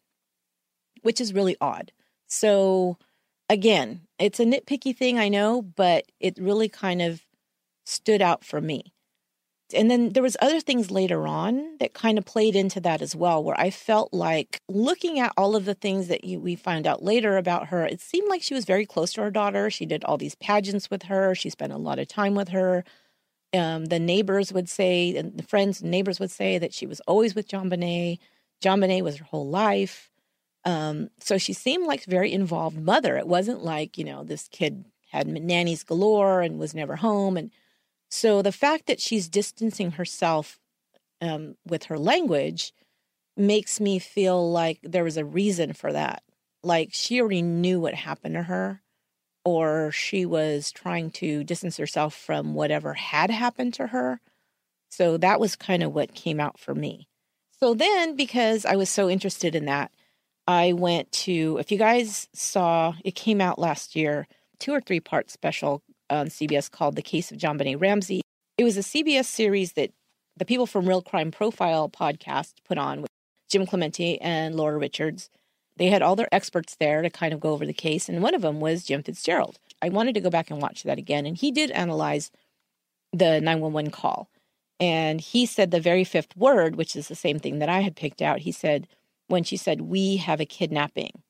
which 1.02 1.20
is 1.20 1.34
really 1.34 1.56
odd. 1.60 1.92
So, 2.26 2.98
again, 3.48 4.02
it's 4.18 4.40
a 4.40 4.44
nitpicky 4.44 4.96
thing, 4.96 5.18
I 5.18 5.28
know, 5.28 5.62
but 5.62 6.04
it 6.20 6.38
really 6.38 6.68
kind 6.68 7.02
of 7.02 7.22
stood 7.84 8.22
out 8.22 8.44
for 8.44 8.60
me. 8.60 8.92
And 9.74 9.90
then 9.90 10.10
there 10.10 10.22
was 10.22 10.36
other 10.40 10.60
things 10.60 10.90
later 10.90 11.26
on 11.26 11.76
that 11.78 11.94
kind 11.94 12.18
of 12.18 12.24
played 12.24 12.56
into 12.56 12.80
that 12.80 13.02
as 13.02 13.14
well, 13.14 13.42
where 13.42 13.58
I 13.58 13.70
felt 13.70 14.12
like 14.12 14.60
looking 14.68 15.18
at 15.20 15.32
all 15.36 15.56
of 15.56 15.64
the 15.64 15.74
things 15.74 16.08
that 16.08 16.24
you, 16.24 16.40
we 16.40 16.56
found 16.56 16.86
out 16.86 17.02
later 17.02 17.36
about 17.36 17.68
her, 17.68 17.84
it 17.86 18.00
seemed 18.00 18.28
like 18.28 18.42
she 18.42 18.54
was 18.54 18.64
very 18.64 18.86
close 18.86 19.12
to 19.14 19.22
her 19.22 19.30
daughter. 19.30 19.70
She 19.70 19.86
did 19.86 20.04
all 20.04 20.18
these 20.18 20.34
pageants 20.36 20.90
with 20.90 21.04
her. 21.04 21.34
She 21.34 21.50
spent 21.50 21.72
a 21.72 21.78
lot 21.78 21.98
of 21.98 22.08
time 22.08 22.34
with 22.34 22.48
her. 22.48 22.84
Um, 23.52 23.86
the 23.86 23.98
neighbors 23.98 24.52
would 24.52 24.68
say, 24.68 25.16
and 25.16 25.36
the 25.36 25.42
friends 25.42 25.80
and 25.80 25.90
neighbors 25.90 26.20
would 26.20 26.30
say 26.30 26.58
that 26.58 26.72
she 26.72 26.86
was 26.86 27.00
always 27.00 27.34
with 27.34 27.48
JonBenét. 27.48 28.18
John 28.60 28.80
Bonet 28.80 29.02
was 29.02 29.16
her 29.16 29.24
whole 29.24 29.48
life. 29.48 30.10
Um, 30.64 31.08
so 31.20 31.38
she 31.38 31.52
seemed 31.52 31.86
like 31.86 32.06
a 32.06 32.10
very 32.10 32.32
involved 32.32 32.78
mother. 32.78 33.16
It 33.16 33.26
wasn't 33.26 33.64
like, 33.64 33.96
you 33.96 34.04
know, 34.04 34.22
this 34.22 34.48
kid 34.48 34.84
had 35.10 35.26
nannies 35.26 35.82
galore 35.82 36.42
and 36.42 36.58
was 36.58 36.74
never 36.74 36.96
home. 36.96 37.36
And 37.36 37.50
so 38.10 38.42
the 38.42 38.52
fact 38.52 38.86
that 38.86 39.00
she's 39.00 39.28
distancing 39.28 39.92
herself 39.92 40.58
um, 41.20 41.56
with 41.66 41.84
her 41.84 41.98
language 41.98 42.72
makes 43.36 43.80
me 43.80 43.98
feel 43.98 44.50
like 44.50 44.80
there 44.82 45.04
was 45.04 45.16
a 45.16 45.24
reason 45.24 45.72
for 45.72 45.92
that. 45.92 46.22
Like 46.62 46.90
she 46.92 47.20
already 47.20 47.42
knew 47.42 47.80
what 47.80 47.94
happened 47.94 48.34
to 48.34 48.42
her, 48.42 48.82
or 49.44 49.92
she 49.92 50.26
was 50.26 50.72
trying 50.72 51.10
to 51.12 51.44
distance 51.44 51.76
herself 51.76 52.14
from 52.14 52.54
whatever 52.54 52.94
had 52.94 53.30
happened 53.30 53.74
to 53.74 53.86
her. 53.86 54.20
So 54.90 55.16
that 55.18 55.40
was 55.40 55.56
kind 55.56 55.82
of 55.82 55.94
what 55.94 56.14
came 56.14 56.40
out 56.40 56.58
for 56.58 56.74
me. 56.74 57.08
So 57.60 57.74
then, 57.74 58.16
because 58.16 58.64
I 58.64 58.76
was 58.76 58.90
so 58.90 59.08
interested 59.08 59.54
in 59.54 59.66
that, 59.66 59.92
I 60.46 60.72
went 60.72 61.12
to, 61.12 61.58
if 61.60 61.70
you 61.70 61.78
guys 61.78 62.28
saw, 62.34 62.94
it 63.04 63.14
came 63.14 63.40
out 63.40 63.58
last 63.58 63.94
year, 63.94 64.26
two 64.58 64.72
or 64.72 64.80
three 64.80 65.00
part 65.00 65.30
special 65.30 65.82
on 66.10 66.28
CBS 66.28 66.70
called 66.70 66.96
The 66.96 67.02
Case 67.02 67.30
of 67.30 67.38
JonBenét 67.38 67.80
Ramsey. 67.80 68.22
It 68.58 68.64
was 68.64 68.76
a 68.76 68.80
CBS 68.80 69.26
series 69.26 69.72
that 69.72 69.90
the 70.36 70.44
people 70.44 70.66
from 70.66 70.88
Real 70.88 71.02
Crime 71.02 71.30
Profile 71.30 71.88
podcast 71.88 72.54
put 72.66 72.78
on 72.78 73.02
with 73.02 73.10
Jim 73.48 73.66
Clemente 73.66 74.18
and 74.18 74.54
Laura 74.54 74.78
Richards. 74.78 75.30
They 75.76 75.86
had 75.86 76.02
all 76.02 76.16
their 76.16 76.28
experts 76.32 76.76
there 76.78 77.02
to 77.02 77.10
kind 77.10 77.32
of 77.32 77.40
go 77.40 77.50
over 77.50 77.64
the 77.64 77.72
case, 77.72 78.08
and 78.08 78.22
one 78.22 78.34
of 78.34 78.42
them 78.42 78.60
was 78.60 78.84
Jim 78.84 79.02
Fitzgerald. 79.02 79.58
I 79.80 79.88
wanted 79.88 80.14
to 80.14 80.20
go 80.20 80.30
back 80.30 80.50
and 80.50 80.60
watch 80.60 80.82
that 80.82 80.98
again, 80.98 81.26
and 81.26 81.36
he 81.36 81.50
did 81.50 81.70
analyze 81.70 82.30
the 83.12 83.40
911 83.40 83.90
call. 83.90 84.28
And 84.78 85.20
he 85.20 85.46
said 85.46 85.70
the 85.70 85.80
very 85.80 86.04
fifth 86.04 86.36
word, 86.36 86.76
which 86.76 86.96
is 86.96 87.08
the 87.08 87.14
same 87.14 87.38
thing 87.38 87.58
that 87.58 87.68
I 87.68 87.80
had 87.80 87.96
picked 87.96 88.22
out. 88.22 88.40
He 88.40 88.52
said, 88.52 88.86
when 89.28 89.44
she 89.44 89.56
said, 89.56 89.82
We 89.82 90.16
have 90.16 90.40
a 90.40 90.46
kidnapping. 90.46 91.22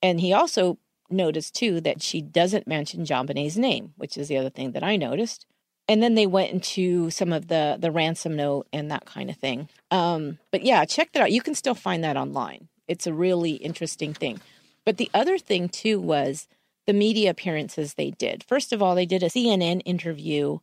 And 0.00 0.20
he 0.20 0.32
also 0.32 0.78
noticed 1.12 1.54
too 1.54 1.80
that 1.82 2.02
she 2.02 2.20
doesn't 2.20 2.66
mention 2.66 3.04
JonBenét's 3.04 3.56
name, 3.56 3.94
which 3.96 4.16
is 4.16 4.28
the 4.28 4.36
other 4.36 4.50
thing 4.50 4.72
that 4.72 4.82
I 4.82 4.96
noticed. 4.96 5.46
And 5.88 6.02
then 6.02 6.14
they 6.14 6.26
went 6.26 6.52
into 6.52 7.10
some 7.10 7.32
of 7.32 7.48
the 7.48 7.76
the 7.78 7.90
ransom 7.90 8.36
note 8.36 8.66
and 8.72 8.90
that 8.90 9.04
kind 9.04 9.30
of 9.30 9.36
thing. 9.36 9.68
Um, 9.90 10.38
but 10.50 10.62
yeah, 10.62 10.84
check 10.84 11.12
that 11.12 11.22
out. 11.22 11.32
You 11.32 11.42
can 11.42 11.54
still 11.54 11.74
find 11.74 12.04
that 12.04 12.16
online. 12.16 12.68
It's 12.86 13.06
a 13.06 13.12
really 13.12 13.52
interesting 13.52 14.14
thing. 14.14 14.40
But 14.84 14.96
the 14.96 15.10
other 15.12 15.38
thing 15.38 15.68
too 15.68 16.00
was 16.00 16.48
the 16.86 16.92
media 16.92 17.30
appearances 17.30 17.94
they 17.94 18.10
did. 18.12 18.44
First 18.44 18.72
of 18.72 18.82
all, 18.82 18.94
they 18.94 19.06
did 19.06 19.22
a 19.22 19.28
CNN 19.28 19.82
interview, 19.84 20.58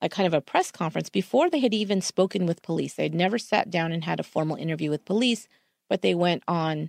a 0.00 0.08
kind 0.08 0.26
of 0.26 0.34
a 0.34 0.40
press 0.40 0.70
conference 0.70 1.10
before 1.10 1.50
they 1.50 1.60
had 1.60 1.74
even 1.74 2.00
spoken 2.00 2.46
with 2.46 2.62
police. 2.62 2.94
They 2.94 3.04
had 3.04 3.14
never 3.14 3.38
sat 3.38 3.70
down 3.70 3.92
and 3.92 4.04
had 4.04 4.20
a 4.20 4.24
formal 4.24 4.56
interview 4.56 4.90
with 4.90 5.04
police 5.04 5.48
but 5.90 6.00
they 6.00 6.14
went 6.14 6.42
on 6.48 6.88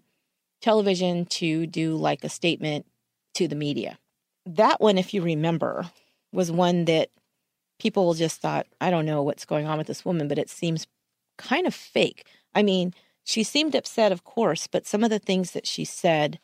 television 0.61 1.25
to 1.25 1.67
do 1.67 1.97
like 1.97 2.23
a 2.23 2.29
statement 2.29 2.85
to 3.35 3.47
the 3.47 3.55
media. 3.55 3.97
That 4.45 4.81
one, 4.81 4.97
if 4.97 5.13
you 5.13 5.21
remember, 5.21 5.89
was 6.31 6.51
one 6.51 6.85
that 6.85 7.09
people 7.79 8.13
just 8.13 8.41
thought, 8.41 8.67
I 8.79 8.89
don't 8.89 9.05
know 9.05 9.23
what's 9.23 9.45
going 9.45 9.67
on 9.67 9.77
with 9.77 9.87
this 9.87 10.05
woman, 10.05 10.27
but 10.27 10.37
it 10.37 10.49
seems 10.49 10.87
kind 11.37 11.65
of 11.65 11.73
fake. 11.73 12.25
I 12.53 12.63
mean, 12.63 12.93
she 13.23 13.43
seemed 13.43 13.75
upset, 13.75 14.11
of 14.11 14.23
course, 14.23 14.67
but 14.67 14.85
some 14.85 15.03
of 15.03 15.09
the 15.09 15.19
things 15.19 15.51
that 15.51 15.67
she 15.67 15.85
said, 15.85 16.39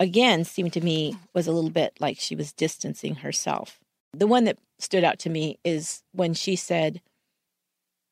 again, 0.00 0.44
seemed 0.44 0.72
to 0.74 0.80
me 0.80 1.16
was 1.34 1.46
a 1.46 1.52
little 1.52 1.70
bit 1.70 1.96
like 2.00 2.18
she 2.18 2.34
was 2.34 2.52
distancing 2.52 3.16
herself. 3.16 3.80
The 4.12 4.26
one 4.26 4.44
that 4.44 4.58
stood 4.78 5.04
out 5.04 5.18
to 5.20 5.30
me 5.30 5.58
is 5.64 6.02
when 6.12 6.34
she 6.34 6.56
said, 6.56 7.00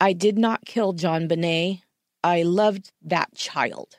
I 0.01 0.13
did 0.13 0.37
not 0.37 0.67
kill 0.67 0.93
JonBenét. 0.93 1.83
I 2.23 2.43
loved 2.43 2.93
that 3.03 3.35
child. 3.35 3.99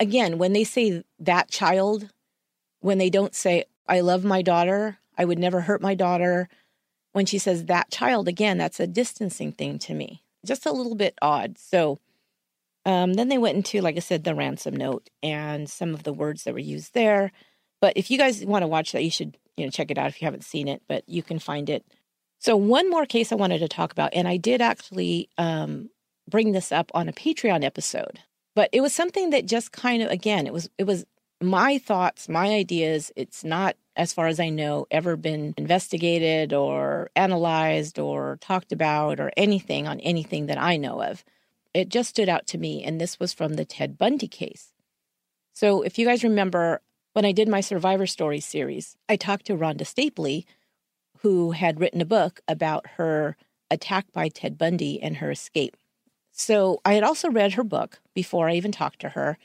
Again, 0.00 0.38
when 0.38 0.52
they 0.52 0.64
say 0.64 1.02
that 1.18 1.50
child, 1.50 2.08
when 2.82 2.98
they 2.98 3.10
don't 3.10 3.34
say, 3.34 3.64
I 3.88 4.00
love 4.00 4.24
my 4.24 4.42
daughter, 4.42 4.98
I 5.16 5.24
would 5.24 5.38
never 5.38 5.62
hurt 5.62 5.80
my 5.80 5.94
daughter, 5.94 6.48
when 7.12 7.26
she 7.26 7.38
says 7.38 7.66
that 7.66 7.90
child, 7.90 8.28
again, 8.28 8.58
that's 8.58 8.80
a 8.80 8.86
distancing 8.86 9.52
thing 9.52 9.78
to 9.80 9.94
me. 9.94 10.22
Just 10.44 10.66
a 10.66 10.72
little 10.72 10.94
bit 10.94 11.16
odd. 11.22 11.58
So 11.58 11.98
um, 12.84 13.14
then 13.14 13.28
they 13.28 13.38
went 13.38 13.56
into, 13.56 13.80
like 13.80 13.96
I 13.96 14.00
said, 14.00 14.24
the 14.24 14.34
ransom 14.34 14.76
note 14.76 15.08
and 15.22 15.68
some 15.68 15.94
of 15.94 16.02
the 16.02 16.12
words 16.12 16.44
that 16.44 16.54
were 16.54 16.60
used 16.60 16.94
there. 16.94 17.32
But 17.80 17.96
if 17.96 18.10
you 18.10 18.18
guys 18.18 18.44
want 18.44 18.62
to 18.62 18.68
watch 18.68 18.92
that, 18.92 19.04
you 19.04 19.10
should, 19.10 19.36
you 19.56 19.64
know, 19.64 19.70
check 19.70 19.90
it 19.90 19.98
out 19.98 20.08
if 20.08 20.20
you 20.20 20.26
haven't 20.26 20.44
seen 20.44 20.68
it, 20.68 20.82
but 20.88 21.04
you 21.08 21.22
can 21.22 21.38
find 21.38 21.68
it. 21.68 21.84
So 22.38 22.56
one 22.56 22.90
more 22.90 23.06
case 23.06 23.30
I 23.30 23.36
wanted 23.36 23.60
to 23.60 23.68
talk 23.68 23.92
about, 23.92 24.14
and 24.14 24.26
I 24.26 24.36
did 24.36 24.60
actually 24.60 25.28
um, 25.38 25.90
bring 26.28 26.52
this 26.52 26.72
up 26.72 26.90
on 26.94 27.08
a 27.08 27.12
Patreon 27.12 27.62
episode. 27.62 28.20
But 28.54 28.68
it 28.72 28.80
was 28.80 28.92
something 28.92 29.30
that 29.30 29.46
just 29.46 29.72
kind 29.72 30.02
of 30.02 30.10
again, 30.10 30.46
it 30.46 30.52
was 30.52 30.68
it 30.76 30.84
was 30.84 31.06
my 31.42 31.78
thoughts, 31.78 32.28
my 32.28 32.48
ideas. 32.48 33.12
It's 33.16 33.44
not 33.44 33.76
as 33.96 34.12
far 34.12 34.26
as 34.26 34.40
I 34.40 34.48
know 34.48 34.86
ever 34.90 35.16
been 35.16 35.54
investigated 35.56 36.52
or 36.52 37.10
analyzed 37.14 37.98
or 37.98 38.38
talked 38.40 38.72
about 38.72 39.20
or 39.20 39.30
anything 39.36 39.86
on 39.86 40.00
anything 40.00 40.46
that 40.46 40.58
I 40.58 40.76
know 40.76 41.02
of. 41.02 41.24
It 41.74 41.88
just 41.88 42.10
stood 42.10 42.28
out 42.28 42.46
to 42.48 42.58
me 42.58 42.82
and 42.84 43.00
this 43.00 43.18
was 43.20 43.32
from 43.32 43.54
the 43.54 43.64
Ted 43.64 43.98
Bundy 43.98 44.28
case. 44.28 44.72
So 45.52 45.82
if 45.82 45.98
you 45.98 46.06
guys 46.06 46.24
remember 46.24 46.80
when 47.12 47.24
I 47.24 47.32
did 47.32 47.48
my 47.48 47.60
Survivor 47.60 48.06
Stories 48.06 48.46
series, 48.46 48.96
I 49.08 49.16
talked 49.16 49.46
to 49.46 49.56
Rhonda 49.56 49.82
Stapley 49.82 50.44
who 51.18 51.52
had 51.52 51.80
written 51.80 52.00
a 52.00 52.06
book 52.06 52.40
about 52.48 52.86
her 52.96 53.36
attack 53.70 54.06
by 54.12 54.28
Ted 54.28 54.58
Bundy 54.58 55.00
and 55.02 55.18
her 55.18 55.30
escape. 55.30 55.76
So 56.32 56.80
I 56.84 56.94
had 56.94 57.04
also 57.04 57.30
read 57.30 57.52
her 57.54 57.64
book 57.64 58.00
before 58.14 58.48
I 58.48 58.54
even 58.54 58.72
talked 58.72 59.00
to 59.00 59.10
her. 59.10 59.38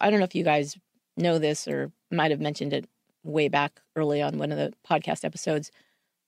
I 0.00 0.10
don't 0.10 0.18
know 0.18 0.24
if 0.24 0.34
you 0.34 0.44
guys 0.44 0.76
know 1.16 1.38
this 1.38 1.66
or 1.66 1.92
might 2.10 2.30
have 2.30 2.40
mentioned 2.40 2.72
it 2.72 2.88
way 3.22 3.48
back 3.48 3.80
early 3.96 4.22
on 4.22 4.38
one 4.38 4.52
of 4.52 4.58
the 4.58 4.72
podcast 4.88 5.24
episodes, 5.24 5.70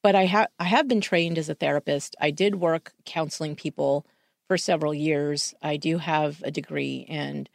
but 0.02 0.14
I 0.14 0.26
have 0.26 0.48
I 0.58 0.64
have 0.64 0.88
been 0.88 1.00
trained 1.00 1.38
as 1.38 1.48
a 1.48 1.54
therapist. 1.54 2.16
I 2.20 2.30
did 2.30 2.56
work 2.56 2.92
counseling 3.04 3.56
people 3.56 4.06
for 4.48 4.56
several 4.56 4.94
years. 4.94 5.54
I 5.62 5.76
do 5.76 5.98
have 5.98 6.42
a 6.42 6.50
degree 6.50 7.06
and 7.08 7.48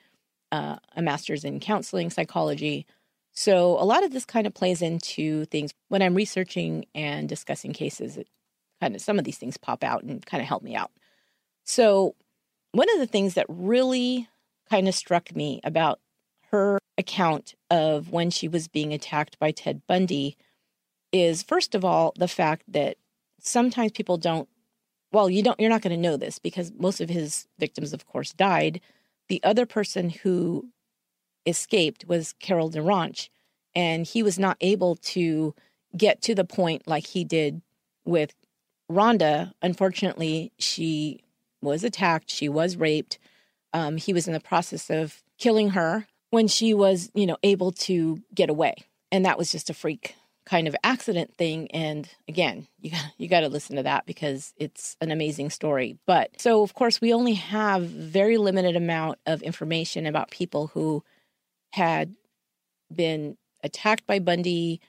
uh, 0.51 0.77
a 0.95 1.01
master's 1.01 1.43
in 1.43 1.59
counseling 1.59 2.09
psychology. 2.09 2.85
So 3.31 3.71
a 3.79 3.85
lot 3.85 4.03
of 4.03 4.11
this 4.11 4.25
kind 4.25 4.45
of 4.45 4.53
plays 4.53 4.81
into 4.81 5.45
things 5.45 5.73
when 5.89 6.03
I'm 6.03 6.13
researching 6.13 6.85
and 6.93 7.27
discussing 7.27 7.73
cases. 7.73 8.17
It 8.17 8.27
kind 8.79 8.95
of 8.95 9.01
some 9.01 9.17
of 9.17 9.25
these 9.25 9.37
things 9.37 9.57
pop 9.57 9.83
out 9.83 10.03
and 10.03 10.23
kind 10.25 10.41
of 10.41 10.47
help 10.47 10.61
me 10.61 10.75
out. 10.75 10.91
So 11.63 12.15
one 12.73 12.89
of 12.91 12.99
the 12.99 13.07
things 13.07 13.33
that 13.33 13.45
really 13.49 14.27
kind 14.69 14.87
of 14.87 14.95
struck 14.95 15.35
me 15.35 15.61
about 15.63 15.99
her 16.53 16.77
account 16.99 17.55
of 17.71 18.11
when 18.11 18.29
she 18.29 18.47
was 18.47 18.67
being 18.67 18.93
attacked 18.93 19.39
by 19.39 19.49
Ted 19.49 19.81
Bundy 19.87 20.37
is 21.11 21.41
first 21.41 21.73
of 21.73 21.83
all 21.83 22.13
the 22.15 22.27
fact 22.27 22.61
that 22.67 22.95
sometimes 23.39 23.91
people 23.91 24.17
don't 24.17 24.47
well 25.11 25.31
you 25.31 25.41
don't 25.41 25.59
you're 25.59 25.71
not 25.71 25.81
going 25.81 25.95
to 25.95 26.01
know 26.01 26.15
this 26.15 26.37
because 26.37 26.71
most 26.77 27.01
of 27.01 27.09
his 27.09 27.47
victims 27.57 27.91
of 27.91 28.05
course 28.05 28.33
died. 28.33 28.79
The 29.29 29.43
other 29.43 29.65
person 29.65 30.11
who 30.11 30.69
escaped 31.47 32.05
was 32.07 32.35
Carol 32.39 32.69
DaRonch 32.69 33.29
and 33.73 34.05
he 34.05 34.21
was 34.21 34.37
not 34.37 34.57
able 34.61 34.95
to 34.97 35.55
get 35.97 36.21
to 36.21 36.35
the 36.35 36.45
point 36.45 36.87
like 36.87 37.07
he 37.07 37.23
did 37.23 37.63
with 38.05 38.35
Rhonda. 38.91 39.53
Unfortunately 39.63 40.51
she 40.59 41.21
was 41.63 41.83
attacked, 41.83 42.29
she 42.29 42.47
was 42.47 42.77
raped. 42.77 43.17
Um, 43.73 43.97
he 43.97 44.13
was 44.13 44.27
in 44.27 44.33
the 44.33 44.39
process 44.39 44.91
of 44.91 45.23
killing 45.39 45.71
her 45.71 46.05
when 46.33 46.47
she 46.47 46.73
was, 46.73 47.11
you 47.13 47.27
know, 47.27 47.37
able 47.43 47.71
to 47.71 48.19
get 48.33 48.49
away. 48.49 48.73
And 49.11 49.23
that 49.23 49.37
was 49.37 49.51
just 49.51 49.69
a 49.69 49.73
freak 49.73 50.15
kind 50.47 50.67
of 50.67 50.75
accident 50.83 51.31
thing. 51.37 51.69
And 51.71 52.09
again 52.27 52.67
you 52.79 52.89
got 52.89 53.05
you 53.19 53.27
got 53.29 53.41
to 53.41 53.49
listen 53.49 53.75
to 53.75 53.83
that 53.83 54.07
because 54.07 54.51
it's 54.57 54.97
an 54.99 55.11
amazing 55.11 55.51
story. 55.51 55.95
But 56.07 56.41
so 56.41 56.63
of 56.63 56.73
course 56.73 56.99
we 56.99 57.13
only 57.13 57.35
have 57.35 57.83
very 57.83 58.37
limited 58.37 58.75
amount 58.75 59.19
of 59.27 59.43
information 59.43 60.07
about 60.07 60.31
people 60.31 60.67
who 60.73 61.03
had 61.73 62.15
been 62.93 63.37
attacked 63.63 64.07
by 64.07 64.17
Bundy. 64.17 64.81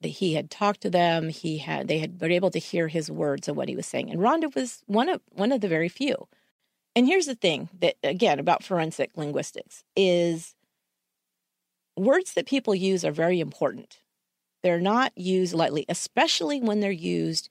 That 0.00 0.08
he 0.08 0.34
had 0.34 0.50
talked 0.50 0.80
to 0.82 0.90
them. 0.90 1.28
He 1.28 1.58
had 1.58 1.88
they 1.88 1.98
had 1.98 2.18
been 2.18 2.32
able 2.32 2.50
to 2.50 2.58
hear 2.58 2.88
his 2.88 3.10
words 3.10 3.48
of 3.48 3.56
what 3.56 3.68
he 3.68 3.76
was 3.76 3.86
saying. 3.86 4.10
And 4.10 4.20
Rhonda 4.20 4.54
was 4.54 4.82
one 4.86 5.08
of 5.10 5.20
one 5.30 5.52
of 5.52 5.60
the 5.60 5.68
very 5.68 5.88
few. 5.88 6.26
And 6.94 7.06
here's 7.06 7.26
the 7.26 7.34
thing 7.34 7.68
that 7.80 7.96
again 8.02 8.38
about 8.38 8.64
forensic 8.64 9.10
linguistics 9.16 9.84
is 9.94 10.55
words 11.96 12.34
that 12.34 12.46
people 12.46 12.74
use 12.74 13.04
are 13.04 13.12
very 13.12 13.40
important 13.40 13.98
they're 14.66 14.80
not 14.80 15.16
used 15.16 15.54
lightly, 15.54 15.84
especially 15.88 16.60
when 16.60 16.80
they're 16.80 16.90
used 16.90 17.48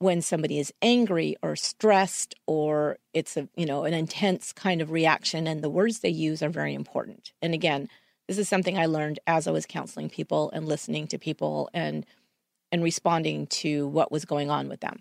when 0.00 0.20
somebody 0.20 0.58
is 0.58 0.70
angry 0.82 1.34
or 1.42 1.56
stressed 1.56 2.34
or 2.46 2.98
it's 3.14 3.38
a 3.38 3.48
you 3.56 3.64
know 3.64 3.84
an 3.84 3.94
intense 3.94 4.52
kind 4.52 4.82
of 4.82 4.90
reaction 4.90 5.46
and 5.46 5.62
the 5.62 5.70
words 5.70 6.00
they 6.00 6.10
use 6.10 6.42
are 6.42 6.50
very 6.50 6.74
important. 6.74 7.32
And 7.40 7.54
again, 7.54 7.88
this 8.28 8.36
is 8.36 8.50
something 8.50 8.76
I 8.76 8.84
learned 8.84 9.18
as 9.26 9.46
I 9.46 9.50
was 9.50 9.64
counseling 9.64 10.10
people 10.10 10.50
and 10.50 10.68
listening 10.68 11.06
to 11.06 11.18
people 11.18 11.70
and 11.72 12.04
and 12.70 12.82
responding 12.82 13.46
to 13.46 13.86
what 13.86 14.12
was 14.12 14.26
going 14.26 14.50
on 14.50 14.68
with 14.68 14.80
them. 14.80 15.00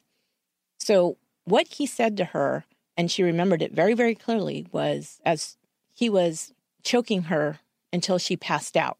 So 0.79 1.17
what 1.43 1.67
he 1.67 1.85
said 1.85 2.15
to 2.15 2.23
her 2.23 2.63
and 2.95 3.11
she 3.11 3.23
remembered 3.23 3.61
it 3.61 3.73
very 3.73 3.93
very 3.93 4.15
clearly 4.15 4.67
was 4.71 5.19
as 5.25 5.57
he 5.93 6.09
was 6.09 6.53
choking 6.81 7.23
her 7.23 7.59
until 7.93 8.17
she 8.17 8.37
passed 8.37 8.77
out 8.77 8.97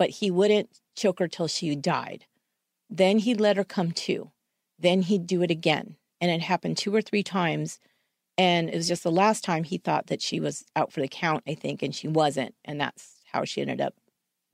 but 0.00 0.08
he 0.08 0.30
wouldn't 0.30 0.80
choke 0.96 1.18
her 1.18 1.28
till 1.28 1.46
she 1.46 1.76
died. 1.76 2.24
Then 2.88 3.18
he'd 3.18 3.38
let 3.38 3.58
her 3.58 3.64
come 3.64 3.92
to. 3.92 4.30
Then 4.78 5.02
he'd 5.02 5.26
do 5.26 5.42
it 5.42 5.50
again. 5.50 5.96
And 6.22 6.30
it 6.30 6.40
happened 6.40 6.78
two 6.78 6.94
or 6.94 7.02
three 7.02 7.22
times. 7.22 7.78
And 8.38 8.70
it 8.70 8.76
was 8.76 8.88
just 8.88 9.02
the 9.02 9.12
last 9.12 9.44
time 9.44 9.62
he 9.62 9.76
thought 9.76 10.06
that 10.06 10.22
she 10.22 10.40
was 10.40 10.64
out 10.74 10.90
for 10.90 11.02
the 11.02 11.06
count, 11.06 11.44
I 11.46 11.52
think, 11.52 11.82
and 11.82 11.94
she 11.94 12.08
wasn't. 12.08 12.54
And 12.64 12.80
that's 12.80 13.16
how 13.30 13.44
she 13.44 13.60
ended 13.60 13.82
up 13.82 13.92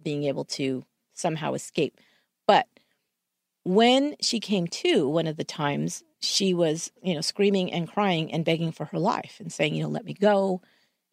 being 0.03 0.24
able 0.24 0.45
to 0.47 0.85
somehow 1.14 1.55
escape. 1.55 2.01
But 2.49 2.66
when 3.62 4.16
she 4.20 4.41
came 4.41 4.66
to 4.66 5.09
one 5.09 5.29
of 5.29 5.37
the 5.37 5.45
times, 5.45 6.03
she 6.18 6.55
was, 6.55 6.91
you 7.05 7.14
know, 7.14 7.20
screaming 7.20 7.72
and 7.72 7.87
crying 7.87 8.33
and 8.33 8.45
begging 8.45 8.72
for 8.72 8.87
her 8.87 8.99
life 8.99 9.37
and 9.39 9.53
saying, 9.53 9.77
you 9.77 9.85
know, 9.85 9.91
let 9.91 10.05
me 10.05 10.12
go. 10.12 10.61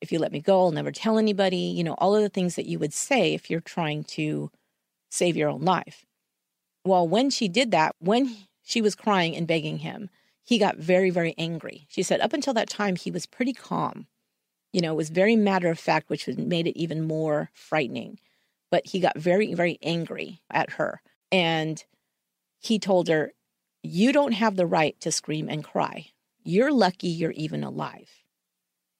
If 0.03 0.11
you 0.11 0.19
let 0.19 0.33
me 0.33 0.41
go, 0.41 0.59
I'll 0.59 0.71
never 0.71 0.91
tell 0.91 1.17
anybody. 1.17 1.55
You 1.55 1.81
know, 1.81 1.93
all 1.93 2.13
of 2.13 2.21
the 2.21 2.27
things 2.27 2.57
that 2.57 2.65
you 2.65 2.77
would 2.77 2.93
say 2.93 3.33
if 3.33 3.49
you're 3.49 3.61
trying 3.61 4.03
to 4.03 4.51
save 5.09 5.37
your 5.37 5.49
own 5.49 5.61
life. 5.61 6.05
Well, 6.83 7.07
when 7.07 7.29
she 7.29 7.47
did 7.47 7.71
that, 7.71 7.95
when 7.99 8.35
she 8.61 8.81
was 8.81 8.95
crying 8.95 9.33
and 9.33 9.47
begging 9.47 9.77
him, 9.77 10.09
he 10.43 10.57
got 10.57 10.75
very, 10.75 11.09
very 11.09 11.33
angry. 11.37 11.87
She 11.87 12.03
said 12.03 12.19
up 12.19 12.33
until 12.33 12.53
that 12.55 12.69
time, 12.69 12.97
he 12.97 13.11
was 13.11 13.25
pretty 13.25 13.53
calm. 13.53 14.07
You 14.73 14.81
know, 14.81 14.91
it 14.91 14.97
was 14.97 15.09
very 15.09 15.37
matter 15.37 15.69
of 15.69 15.79
fact, 15.79 16.09
which 16.09 16.27
made 16.27 16.67
it 16.67 16.77
even 16.77 17.07
more 17.07 17.49
frightening. 17.53 18.19
But 18.69 18.87
he 18.87 18.99
got 18.99 19.17
very, 19.17 19.53
very 19.53 19.79
angry 19.81 20.41
at 20.51 20.71
her. 20.71 21.01
And 21.31 21.81
he 22.59 22.77
told 22.77 23.07
her, 23.07 23.31
You 23.83 24.11
don't 24.11 24.33
have 24.33 24.57
the 24.57 24.65
right 24.65 24.99
to 24.99 25.13
scream 25.13 25.47
and 25.47 25.63
cry. 25.63 26.07
You're 26.43 26.73
lucky 26.73 27.07
you're 27.07 27.31
even 27.31 27.63
alive. 27.63 28.22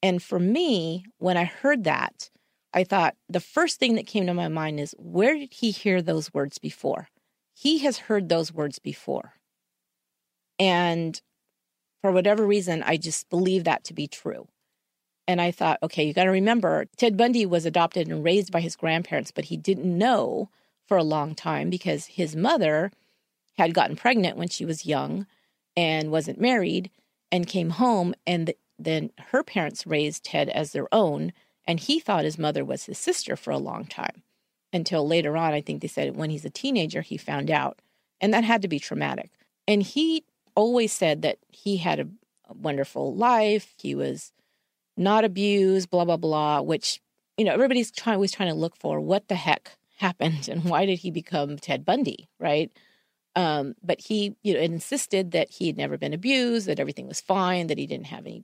And 0.04 0.22
for 0.22 0.38
me, 0.38 1.06
when 1.18 1.38
I 1.38 1.46
heard 1.46 1.86
that, 1.86 2.30
I 2.74 2.84
thought 2.84 3.16
the 3.30 3.40
first 3.40 3.80
thing 3.80 3.96
that 3.96 4.06
came 4.06 4.28
to 4.28 4.34
my 4.34 4.50
mind 4.50 4.80
is 4.80 4.94
where 5.00 5.34
did 5.36 5.54
he 5.54 5.72
hear 5.72 6.02
those 6.02 6.34
words 6.34 6.58
before? 6.58 7.08
He 7.54 7.80
has 7.80 7.98
heard 7.98 8.28
those 8.28 8.54
words 8.54 8.80
before. 8.80 9.36
And 10.60 11.20
for 12.02 12.12
whatever 12.12 12.46
reason, 12.46 12.84
I 12.84 12.98
just 12.98 13.30
believe 13.30 13.64
that 13.64 13.86
to 13.86 13.94
be 13.94 14.08
true. 14.08 14.48
And 15.26 15.40
I 15.40 15.52
thought, 15.52 15.80
okay, 15.82 16.04
you 16.04 16.14
got 16.14 16.26
to 16.26 16.32
remember 16.32 16.86
Ted 16.98 17.16
Bundy 17.16 17.46
was 17.46 17.66
adopted 17.66 18.10
and 18.10 18.26
raised 18.26 18.52
by 18.52 18.60
his 18.60 18.76
grandparents, 18.76 19.32
but 19.32 19.46
he 19.46 19.56
didn't 19.56 19.98
know 19.98 20.50
for 20.86 20.98
a 20.98 21.04
long 21.04 21.34
time 21.34 21.70
because 21.70 22.08
his 22.08 22.36
mother 22.36 22.92
had 23.58 23.74
gotten 23.74 23.96
pregnant 23.96 24.38
when 24.38 24.50
she 24.50 24.66
was 24.66 24.86
young 24.86 25.28
and 25.78 26.12
wasn't 26.12 26.42
married 26.42 26.92
and 27.32 27.48
came 27.48 27.70
home 27.72 28.14
and 28.28 28.54
then 28.80 29.12
her 29.28 29.44
parents 29.44 29.88
raised 29.88 30.24
Ted 30.24 30.50
as 30.50 30.72
their 30.72 30.88
own, 30.94 31.34
and 31.66 31.80
he 31.80 32.00
thought 32.00 32.26
his 32.26 32.38
mother 32.38 32.66
was 32.66 32.86
his 32.86 32.98
sister 32.98 33.36
for 33.36 33.52
a 33.52 33.58
long 33.58 33.86
time. 33.86 34.24
Until 34.72 35.08
later 35.08 35.38
on, 35.38 35.54
I 35.54 35.62
think 35.62 35.82
they 35.82 35.88
said 35.88 36.16
when 36.16 36.30
he's 36.30 36.46
a 36.46 36.50
teenager, 36.50 37.02
he 37.02 37.18
found 37.18 37.52
out. 37.52 37.80
And 38.20 38.34
that 38.34 38.44
had 38.44 38.62
to 38.64 38.68
be 38.68 38.80
traumatic. 38.80 39.32
And 39.68 39.84
he 39.84 40.24
always 40.56 40.92
said 40.92 41.22
that 41.22 41.38
he 41.50 41.78
had 41.78 42.00
a, 42.00 42.08
wonderful 42.50 43.16
life. 43.16 43.74
He 43.82 43.96
was 43.96 44.32
not 44.96 45.24
abused, 45.24 45.90
blah, 45.90 46.06
blah, 46.06 46.18
blah, 46.18 46.62
which, 46.62 47.02
you 47.38 47.46
know, 47.46 47.54
everybody's 47.54 47.90
trying, 47.90 48.16
always 48.16 48.32
trying 48.32 48.50
to 48.50 48.56
look 48.56 48.76
for 48.76 49.00
what 49.00 49.28
the 49.28 49.36
heck 49.36 49.72
happened 49.98 50.48
and 50.48 50.66
why 50.66 50.86
did 50.86 51.00
he 51.00 51.10
become 51.10 51.58
Ted 51.58 51.86
Bundy, 51.86 52.30
right? 52.40 52.72
Um, 53.36 53.76
but 53.82 54.02
he, 54.02 54.36
you 54.44 54.54
know, 54.54 54.60
insisted 54.60 55.32
that 55.32 55.50
he 55.50 55.68
had 55.68 55.78
never 55.78 55.98
been 55.98 56.14
abused, 56.14 56.68
that 56.68 56.80
everything 56.80 57.08
was 57.08 57.22
fine, 57.22 57.68
that 57.68 57.80
he 57.80 57.88
didn't 57.88 58.08
have 58.08 58.26
any 58.28 58.44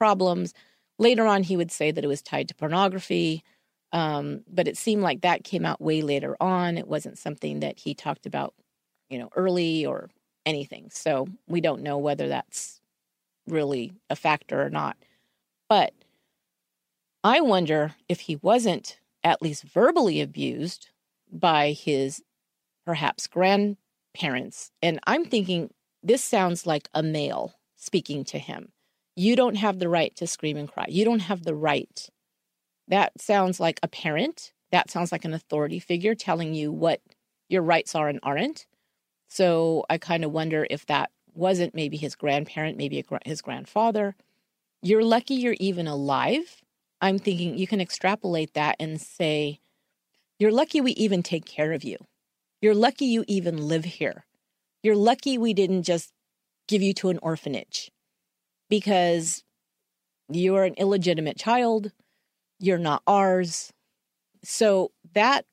problems. 0.00 0.54
Later 0.98 1.26
on, 1.26 1.42
he 1.44 1.56
would 1.56 1.70
say 1.70 1.90
that 1.92 2.04
it 2.04 2.08
was 2.08 2.22
tied 2.22 2.48
to 2.48 2.54
pornography, 2.54 3.44
um, 3.92 4.42
but 4.50 4.66
it 4.66 4.76
seemed 4.76 5.02
like 5.02 5.20
that 5.20 5.44
came 5.44 5.66
out 5.66 5.80
way 5.80 6.02
later 6.02 6.36
on. 6.40 6.78
It 6.78 6.88
wasn't 6.88 7.18
something 7.18 7.60
that 7.60 7.78
he 7.78 7.94
talked 7.94 8.26
about, 8.26 8.54
you 9.10 9.18
know, 9.18 9.28
early 9.36 9.84
or 9.84 10.10
anything. 10.46 10.88
So 10.90 11.28
we 11.46 11.60
don't 11.60 11.82
know 11.82 11.98
whether 11.98 12.28
that's 12.28 12.80
really 13.46 13.92
a 14.08 14.16
factor 14.16 14.62
or 14.62 14.70
not. 14.70 14.96
But 15.68 15.92
I 17.22 17.40
wonder 17.42 17.94
if 18.08 18.20
he 18.20 18.36
wasn't 18.36 18.98
at 19.22 19.42
least 19.42 19.64
verbally 19.64 20.20
abused 20.20 20.88
by 21.30 21.72
his 21.72 22.22
perhaps 22.86 23.26
grandparents. 23.26 24.70
And 24.82 24.98
I'm 25.06 25.24
thinking 25.26 25.70
this 26.02 26.24
sounds 26.24 26.66
like 26.66 26.88
a 26.94 27.02
male 27.02 27.54
speaking 27.76 28.24
to 28.24 28.38
him. 28.38 28.72
You 29.20 29.36
don't 29.36 29.56
have 29.56 29.78
the 29.78 29.88
right 29.90 30.16
to 30.16 30.26
scream 30.26 30.56
and 30.56 30.66
cry. 30.66 30.86
You 30.88 31.04
don't 31.04 31.20
have 31.20 31.44
the 31.44 31.54
right. 31.54 32.08
That 32.88 33.20
sounds 33.20 33.60
like 33.60 33.78
a 33.82 33.86
parent. 33.88 34.54
That 34.72 34.90
sounds 34.90 35.12
like 35.12 35.26
an 35.26 35.34
authority 35.34 35.78
figure 35.78 36.14
telling 36.14 36.54
you 36.54 36.72
what 36.72 37.02
your 37.46 37.60
rights 37.60 37.94
are 37.94 38.08
and 38.08 38.18
aren't. 38.22 38.64
So 39.28 39.84
I 39.90 39.98
kind 39.98 40.24
of 40.24 40.32
wonder 40.32 40.66
if 40.70 40.86
that 40.86 41.10
wasn't 41.34 41.74
maybe 41.74 41.98
his 41.98 42.14
grandparent, 42.14 42.78
maybe 42.78 43.04
his 43.26 43.42
grandfather. 43.42 44.16
You're 44.80 45.04
lucky 45.04 45.34
you're 45.34 45.56
even 45.60 45.86
alive. 45.86 46.62
I'm 47.02 47.18
thinking 47.18 47.58
you 47.58 47.66
can 47.66 47.82
extrapolate 47.82 48.54
that 48.54 48.76
and 48.80 48.98
say, 48.98 49.60
You're 50.38 50.50
lucky 50.50 50.80
we 50.80 50.92
even 50.92 51.22
take 51.22 51.44
care 51.44 51.74
of 51.74 51.84
you. 51.84 51.98
You're 52.62 52.74
lucky 52.74 53.04
you 53.04 53.26
even 53.28 53.68
live 53.68 53.84
here. 53.84 54.24
You're 54.82 54.96
lucky 54.96 55.36
we 55.36 55.52
didn't 55.52 55.82
just 55.82 56.10
give 56.68 56.80
you 56.80 56.94
to 56.94 57.10
an 57.10 57.18
orphanage 57.20 57.90
because 58.70 59.44
you're 60.30 60.64
an 60.64 60.74
illegitimate 60.74 61.36
child, 61.36 61.92
you're 62.58 62.78
not 62.78 63.02
ours. 63.06 63.72
So 64.42 64.92
that 65.12 65.44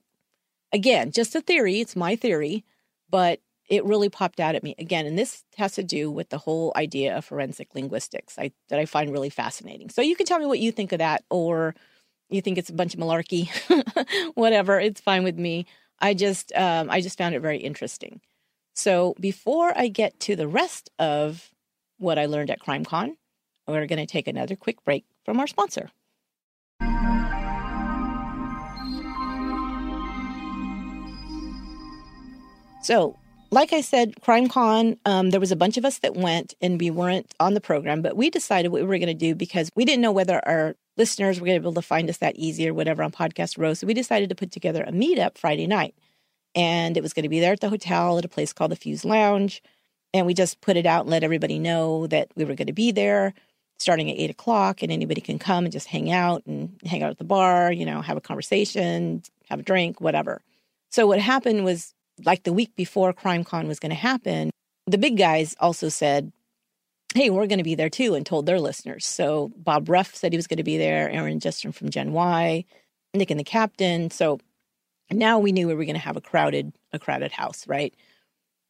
again, 0.71 1.11
just 1.11 1.35
a 1.35 1.41
theory, 1.41 1.81
it's 1.81 1.95
my 1.95 2.15
theory, 2.15 2.63
but 3.09 3.39
it 3.69 3.83
really 3.83 4.07
popped 4.07 4.39
out 4.39 4.55
at 4.55 4.63
me. 4.63 4.75
Again 4.79 5.05
and 5.05 5.17
this 5.17 5.43
has 5.57 5.73
to 5.73 5.83
do 5.83 6.09
with 6.09 6.29
the 6.29 6.37
whole 6.37 6.71
idea 6.75 7.17
of 7.17 7.25
forensic 7.25 7.75
linguistics 7.75 8.37
I, 8.39 8.51
that 8.69 8.79
i 8.79 8.85
find 8.85 9.11
really 9.11 9.29
fascinating. 9.29 9.89
So 9.89 10.01
you 10.01 10.15
can 10.15 10.25
tell 10.25 10.39
me 10.39 10.45
what 10.45 10.59
you 10.59 10.71
think 10.71 10.93
of 10.93 10.99
that 10.99 11.23
or 11.29 11.75
you 12.29 12.41
think 12.41 12.57
it's 12.57 12.69
a 12.69 12.73
bunch 12.73 12.93
of 12.93 12.99
malarkey. 12.99 13.49
Whatever 14.35 14.79
it's 14.79 15.01
fine 15.01 15.23
with 15.23 15.37
me. 15.37 15.65
I 15.99 16.13
just 16.13 16.53
um, 16.55 16.89
i 16.89 17.01
just 17.01 17.17
found 17.17 17.35
it 17.35 17.41
very 17.41 17.57
interesting. 17.57 18.21
So 18.73 19.15
before 19.19 19.73
i 19.75 19.87
get 19.87 20.19
to 20.21 20.35
the 20.35 20.47
rest 20.47 20.91
of 20.99 21.51
what 21.97 22.17
I 22.17 22.25
learned 22.25 22.49
at 22.49 22.59
CrimeCon. 22.59 23.15
We're 23.67 23.87
going 23.87 23.99
to 23.99 24.05
take 24.05 24.27
another 24.27 24.55
quick 24.55 24.83
break 24.85 25.05
from 25.25 25.39
our 25.39 25.47
sponsor. 25.47 25.89
So, 32.83 33.17
like 33.51 33.73
I 33.73 33.81
said, 33.81 34.15
CrimeCon, 34.21 34.97
um, 35.05 35.29
there 35.31 35.39
was 35.39 35.51
a 35.51 35.57
bunch 35.57 35.77
of 35.77 35.85
us 35.85 35.99
that 35.99 36.15
went 36.15 36.53
and 36.61 36.79
we 36.79 36.89
weren't 36.89 37.33
on 37.39 37.53
the 37.53 37.61
program, 37.61 38.01
but 38.01 38.15
we 38.15 38.29
decided 38.29 38.71
what 38.71 38.81
we 38.81 38.87
were 38.87 38.97
going 38.97 39.07
to 39.07 39.13
do 39.13 39.35
because 39.35 39.69
we 39.75 39.83
didn't 39.83 40.01
know 40.01 40.11
whether 40.11 40.45
our 40.47 40.75
listeners 40.95 41.39
were 41.39 41.45
going 41.45 41.57
to 41.57 41.61
be 41.61 41.65
able 41.65 41.73
to 41.73 41.81
find 41.81 42.09
us 42.09 42.17
that 42.17 42.35
easy 42.37 42.67
or 42.67 42.73
whatever 42.73 43.03
on 43.03 43.11
Podcast 43.11 43.57
Row. 43.57 43.73
So 43.73 43.87
we 43.87 43.93
decided 43.93 44.29
to 44.29 44.35
put 44.35 44.51
together 44.51 44.83
a 44.83 44.91
meetup 44.91 45.37
Friday 45.37 45.67
night. 45.67 45.95
And 46.55 46.97
it 46.97 47.03
was 47.03 47.13
going 47.13 47.23
to 47.23 47.29
be 47.29 47.39
there 47.39 47.53
at 47.53 47.59
the 47.59 47.69
hotel 47.69 48.17
at 48.17 48.25
a 48.25 48.29
place 48.29 48.51
called 48.51 48.71
the 48.71 48.75
Fuse 48.75 49.05
Lounge. 49.05 49.61
And 50.17 50.25
we 50.25 50.33
just 50.33 50.61
put 50.61 50.77
it 50.77 50.85
out 50.85 51.01
and 51.01 51.11
let 51.11 51.23
everybody 51.23 51.59
know 51.59 52.07
that 52.07 52.29
we 52.35 52.43
were 52.43 52.55
going 52.55 52.67
to 52.67 52.73
be 52.73 52.91
there. 52.91 53.33
starting 53.79 54.09
at 54.09 54.17
eight 54.17 54.31
o'clock, 54.31 54.81
and 54.81 54.91
anybody 54.91 55.21
can 55.21 55.37
come 55.37 55.63
and 55.63 55.71
just 55.71 55.87
hang 55.87 56.11
out 56.11 56.41
and 56.47 56.75
hang 56.83 57.03
out 57.03 57.11
at 57.11 57.19
the 57.19 57.23
bar, 57.23 57.71
you 57.71 57.85
know, 57.85 58.01
have 58.01 58.17
a 58.17 58.21
conversation, 58.21 59.21
have 59.49 59.59
a 59.59 59.63
drink, 59.63 60.01
whatever. 60.01 60.41
So 60.89 61.05
what 61.05 61.19
happened 61.19 61.63
was 61.63 61.93
like 62.25 62.41
the 62.43 62.53
week 62.53 62.75
before 62.75 63.13
CrimeCon 63.13 63.67
was 63.67 63.79
going 63.79 63.91
to 63.91 63.95
happen, 63.95 64.49
the 64.87 64.97
big 64.97 65.15
guys 65.17 65.55
also 65.59 65.89
said, 65.89 66.31
Hey, 67.13 67.29
we're 67.29 67.47
going 67.47 67.59
to 67.59 67.63
be 67.63 67.75
there 67.75 67.89
too, 67.89 68.15
and 68.15 68.25
told 68.25 68.45
their 68.45 68.59
listeners. 68.59 69.05
So 69.05 69.51
Bob 69.55 69.89
Ruff 69.89 70.15
said 70.15 70.33
he 70.33 70.37
was 70.37 70.47
going 70.47 70.57
to 70.57 70.63
be 70.63 70.77
there, 70.77 71.09
Aaron 71.09 71.39
Justin 71.39 71.71
from 71.71 71.89
Gen 71.89 72.11
Y, 72.13 72.65
Nick 73.13 73.31
and 73.31 73.39
the 73.39 73.43
Captain. 73.43 74.09
So 74.09 74.39
now 75.11 75.39
we 75.39 75.51
knew 75.51 75.67
we 75.67 75.75
were 75.75 75.85
going 75.85 75.93
to 75.93 75.99
have 75.99 76.17
a 76.17 76.21
crowded, 76.21 76.73
a 76.91 76.99
crowded 76.99 77.31
house, 77.31 77.67
right? 77.67 77.93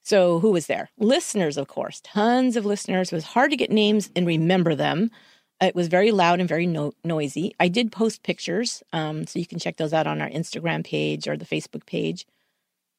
So 0.07 0.39
who 0.39 0.51
was 0.51 0.67
there? 0.67 0.89
Listeners, 0.97 1.57
of 1.57 1.67
course, 1.67 1.99
tons 2.01 2.55
of 2.55 2.65
listeners. 2.65 3.11
It 3.11 3.15
was 3.15 3.25
hard 3.25 3.51
to 3.51 3.57
get 3.57 3.69
names 3.69 4.09
and 4.15 4.25
remember 4.25 4.73
them. 4.73 5.11
It 5.59 5.75
was 5.75 5.89
very 5.89 6.11
loud 6.11 6.39
and 6.39 6.47
very 6.47 6.65
no- 6.65 6.93
noisy. 7.03 7.53
I 7.59 7.67
did 7.67 7.91
post 7.91 8.23
pictures, 8.23 8.81
um, 8.93 9.27
so 9.27 9.37
you 9.37 9.45
can 9.45 9.59
check 9.59 9.75
those 9.75 9.91
out 9.91 10.07
on 10.07 10.21
our 10.21 10.29
Instagram 10.29 10.85
page 10.85 11.27
or 11.27 11.35
the 11.35 11.43
Facebook 11.43 11.85
page. 11.85 12.25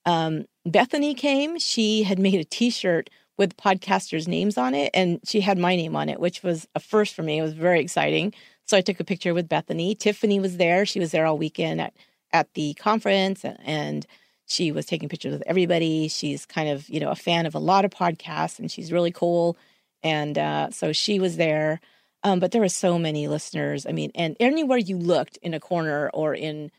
Um, 0.05 0.45
Bethany 0.67 1.15
came. 1.15 1.59
She 1.59 2.03
had 2.03 2.19
made 2.19 2.41
a 2.41 2.45
T-shirt 2.45 3.09
with 3.39 3.57
podcasters' 3.57 4.29
names 4.29 4.59
on 4.59 4.75
it, 4.75 4.91
and 4.93 5.19
she 5.25 5.41
had 5.41 5.57
my 5.57 5.77
name 5.77 5.97
on 5.97 6.11
it, 6.11 6.21
which 6.21 6.43
was 6.43 6.69
a 6.75 6.81
first 6.81 7.15
for 7.15 7.23
me. 7.23 7.39
It 7.39 7.43
was 7.43 7.55
very 7.55 7.81
exciting. 7.81 8.35
So 8.67 8.77
I 8.77 8.83
took 8.83 9.01
a 9.01 9.05
picture 9.05 9.33
with 9.33 9.49
Bethany. 9.49 9.95
Tiffany 9.95 10.41
was 10.41 10.59
there. 10.59 10.85
She 10.85 11.01
was 11.01 11.13
there 11.13 11.25
all 11.25 11.39
weekend 11.39 11.81
at 11.81 11.95
at 12.35 12.53
the 12.53 12.75
conference, 12.75 13.47
and 13.65 14.07
she 14.49 14.73
was 14.73 14.87
taking 14.87 15.09
pictures 15.09 15.33
with 15.33 15.43
everybody. 15.47 16.09
She's 16.09 16.45
kind 16.45 16.69
of 16.69 16.89
you 16.89 17.01
know 17.01 17.11
a 17.11 17.17
fan 17.17 17.47
of 17.47 17.55
a 17.55 17.61
lot 17.61 17.85
of 17.85 17.93
podcasts, 17.93 18.59
and 18.59 18.71
she's 18.71 18.93
really 18.93 19.13
cool. 19.13 19.57
And 20.03 20.37
uh, 20.37 20.71
so 20.71 20.93
she 20.93 21.21
was 21.21 21.37
there. 21.37 21.81
Um, 22.25 22.41
but 22.41 22.51
there 22.51 22.61
were 22.61 22.69
so 22.69 22.99
many 22.99 23.29
listeners. 23.29 23.87
I 23.87 23.93
mean, 23.93 24.11
and 24.17 24.37
anywhere 24.41 24.79
you 24.79 24.99
looked 24.99 25.37
in 25.39 25.55
a 25.55 25.61
corner 25.61 26.11
or 26.13 26.35
in 26.35 26.73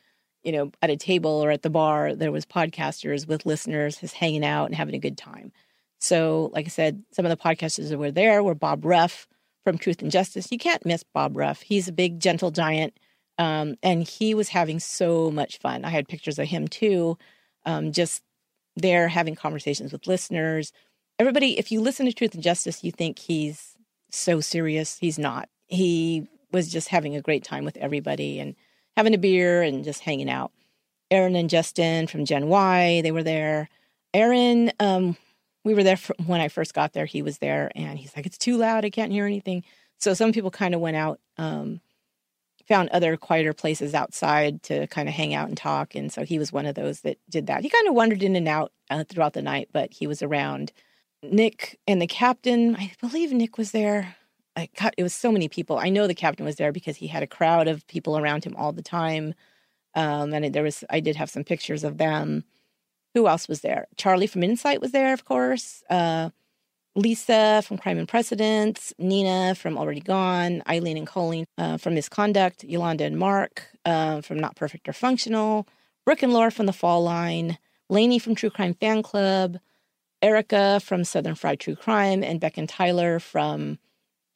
you 0.43 0.51
know, 0.51 0.71
at 0.81 0.89
a 0.89 0.97
table 0.97 1.43
or 1.43 1.51
at 1.51 1.63
the 1.63 1.69
bar, 1.69 2.15
there 2.15 2.31
was 2.31 2.45
podcasters 2.45 3.27
with 3.27 3.45
listeners 3.45 3.97
just 3.97 4.15
hanging 4.15 4.45
out 4.45 4.65
and 4.65 4.75
having 4.75 4.95
a 4.95 4.99
good 4.99 5.17
time. 5.17 5.51
So, 5.99 6.49
like 6.53 6.65
I 6.65 6.69
said, 6.69 7.03
some 7.11 7.25
of 7.25 7.29
the 7.29 7.37
podcasters 7.37 7.89
that 7.89 7.97
were 7.97 8.11
there 8.11 8.41
were 8.41 8.55
Bob 8.55 8.85
Ruff 8.85 9.27
from 9.65 9.77
Truth 9.77 10.01
and 10.01 10.11
Justice. 10.11 10.51
You 10.51 10.57
can't 10.57 10.85
miss 10.85 11.03
Bob 11.03 11.35
Ruff. 11.35 11.61
He's 11.61 11.89
a 11.89 11.93
big, 11.93 12.19
gentle 12.19 12.51
giant. 12.51 12.97
Um, 13.37 13.75
and 13.83 14.03
he 14.03 14.33
was 14.33 14.49
having 14.49 14.79
so 14.79 15.29
much 15.29 15.59
fun. 15.59 15.85
I 15.85 15.89
had 15.89 16.07
pictures 16.07 16.39
of 16.39 16.47
him 16.47 16.67
too, 16.67 17.17
um, 17.65 17.91
just 17.91 18.21
there 18.75 19.07
having 19.07 19.35
conversations 19.35 19.91
with 19.91 20.07
listeners. 20.07 20.71
Everybody, 21.17 21.57
if 21.57 21.71
you 21.71 21.81
listen 21.81 22.05
to 22.05 22.13
Truth 22.13 22.33
and 22.33 22.43
Justice, 22.43 22.83
you 22.83 22.91
think 22.91 23.19
he's 23.19 23.75
so 24.11 24.39
serious. 24.39 24.97
He's 24.97 25.19
not. 25.19 25.49
He 25.67 26.27
was 26.51 26.71
just 26.71 26.87
having 26.87 27.15
a 27.15 27.21
great 27.21 27.43
time 27.43 27.65
with 27.65 27.77
everybody. 27.77 28.39
And 28.39 28.55
having 28.99 29.13
a 29.13 29.17
beer 29.17 29.61
and 29.61 29.85
just 29.85 30.01
hanging 30.01 30.29
out. 30.29 30.51
Aaron 31.09 31.35
and 31.37 31.49
Justin 31.49 32.05
from 32.05 32.25
Gen 32.25 32.49
Y, 32.49 32.99
they 33.01 33.13
were 33.13 33.23
there. 33.23 33.69
Aaron, 34.13 34.73
um, 34.79 35.15
we 35.63 35.73
were 35.73 35.83
there 35.83 35.95
for, 35.95 36.15
when 36.25 36.41
I 36.41 36.49
first 36.49 36.73
got 36.73 36.91
there. 36.91 37.05
He 37.05 37.21
was 37.21 37.37
there, 37.37 37.71
and 37.75 37.97
he's 37.97 38.13
like, 38.13 38.25
"It's 38.25 38.37
too 38.37 38.57
loud. 38.57 38.83
I 38.83 38.89
can't 38.89 39.13
hear 39.13 39.25
anything." 39.25 39.63
So 39.99 40.13
some 40.13 40.33
people 40.33 40.51
kind 40.51 40.75
of 40.75 40.81
went 40.81 40.97
out, 40.97 41.21
um, 41.37 41.79
found 42.69 42.87
other 42.89 43.17
quieter 43.17 43.51
places 43.51 43.95
outside 43.95 44.61
to 44.63 44.87
kind 44.87 45.09
of 45.09 45.15
hang 45.15 45.33
out 45.33 45.49
and 45.49 45.57
talk. 45.57 45.95
And 45.95 46.13
so 46.13 46.23
he 46.23 46.37
was 46.37 46.53
one 46.53 46.67
of 46.67 46.75
those 46.75 47.01
that 47.01 47.17
did 47.27 47.47
that. 47.47 47.63
He 47.63 47.69
kind 47.69 47.87
of 47.87 47.95
wandered 47.95 48.23
in 48.23 48.35
and 48.35 48.47
out 48.47 48.71
uh, 48.91 49.03
throughout 49.03 49.33
the 49.33 49.41
night, 49.41 49.69
but 49.73 49.91
he 49.91 50.05
was 50.05 50.21
around. 50.21 50.71
Nick 51.23 51.79
and 51.87 52.01
the 52.01 52.07
captain, 52.07 52.75
I 52.75 52.93
believe 53.01 53.33
Nick 53.33 53.57
was 53.57 53.71
there. 53.71 54.15
I 54.55 54.69
it 54.97 55.03
was 55.03 55.13
so 55.13 55.31
many 55.31 55.49
people. 55.49 55.77
I 55.77 55.89
know 55.89 56.07
the 56.07 56.13
captain 56.13 56.45
was 56.45 56.57
there 56.57 56.71
because 56.71 56.97
he 56.97 57.07
had 57.07 57.23
a 57.23 57.27
crowd 57.27 57.67
of 57.67 57.85
people 57.87 58.17
around 58.17 58.45
him 58.45 58.55
all 58.55 58.71
the 58.71 58.81
time. 58.81 59.33
Um, 59.95 60.33
and 60.33 60.53
there 60.53 60.63
was, 60.63 60.83
I 60.89 60.99
did 60.99 61.15
have 61.15 61.29
some 61.29 61.43
pictures 61.43 61.83
of 61.83 61.97
them. 61.97 62.43
Who 63.15 63.27
else 63.27 63.47
was 63.47 63.61
there? 63.61 63.87
Charlie 63.97 64.27
from 64.27 64.43
Insight 64.43 64.79
was 64.79 64.91
there, 64.91 65.13
of 65.13 65.25
course. 65.25 65.83
Uh, 65.89 66.29
Lisa 66.95 67.63
from 67.65 67.77
Crime 67.77 67.97
and 67.97 68.07
Precedents, 68.07 68.93
Nina 68.97 69.55
from 69.55 69.77
Already 69.77 70.01
Gone, 70.01 70.63
Eileen 70.67 70.97
and 70.97 71.07
Colleen 71.07 71.45
uh, 71.57 71.77
from 71.77 71.93
Misconduct, 71.95 72.63
Yolanda 72.63 73.05
and 73.05 73.17
Mark 73.17 73.67
uh, 73.85 74.21
from 74.21 74.39
Not 74.39 74.55
Perfect 74.55 74.89
or 74.89 74.93
Functional, 74.93 75.67
Brooke 76.05 76.23
and 76.23 76.33
Laura 76.33 76.51
from 76.51 76.65
The 76.65 76.73
Fall 76.73 77.03
Line, 77.03 77.57
Lainey 77.89 78.19
from 78.19 78.35
True 78.35 78.49
Crime 78.49 78.73
Fan 78.73 79.03
Club, 79.03 79.59
Erica 80.21 80.79
from 80.83 81.03
Southern 81.03 81.35
Fried 81.35 81.59
True 81.59 81.75
Crime, 81.75 82.23
and 82.23 82.39
Beck 82.39 82.57
and 82.57 82.67
Tyler 82.67 83.19
from 83.19 83.79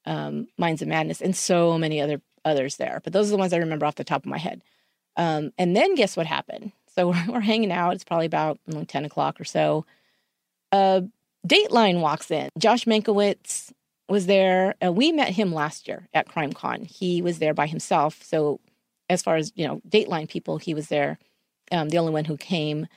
um, 0.06 0.48
Minds 0.58 0.82
of 0.82 0.88
Madness, 0.88 1.22
and 1.22 1.36
so 1.36 1.78
many 1.78 2.00
other 2.00 2.22
others 2.46 2.78
there. 2.78 3.02
But 3.04 3.14
those 3.14 3.28
are 3.28 3.32
the 3.32 3.38
ones 3.38 3.54
I 3.54 3.58
remember 3.58 3.86
off 3.86 3.96
the 3.96 4.04
top 4.04 4.24
of 4.24 4.30
my 4.30 4.38
head. 4.38 4.64
Um, 5.16 5.52
and 5.58 5.76
then 5.76 5.96
guess 5.96 6.18
what 6.18 6.26
happened? 6.26 6.72
So 6.96 7.10
we're, 7.10 7.26
we're 7.28 7.40
hanging 7.40 7.72
out. 7.72 7.94
It's 7.94 8.04
probably 8.04 8.26
about 8.26 8.60
you 8.68 8.76
know, 8.76 8.84
10 8.84 9.06
o'clock 9.06 9.40
or 9.40 9.46
so. 9.46 9.86
Uh, 10.72 11.02
Dateline 11.48 12.00
walks 12.00 12.32
in. 12.32 12.50
Josh 12.58 12.86
Mankiewicz 12.86 13.72
was 14.08 14.26
there. 14.28 14.76
Uh, 14.84 14.92
we 14.92 15.12
met 15.12 15.30
him 15.30 15.54
last 15.54 15.88
year 15.88 16.08
at 16.14 16.28
CrimeCon. 16.28 16.86
He 16.86 17.22
was 17.22 17.40
there 17.40 17.54
by 17.54 17.68
himself. 17.68 18.22
So 18.24 18.60
as 19.10 19.22
far 19.22 19.36
as, 19.36 19.52
you 19.56 19.68
know, 19.68 19.82
Dateline 19.88 20.30
people, 20.30 20.58
he 20.58 20.74
was 20.74 20.88
there, 20.88 21.18
um, 21.72 21.90
the 21.90 21.98
only 21.98 22.14
one 22.14 22.26
who 22.26 22.38
came. 22.38 22.88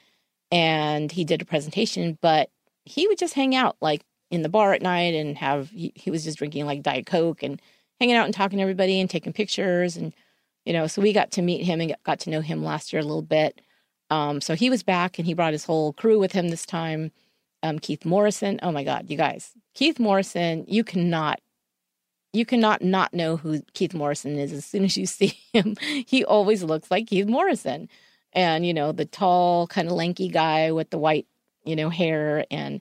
And 0.53 1.11
he 1.11 1.25
did 1.25 1.43
a 1.43 1.47
presentation, 1.47 2.19
but 2.23 2.51
he 2.85 3.09
would 3.09 3.19
just 3.19 3.35
hang 3.35 3.55
out 3.55 3.77
like 3.81 4.03
in 4.31 4.43
the 4.43 4.49
bar 4.49 4.73
at 4.73 4.83
night 4.83 5.15
and 5.15 5.37
have 5.39 5.71
he, 5.71 5.93
he, 5.95 6.11
was 6.11 6.25
just 6.25 6.39
drinking 6.39 6.67
like 6.67 6.83
diet 6.83 7.07
coke 7.07 7.43
and 7.43 7.61
hanging 8.01 8.17
out 8.17 8.25
and 8.25 8.35
talking 8.35 8.59
to 8.59 8.63
everybody 8.63 9.01
and 9.01 9.11
taking 9.11 9.33
pictures 9.33 9.97
and 9.97 10.13
you 10.65 10.73
know 10.73 10.87
so 10.87 11.01
we 11.01 11.13
got 11.13 11.31
to 11.33 11.43
meet 11.43 11.65
him 11.65 11.81
and 11.81 11.95
got 12.05 12.21
to 12.21 12.31
know 12.31 12.41
him 12.41 12.65
last 12.65 12.93
year 12.93 13.01
a 13.01 13.05
little 13.05 13.23
bit 13.23 13.61
um, 14.11 14.41
so 14.41 14.55
he 14.55 14.71
was 14.71 14.83
back 14.83 15.19
and 15.19 15.27
he 15.27 15.35
brought 15.35 15.53
his 15.53 15.65
whole 15.65 15.93
crew 15.93 16.19
with 16.19 16.33
him 16.33 16.49
this 16.49 16.67
time 16.67 17.11
um, 17.67 17.79
keith 17.79 18.05
morrison 18.05 18.59
oh 18.63 18.73
my 18.73 18.85
god 18.85 19.11
you 19.11 19.17
guys 19.17 19.53
keith 19.75 19.99
morrison 19.99 20.65
you 20.69 20.85
cannot 20.85 21.41
you 22.33 22.45
cannot 22.45 22.83
not 22.83 23.13
know 23.15 23.37
who 23.37 23.61
keith 23.75 23.95
morrison 23.95 24.39
is 24.39 24.53
as 24.53 24.65
soon 24.65 24.85
as 24.85 24.97
you 24.97 25.07
see 25.19 25.39
him 25.53 25.77
he 26.07 26.25
always 26.25 26.63
looks 26.63 26.91
like 26.91 27.07
keith 27.07 27.27
morrison 27.27 27.89
and 28.33 28.67
you 28.67 28.75
know 28.75 28.93
the 28.93 29.05
tall 29.05 29.67
kind 29.67 29.89
of 29.89 29.95
lanky 29.95 30.29
guy 30.29 30.71
with 30.73 30.91
the 30.91 30.99
white 30.99 31.27
you 31.65 31.77
know 31.77 31.91
hair 31.91 32.45
and 32.51 32.81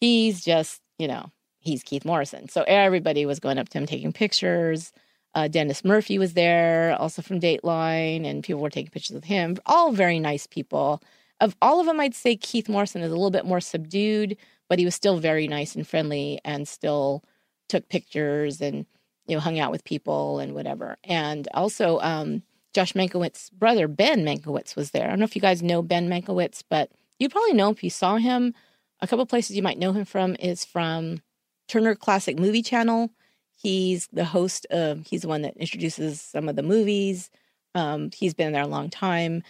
he's 0.00 0.44
just 0.44 0.82
you 1.02 1.08
know, 1.08 1.32
he's 1.58 1.82
Keith 1.82 2.04
Morrison. 2.04 2.48
So 2.48 2.62
everybody 2.68 3.26
was 3.26 3.40
going 3.40 3.58
up 3.58 3.68
to 3.70 3.78
him 3.78 3.86
taking 3.86 4.12
pictures. 4.12 4.92
Uh, 5.34 5.48
Dennis 5.48 5.84
Murphy 5.84 6.16
was 6.16 6.34
there, 6.34 6.94
also 6.96 7.22
from 7.22 7.40
Dateline, 7.40 8.24
and 8.24 8.44
people 8.44 8.62
were 8.62 8.70
taking 8.70 8.92
pictures 8.92 9.14
with 9.14 9.24
him. 9.24 9.56
All 9.66 9.90
very 9.90 10.20
nice 10.20 10.46
people. 10.46 11.02
Of 11.42 11.56
all 11.60 11.80
of 11.80 11.86
them, 11.86 11.98
I'd 11.98 12.14
say 12.14 12.36
Keith 12.36 12.68
Morrison 12.68 13.02
is 13.02 13.10
a 13.10 13.14
little 13.16 13.32
bit 13.32 13.44
more 13.44 13.60
subdued, 13.60 14.36
but 14.68 14.78
he 14.78 14.84
was 14.84 14.94
still 14.94 15.18
very 15.18 15.48
nice 15.48 15.74
and 15.74 15.86
friendly 15.86 16.40
and 16.44 16.68
still 16.68 17.24
took 17.68 17.88
pictures 17.88 18.60
and, 18.60 18.86
you 19.26 19.34
know, 19.34 19.40
hung 19.40 19.58
out 19.58 19.72
with 19.72 19.82
people 19.82 20.38
and 20.38 20.54
whatever. 20.54 20.98
And 21.02 21.48
also, 21.52 21.98
um, 21.98 22.44
Josh 22.74 22.92
Mankiewicz's 22.92 23.50
brother, 23.50 23.88
Ben 23.88 24.24
Mankiewicz, 24.24 24.76
was 24.76 24.92
there. 24.92 25.06
I 25.06 25.08
don't 25.08 25.18
know 25.18 25.24
if 25.24 25.34
you 25.34 25.42
guys 25.42 25.64
know 25.64 25.82
Ben 25.82 26.08
Mankiewicz, 26.08 26.62
but 26.70 26.92
you'd 27.18 27.32
probably 27.32 27.54
know 27.54 27.70
if 27.70 27.82
you 27.82 27.90
saw 27.90 28.18
him 28.18 28.54
a 29.00 29.08
couple 29.08 29.26
places 29.26 29.56
you 29.56 29.64
might 29.64 29.80
know 29.80 29.92
him 29.92 30.04
from 30.04 30.36
is 30.38 30.64
from 30.64 31.22
Turner 31.66 31.96
Classic 31.96 32.38
Movie 32.38 32.62
Channel. 32.62 33.10
He's 33.56 34.06
the 34.12 34.24
host 34.24 34.64
of, 34.70 35.04
he's 35.08 35.22
the 35.22 35.28
one 35.28 35.42
that 35.42 35.56
introduces 35.56 36.20
some 36.20 36.48
of 36.48 36.54
the 36.54 36.62
movies. 36.62 37.30
Um, 37.74 38.10
he's 38.14 38.32
been 38.32 38.52
there 38.52 38.62
a 38.62 38.68
long 38.68 38.90
time. 38.90 39.42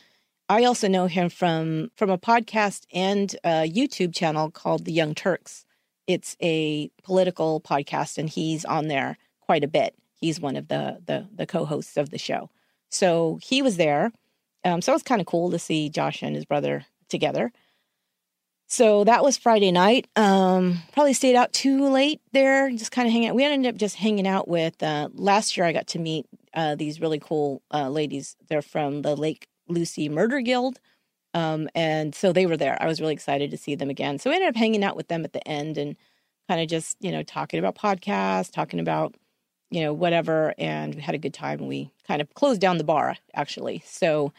I 0.49 0.65
also 0.65 0.89
know 0.89 1.07
him 1.07 1.29
from 1.31 1.91
from 1.97 2.11
a 2.11 2.19
podcast 2.19 2.87
and 2.93 3.35
a 3.45 3.71
YouTube 3.71 4.15
channel 4.15 4.51
called 4.51 4.85
The 4.85 4.93
Young 4.93 5.15
Turks. 5.15 5.65
It's 6.07 6.37
a 6.43 6.91
political 7.03 7.61
podcast, 7.61 8.19
and 8.19 8.29
he's 8.29 8.65
on 8.65 8.89
there 8.89 9.17
quite 9.41 9.65
a 9.65 9.69
bit. 9.69 9.95
He's 10.15 10.41
one 10.41 10.57
of 10.57 10.69
the 10.69 10.99
the, 11.07 11.29
the 11.35 11.47
co-hosts 11.47 11.97
of 11.97 12.11
the 12.11 12.19
show. 12.19 12.51
So 12.91 13.39
he 13.43 13.63
was 13.63 13.77
there. 13.77 14.13
Um, 14.65 14.81
so 14.83 14.93
it 14.93 14.97
was 14.97 15.03
kind 15.03 15.21
of 15.21 15.27
cool 15.27 15.51
to 15.51 15.59
see 15.59 15.89
Josh 15.89 16.23
and 16.23 16.37
his 16.37 16.45
brother 16.45 16.85
together. 17.09 17.53
So 18.69 19.05
that 19.05 19.23
was 19.23 19.37
Friday 19.37 19.71
night. 19.71 20.07
Um, 20.17 20.79
probably 20.93 21.13
stayed 21.13 21.37
out 21.37 21.53
too 21.53 21.89
late 21.89 22.21
there, 22.33 22.71
just 22.71 22.91
kind 22.91 23.07
of 23.07 23.13
hanging 23.13 23.29
out. 23.29 23.35
We 23.35 23.45
ended 23.45 23.75
up 23.75 23.79
just 23.79 23.97
hanging 23.97 24.27
out 24.27 24.49
with, 24.49 24.83
uh, 24.83 25.11
last 25.13 25.57
year 25.57 25.67
I 25.67 25.73
got 25.73 25.89
to 25.89 25.99
meet 25.99 26.25
uh, 26.55 26.75
these 26.77 26.99
really 26.99 27.19
cool 27.19 27.61
uh, 27.71 27.91
ladies. 27.91 28.35
They're 28.49 28.63
from 28.63 29.03
the 29.03 29.15
Lake 29.15 29.47
Lucy 29.73 30.09
Murder 30.09 30.41
Guild. 30.41 30.81
Um, 31.35 31.69
and 31.75 32.15
so 32.15 32.33
they 32.33 32.47
were 32.47 32.57
there. 32.57 32.77
I 32.81 32.87
was 32.87 33.01
really 33.01 33.15
excited 33.15 33.51
to 33.51 33.57
see 33.57 33.75
them 33.75 33.91
again. 33.91 34.19
So 34.19 34.31
we 34.31 34.37
ended 34.37 34.51
up 34.51 34.57
hanging 34.57 34.85
out 34.85 34.97
with 34.97 35.09
them 35.09 35.25
at 35.25 35.33
the 35.33 35.47
end 35.49 35.79
and 35.79 35.97
kind 36.49 36.61
of 36.61 36.69
just, 36.69 36.97
you 37.01 37.11
know, 37.11 37.23
talking 37.23 37.59
about 37.59 37.75
podcasts, 37.75 38.53
talking 38.53 38.81
about, 38.81 39.15
you 39.71 39.81
know, 39.81 39.93
whatever. 39.93 40.55
And 40.59 40.95
we 40.95 41.01
had 41.01 41.15
a 41.15 41.19
good 41.19 41.35
time. 41.35 41.67
We 41.67 41.91
kind 42.07 42.21
of 42.21 42.35
closed 42.35 42.61
down 42.61 42.79
the 42.79 42.85
bar, 42.85 43.17
actually. 43.35 43.83
So, 43.87 44.33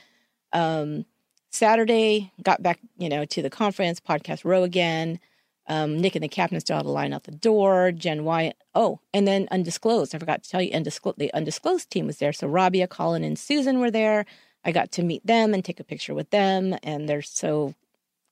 um, 0.51 1.05
Saturday, 1.49 2.31
got 2.41 2.61
back, 2.61 2.79
you 2.97 3.09
know, 3.09 3.25
to 3.25 3.41
the 3.41 3.49
conference, 3.49 3.99
podcast 3.99 4.43
row 4.43 4.63
again. 4.63 5.19
Um, 5.67 6.01
Nick 6.01 6.15
and 6.15 6.23
the 6.23 6.27
captain 6.27 6.59
still 6.59 6.77
had 6.77 6.85
a 6.85 6.89
line 6.89 7.13
out 7.13 7.23
the 7.23 7.31
door. 7.31 7.91
Jen 7.91 8.23
Wyatt. 8.23 8.57
Oh, 8.75 8.99
and 9.13 9.27
then 9.27 9.47
Undisclosed. 9.49 10.13
I 10.13 10.19
forgot 10.19 10.43
to 10.43 10.49
tell 10.49 10.61
you, 10.61 10.73
Undisclosed, 10.73 11.17
the 11.17 11.33
Undisclosed 11.33 11.89
team 11.89 12.07
was 12.07 12.17
there. 12.17 12.33
So 12.33 12.47
Rabia, 12.47 12.87
Colin, 12.87 13.23
and 13.23 13.39
Susan 13.39 13.79
were 13.79 13.91
there. 13.91 14.25
I 14.65 14.71
got 14.71 14.91
to 14.93 15.03
meet 15.03 15.25
them 15.25 15.53
and 15.53 15.63
take 15.63 15.79
a 15.79 15.83
picture 15.83 16.13
with 16.13 16.29
them. 16.29 16.75
And 16.83 17.07
they're 17.07 17.21
so 17.21 17.75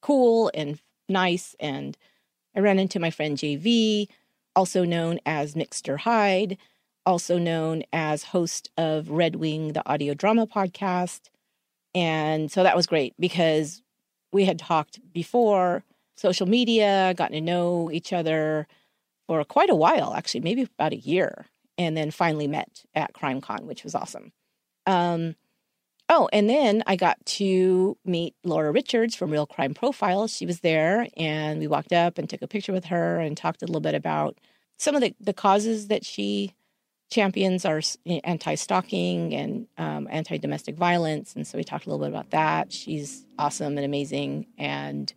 cool 0.02 0.52
and 0.54 0.80
nice. 1.10 1.56
And 1.60 1.98
I 2.56 2.60
ran 2.60 2.80
into 2.80 3.00
my 3.00 3.12
friend 3.12 3.38
JV, 3.38 4.08
also 4.56 4.84
known 4.84 5.20
as 5.26 5.56
Mixter 5.56 6.00
Hyde, 6.00 6.58
also 7.06 7.38
known 7.38 7.84
as 7.92 8.26
host 8.26 8.70
of 8.78 9.10
Red 9.10 9.36
Wing, 9.36 9.74
the 9.74 9.88
audio 9.88 10.14
drama 10.14 10.48
podcast. 10.48 11.30
And 11.94 12.52
so 12.52 12.64
that 12.64 12.76
was 12.76 12.88
great 12.88 13.14
because 13.20 13.82
we 14.32 14.46
had 14.46 14.60
talked 14.60 15.00
before 15.12 15.84
social 16.16 16.48
media, 16.48 17.14
gotten 17.18 17.34
to 17.34 17.42
know 17.42 17.90
each 17.92 18.14
other 18.14 18.68
for 19.28 19.44
quite 19.44 19.70
a 19.70 19.76
while, 19.76 20.14
actually, 20.14 20.42
maybe 20.42 20.64
about 20.64 20.94
a 20.94 20.98
year, 20.98 21.46
and 21.78 21.98
then 21.98 22.12
finally 22.12 22.48
met 22.48 22.84
at 22.94 23.14
CrimeCon, 23.14 23.64
which 23.64 23.84
was 23.84 23.96
awesome. 23.96 24.32
Um, 24.86 25.36
oh, 26.12 26.30
and 26.34 26.50
then 26.50 26.84
I 26.86 26.98
got 26.98 27.26
to 27.26 27.98
meet 28.06 28.36
Laura 28.44 28.72
Richards 28.72 29.16
from 29.16 29.32
Real 29.32 29.48
Crime 29.48 29.74
Profile. 29.74 30.28
She 30.28 30.46
was 30.46 30.60
there, 30.60 31.08
and 31.16 31.60
we 31.60 31.68
walked 31.68 31.94
up 31.94 32.18
and 32.18 32.30
took 32.30 32.42
a 32.42 32.48
picture 32.48 32.74
with 32.74 32.86
her 32.86 33.20
and 33.20 33.36
talked 33.36 33.64
a 33.64 33.66
little 33.66 33.82
bit 33.82 33.96
about 33.96 34.38
some 34.78 34.94
of 34.94 35.02
the, 35.02 35.16
the 35.22 35.34
causes 35.34 35.88
that 35.88 36.06
she 36.06 36.54
champions 37.10 37.66
are 37.66 37.82
anti-stalking 38.24 39.34
and 39.34 39.68
um, 39.78 40.08
anti-domestic 40.10 40.78
violence 40.78 41.36
and 41.36 41.46
so 41.46 41.58
we 41.58 41.64
talked 41.64 41.86
a 41.86 41.90
little 41.90 42.06
bit 42.06 42.10
about 42.10 42.32
that. 42.32 42.72
She's 42.72 43.26
awesome 43.38 43.78
and 43.78 43.86
amazing 43.86 44.48
and 44.58 45.14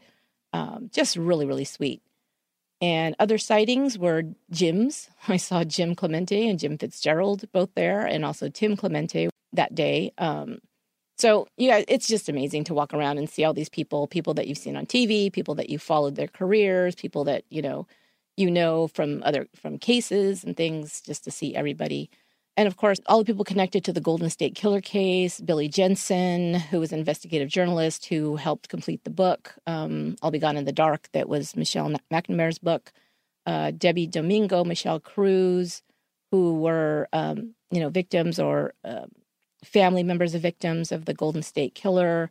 um, 0.53 0.91
just 0.93 1.17
really 1.17 1.47
really 1.47 1.65
sweet. 1.65 2.03
And 2.81 3.15
other 3.19 3.39
sightings 3.39 3.97
were 3.97 4.25
jim's. 4.51 5.09
I 5.29 5.37
saw 5.37 5.63
jim 5.63 5.95
clemente 5.95 6.49
and 6.49 6.59
jim 6.59 6.79
fitzgerald 6.79 7.51
both 7.53 7.71
there 7.77 8.05
and 8.05 8.25
also 8.25 8.49
tim 8.49 8.77
clemente 8.77 9.31
that 9.53 9.75
day. 9.75 10.13
Um, 10.19 10.59
so 11.19 11.47
yeah 11.57 11.83
it's 11.89 12.07
just 12.09 12.29
amazing 12.29 12.65
to 12.65 12.75
walk 12.75 12.95
around 12.95 13.19
and 13.19 13.31
see 13.31 13.45
all 13.45 13.55
these 13.55 13.69
people 13.69 14.07
people 14.07 14.35
that 14.35 14.49
you've 14.49 14.59
seen 14.59 14.77
on 14.77 14.87
tv 14.87 15.33
people 15.33 15.55
that 15.55 15.71
you 15.71 15.79
followed 15.79 16.17
their 16.17 16.29
careers 16.29 16.95
people 16.95 17.25
that 17.25 17.45
you 17.51 17.63
know 17.63 17.87
you 18.37 18.51
know 18.51 18.89
from 18.89 19.23
other 19.25 19.49
from 19.55 19.79
cases 19.79 20.45
and 20.45 20.57
things 20.57 21.01
just 21.01 21.25
to 21.25 21.31
see 21.31 21.55
everybody. 21.55 22.11
And 22.57 22.69
of 22.69 22.77
course 22.77 23.01
all 23.07 23.19
the 23.19 23.25
people 23.25 23.45
connected 23.45 23.85
to 23.85 23.93
the 23.93 24.01
golden 24.01 24.31
state 24.31 24.55
killer 24.55 24.81
case 24.81 25.41
billy 25.41 25.69
jensen 25.69 26.55
who 26.55 26.79
was 26.79 26.93
an 26.93 27.01
investigative 27.01 27.49
journalist 27.49 28.07
who 28.07 28.37
helped 28.37 28.69
complete 28.69 29.03
the 29.03 29.11
book 29.11 29.55
um, 29.67 30.15
i'll 30.23 30.31
be 30.31 30.39
gone 30.39 30.57
in 30.57 30.65
the 30.65 30.73
dark 30.73 31.09
that 31.13 31.29
was 31.29 31.57
michelle 31.57 31.93
mcnamara's 32.13 32.61
book 32.61 32.93
uh, 33.47 33.73
debbie 33.73 34.07
domingo 34.07 34.63
michelle 34.63 35.01
cruz 35.01 35.83
who 36.31 36.61
were 36.61 37.09
um, 37.13 37.55
you 37.73 37.81
know 37.81 37.89
victims 37.89 38.39
or 38.39 38.73
uh, 38.85 39.07
family 39.65 40.03
members 40.03 40.35
of 40.35 40.43
victims 40.43 40.93
of 40.93 41.05
the 41.05 41.15
golden 41.15 41.43
state 41.43 41.75
killer 41.75 42.31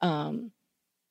um, 0.00 0.52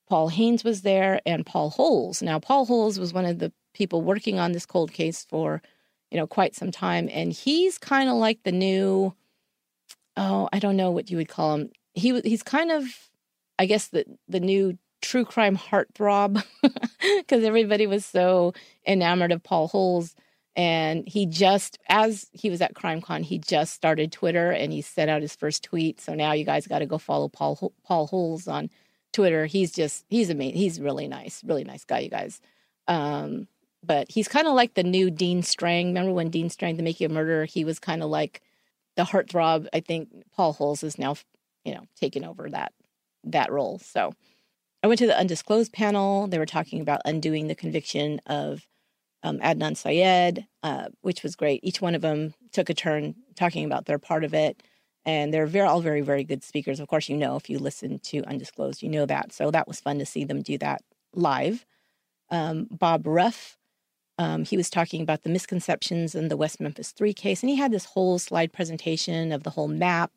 paul 0.10 0.30
haynes 0.30 0.64
was 0.64 0.82
there 0.82 1.22
and 1.26 1.46
paul 1.46 1.70
holes 1.70 2.22
now 2.22 2.40
paul 2.40 2.66
holes 2.66 3.00
was 3.00 3.14
one 3.14 3.26
of 3.26 3.40
the 3.40 3.52
people 3.74 4.02
working 4.02 4.40
on 4.40 4.52
this 4.52 4.66
cold 4.66 4.92
case 4.92 5.26
for, 5.26 5.62
you 6.10 6.18
know, 6.18 6.28
quite 6.28 6.56
some 6.56 6.72
time. 6.72 7.10
And 7.12 7.32
he's 7.32 7.78
kind 7.78 8.10
of 8.10 8.16
like 8.16 8.44
the 8.44 8.52
new, 8.52 9.14
oh, 10.18 10.50
I 10.52 10.60
don't 10.60 10.78
know 10.78 10.92
what 10.92 11.10
you 11.10 11.18
would 11.18 11.30
call 11.30 11.56
him. 11.56 11.72
He 11.94 12.20
he's 12.22 12.44
kind 12.44 12.72
of, 12.72 12.86
I 13.60 13.66
guess 13.66 13.88
the 13.88 14.06
the 14.28 14.40
new 14.40 14.78
true 15.02 15.26
crime 15.26 15.58
heartthrob 15.58 16.44
because 17.18 17.44
everybody 17.44 17.88
was 17.88 18.06
so 18.06 18.54
enamored 18.88 19.32
of 19.32 19.44
Paul 19.44 19.68
Holes. 19.68 20.16
And 20.56 21.08
he 21.08 21.26
just, 21.26 21.78
as 21.88 22.30
he 22.34 22.50
was 22.50 22.62
at 22.62 22.74
CrimeCon, 22.74 23.24
he 23.24 23.38
just 23.38 23.74
started 23.74 24.12
Twitter 24.12 24.52
and 24.52 24.74
he 24.74 24.82
sent 24.82 25.10
out 25.10 25.22
his 25.22 25.36
first 25.36 25.64
tweet. 25.64 26.02
So 26.02 26.14
now 26.14 26.34
you 26.34 26.44
guys 26.44 26.68
got 26.68 26.80
to 26.80 26.86
go 26.86 26.98
follow 26.98 27.30
Paul 27.30 27.72
Paul 27.86 28.08
Holes 28.08 28.48
on 28.48 28.70
Twitter. 29.14 29.46
He's 29.46 29.72
just, 29.72 30.06
he's 30.10 30.30
amazing. 30.30 30.58
He's 30.58 30.82
really 30.82 31.08
nice, 31.08 31.44
really 31.44 31.64
nice 31.64 31.86
guy, 31.86 32.00
you 32.00 32.10
guys. 32.10 32.42
Um, 32.88 33.48
but 33.84 34.12
he's 34.12 34.28
kind 34.28 34.48
of 34.48 34.54
like 34.54 34.74
the 34.74 34.84
new 34.84 35.10
Dean 35.10 35.42
Strang. 35.42 35.88
Remember 35.88 36.12
when 36.12 36.30
Dean 36.30 36.50
Strang, 36.50 36.76
The 36.76 36.84
Making 36.84 37.06
of 37.06 37.12
Murder, 37.12 37.46
he 37.46 37.64
was 37.64 37.80
kind 37.80 38.04
of 38.04 38.10
like 38.10 38.42
the 38.96 39.04
heartthrob. 39.04 39.68
I 39.74 39.80
think 39.80 40.10
Paul 40.36 40.54
Holes 40.54 40.84
is 40.84 41.00
now, 41.00 41.16
you 41.64 41.74
know, 41.74 41.88
taking 41.96 42.26
over 42.26 42.50
that 42.50 42.74
that 43.24 43.52
role. 43.52 43.80
So 43.80 44.14
I 44.84 44.88
went 44.88 45.00
to 45.00 45.08
the 45.08 45.18
undisclosed 45.18 45.72
panel. 45.72 46.28
They 46.28 46.40
were 46.40 46.46
talking 46.46 46.82
about 46.82 47.02
undoing 47.06 47.48
the 47.48 47.56
conviction 47.56 48.20
of 48.26 48.68
um, 49.24 49.40
Adnan 49.40 49.78
Syed, 49.78 50.48
uh, 50.64 50.90
which 51.02 51.24
was 51.24 51.36
great. 51.36 51.62
Each 51.64 51.82
one 51.82 51.96
of 51.96 52.02
them 52.02 52.34
took 52.52 52.70
a 52.70 52.74
turn 52.74 53.16
talking 53.36 53.66
about 53.66 53.86
their 53.86 54.00
part 54.00 54.24
of 54.24 54.34
it. 54.34 54.64
And 55.04 55.34
they're 55.34 55.48
very, 55.48 55.68
all 55.68 55.82
very, 55.82 56.02
very 56.02 56.24
good 56.24 56.44
speakers. 56.44 56.80
Of 56.80 56.88
course, 56.88 57.10
you 57.10 57.18
know, 57.18 57.36
if 57.36 57.50
you 57.50 57.58
listen 57.58 57.98
to 58.00 58.24
Undisclosed, 58.26 58.84
you 58.84 58.90
know 58.90 59.08
that. 59.08 59.34
So 59.34 59.50
that 59.50 59.68
was 59.68 59.82
fun 59.82 59.98
to 59.98 60.06
see 60.06 60.26
them 60.26 60.44
do 60.44 60.60
that 60.60 60.84
live. 61.14 61.66
Um, 62.30 62.68
Bob 62.70 63.08
Ruff 63.08 63.58
um, 64.22 64.46
he 64.46 64.56
was 64.56 64.70
talking 64.70 65.02
about 65.02 65.24
the 65.24 65.30
misconceptions 65.30 66.14
in 66.14 66.28
the 66.28 66.38
West 66.38 66.60
Memphis 66.60 66.92
3 66.92 67.12
case, 67.12 67.42
and 67.42 67.50
he 67.50 67.56
had 67.56 67.72
this 67.72 67.86
whole 67.86 68.20
slide 68.20 68.54
presentation 68.54 69.32
of 69.32 69.42
the 69.42 69.50
whole 69.50 69.68
map, 69.68 70.12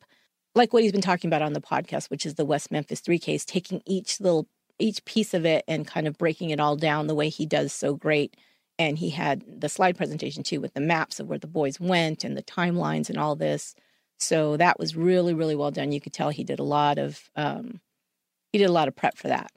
like 0.53 0.73
what 0.73 0.83
he's 0.83 0.91
been 0.91 1.01
talking 1.01 1.27
about 1.27 1.41
on 1.41 1.53
the 1.53 1.61
podcast, 1.61 2.11
which 2.11 2.23
is 2.23 2.35
the 2.35 2.45
West 2.45 2.71
Memphis 2.71 2.99
3 2.99 3.17
case, 3.17 3.43
taking 3.43 3.81
each 3.87 4.19
little 4.19 4.47
each 4.77 5.03
piece 5.05 5.33
of 5.33 5.43
it 5.43 5.63
and 5.67 5.87
kind 5.87 6.05
of 6.05 6.19
breaking 6.19 6.51
it 6.51 6.59
all 6.59 6.75
down 6.75 7.07
the 7.07 7.15
way 7.15 7.29
he 7.29 7.47
does 7.47 7.73
so 7.73 7.95
great. 7.95 8.35
And 8.77 8.97
he 8.97 9.09
had 9.11 9.43
the 9.61 9.69
slide 9.69 9.95
presentation 9.95 10.43
too 10.43 10.59
with 10.59 10.73
the 10.73 10.81
maps 10.81 11.19
of 11.19 11.27
where 11.27 11.39
the 11.39 11.47
boys 11.47 11.79
went 11.79 12.23
and 12.23 12.35
the 12.35 12.43
timelines 12.43 13.09
and 13.09 13.17
all 13.17 13.35
this. 13.35 13.73
So 14.17 14.57
that 14.57 14.79
was 14.79 14.95
really, 14.95 15.33
really 15.33 15.55
well 15.55 15.71
done. 15.71 15.91
You 15.91 16.01
could 16.01 16.13
tell 16.13 16.29
he 16.29 16.43
did 16.43 16.59
a 16.59 16.63
lot 16.63 16.97
of 16.97 17.29
um, 17.35 17.79
he 18.51 18.57
did 18.57 18.69
a 18.69 18.73
lot 18.73 18.87
of 18.87 18.95
prep 18.95 19.17
for 19.17 19.27
that. 19.27 19.51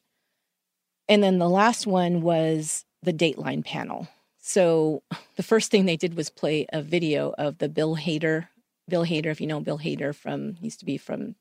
And 1.08 1.22
then 1.22 1.38
the 1.38 1.48
last 1.48 1.86
one 1.86 2.20
was 2.20 2.84
the 3.02 3.12
Dateline 3.12 3.64
panel. 3.64 4.08
So 4.40 5.02
the 5.36 5.42
first 5.42 5.70
thing 5.70 5.84
they 5.84 5.96
did 5.96 6.16
was 6.16 6.30
play 6.30 6.66
a 6.72 6.82
video 6.82 7.34
of 7.38 7.58
the 7.58 7.68
Bill 7.68 7.96
Hader. 7.96 8.48
Bill 8.88 9.04
Hader, 9.04 9.26
if 9.26 9.40
you 9.40 9.46
know 9.46 9.60
Bill 9.60 9.78
Hader 9.78 10.14
from 10.14 10.56
used 10.60 10.80
to 10.80 10.86
be 10.86 10.96
from 10.96 11.36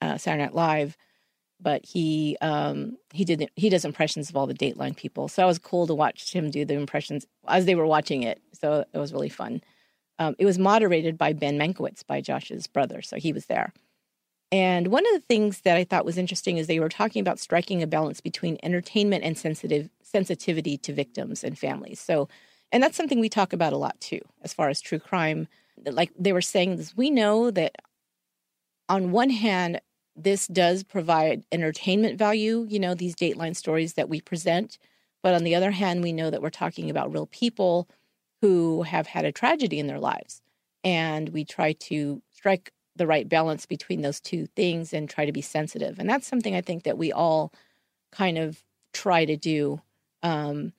uh, 0.00 0.18
Saturday 0.18 0.44
Night 0.44 0.54
Live, 0.54 0.96
but 1.64 1.84
he 1.84 2.36
um, 2.42 2.96
he 3.12 3.24
did 3.24 3.50
he 3.56 3.70
does 3.70 3.84
impressions 3.84 4.28
of 4.28 4.36
all 4.36 4.46
the 4.46 4.54
Dateline 4.54 4.94
people. 4.94 5.26
So 5.28 5.42
it 5.42 5.46
was 5.46 5.58
cool 5.58 5.86
to 5.88 5.94
watch 5.94 6.32
him 6.32 6.50
do 6.50 6.64
the 6.64 6.74
impressions 6.74 7.26
as 7.48 7.64
they 7.64 7.74
were 7.74 7.86
watching 7.86 8.22
it. 8.22 8.40
So 8.52 8.84
it 8.92 8.98
was 8.98 9.12
really 9.12 9.30
fun. 9.30 9.62
Um, 10.20 10.36
it 10.38 10.44
was 10.44 10.58
moderated 10.58 11.18
by 11.18 11.32
Ben 11.32 11.58
Mankiewicz, 11.58 12.06
by 12.06 12.20
Josh's 12.20 12.68
brother, 12.68 13.02
so 13.02 13.16
he 13.16 13.32
was 13.32 13.46
there. 13.46 13.72
And 14.52 14.88
one 14.88 15.04
of 15.06 15.12
the 15.14 15.26
things 15.26 15.62
that 15.62 15.76
I 15.76 15.82
thought 15.82 16.04
was 16.04 16.18
interesting 16.18 16.58
is 16.58 16.68
they 16.68 16.78
were 16.78 16.88
talking 16.88 17.20
about 17.20 17.40
striking 17.40 17.82
a 17.82 17.88
balance 17.88 18.20
between 18.20 18.58
entertainment 18.62 19.24
and 19.24 19.36
sensitive 19.36 19.90
sensitivity 20.02 20.76
to 20.78 20.92
victims 20.92 21.42
and 21.42 21.58
families. 21.58 21.98
So, 21.98 22.28
and 22.70 22.80
that's 22.80 22.96
something 22.96 23.18
we 23.18 23.28
talk 23.28 23.52
about 23.52 23.72
a 23.72 23.78
lot 23.78 24.00
too, 24.00 24.20
as 24.42 24.54
far 24.54 24.68
as 24.68 24.80
true 24.80 25.00
crime. 25.00 25.48
Like 25.84 26.12
they 26.16 26.32
were 26.32 26.40
saying, 26.40 26.76
this, 26.76 26.96
we 26.96 27.10
know 27.10 27.50
that 27.50 27.74
on 28.88 29.10
one 29.10 29.30
hand, 29.30 29.80
this 30.16 30.46
does 30.46 30.82
provide 30.82 31.44
entertainment 31.50 32.18
value, 32.18 32.66
you 32.68 32.78
know, 32.78 32.94
these 32.94 33.14
Dateline 33.14 33.56
stories 33.56 33.94
that 33.94 34.08
we 34.08 34.20
present. 34.20 34.78
But 35.22 35.34
on 35.34 35.44
the 35.44 35.54
other 35.54 35.70
hand, 35.70 36.02
we 36.02 36.12
know 36.12 36.30
that 36.30 36.42
we're 36.42 36.50
talking 36.50 36.90
about 36.90 37.12
real 37.12 37.26
people 37.26 37.88
who 38.40 38.82
have 38.82 39.06
had 39.06 39.24
a 39.24 39.32
tragedy 39.32 39.78
in 39.78 39.86
their 39.86 39.98
lives. 39.98 40.42
And 40.82 41.30
we 41.30 41.44
try 41.44 41.72
to 41.72 42.22
strike 42.30 42.72
the 42.94 43.06
right 43.06 43.28
balance 43.28 43.66
between 43.66 44.02
those 44.02 44.20
two 44.20 44.46
things 44.54 44.92
and 44.92 45.08
try 45.08 45.24
to 45.24 45.32
be 45.32 45.40
sensitive. 45.40 45.98
And 45.98 46.08
that's 46.08 46.26
something 46.26 46.54
I 46.54 46.60
think 46.60 46.84
that 46.84 46.98
we 46.98 47.10
all 47.10 47.52
kind 48.12 48.38
of 48.38 48.62
try 48.92 49.24
to 49.24 49.36
do 49.36 49.80
um, 50.22 50.72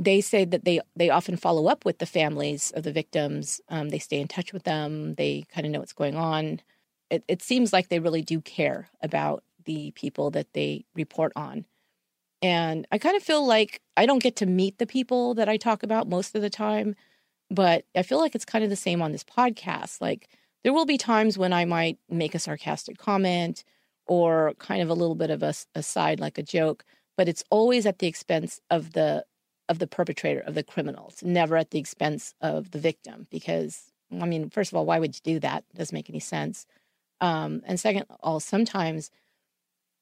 they 0.00 0.22
say 0.22 0.44
that 0.46 0.64
they 0.64 0.80
they 0.96 1.10
often 1.10 1.36
follow 1.36 1.66
up 1.66 1.84
with 1.84 1.98
the 1.98 2.06
families 2.06 2.72
of 2.72 2.84
the 2.84 2.92
victims. 2.92 3.60
Um, 3.68 3.90
they 3.90 3.98
stay 3.98 4.18
in 4.18 4.28
touch 4.28 4.52
with 4.52 4.64
them. 4.64 5.14
They 5.14 5.44
kind 5.52 5.66
of 5.66 5.72
know 5.72 5.80
what's 5.80 5.92
going 5.92 6.16
on. 6.16 6.60
It, 7.10 7.24
it 7.28 7.42
seems 7.42 7.72
like 7.72 7.88
they 7.88 7.98
really 7.98 8.22
do 8.22 8.40
care 8.40 8.88
about 9.02 9.42
the 9.64 9.90
people 9.92 10.30
that 10.30 10.52
they 10.52 10.84
report 10.94 11.32
on. 11.36 11.66
And 12.42 12.86
I 12.90 12.98
kind 12.98 13.16
of 13.16 13.22
feel 13.22 13.46
like 13.46 13.82
I 13.96 14.06
don't 14.06 14.22
get 14.22 14.36
to 14.36 14.46
meet 14.46 14.78
the 14.78 14.86
people 14.86 15.34
that 15.34 15.48
I 15.48 15.56
talk 15.56 15.82
about 15.82 16.08
most 16.08 16.34
of 16.34 16.40
the 16.42 16.50
time, 16.50 16.96
but 17.50 17.84
I 17.94 18.02
feel 18.02 18.18
like 18.18 18.34
it's 18.34 18.44
kind 18.46 18.64
of 18.64 18.70
the 18.70 18.76
same 18.76 19.02
on 19.02 19.12
this 19.12 19.24
podcast. 19.24 20.00
Like 20.00 20.28
there 20.64 20.72
will 20.72 20.86
be 20.86 20.96
times 20.96 21.36
when 21.36 21.52
I 21.52 21.66
might 21.66 21.98
make 22.08 22.34
a 22.34 22.38
sarcastic 22.38 22.96
comment 22.96 23.64
or 24.06 24.54
kind 24.58 24.80
of 24.80 24.88
a 24.88 24.94
little 24.94 25.14
bit 25.14 25.30
of 25.30 25.42
a 25.42 25.52
aside, 25.74 26.20
like 26.20 26.38
a 26.38 26.42
joke 26.42 26.84
but 27.20 27.28
it's 27.28 27.44
always 27.50 27.84
at 27.84 27.98
the 27.98 28.06
expense 28.06 28.62
of 28.70 28.94
the 28.94 29.26
of 29.68 29.78
the 29.78 29.86
perpetrator 29.86 30.40
of 30.40 30.54
the 30.54 30.62
criminals 30.62 31.22
never 31.22 31.54
at 31.58 31.70
the 31.70 31.78
expense 31.78 32.34
of 32.40 32.70
the 32.70 32.78
victim 32.78 33.26
because 33.30 33.92
i 34.22 34.24
mean 34.24 34.48
first 34.48 34.72
of 34.72 34.76
all 34.76 34.86
why 34.86 34.98
would 34.98 35.14
you 35.14 35.34
do 35.34 35.38
that 35.38 35.64
it 35.70 35.76
doesn't 35.76 35.94
make 35.94 36.08
any 36.08 36.18
sense 36.18 36.64
um, 37.20 37.62
and 37.66 37.78
second 37.78 38.06
all 38.20 38.40
sometimes 38.40 39.10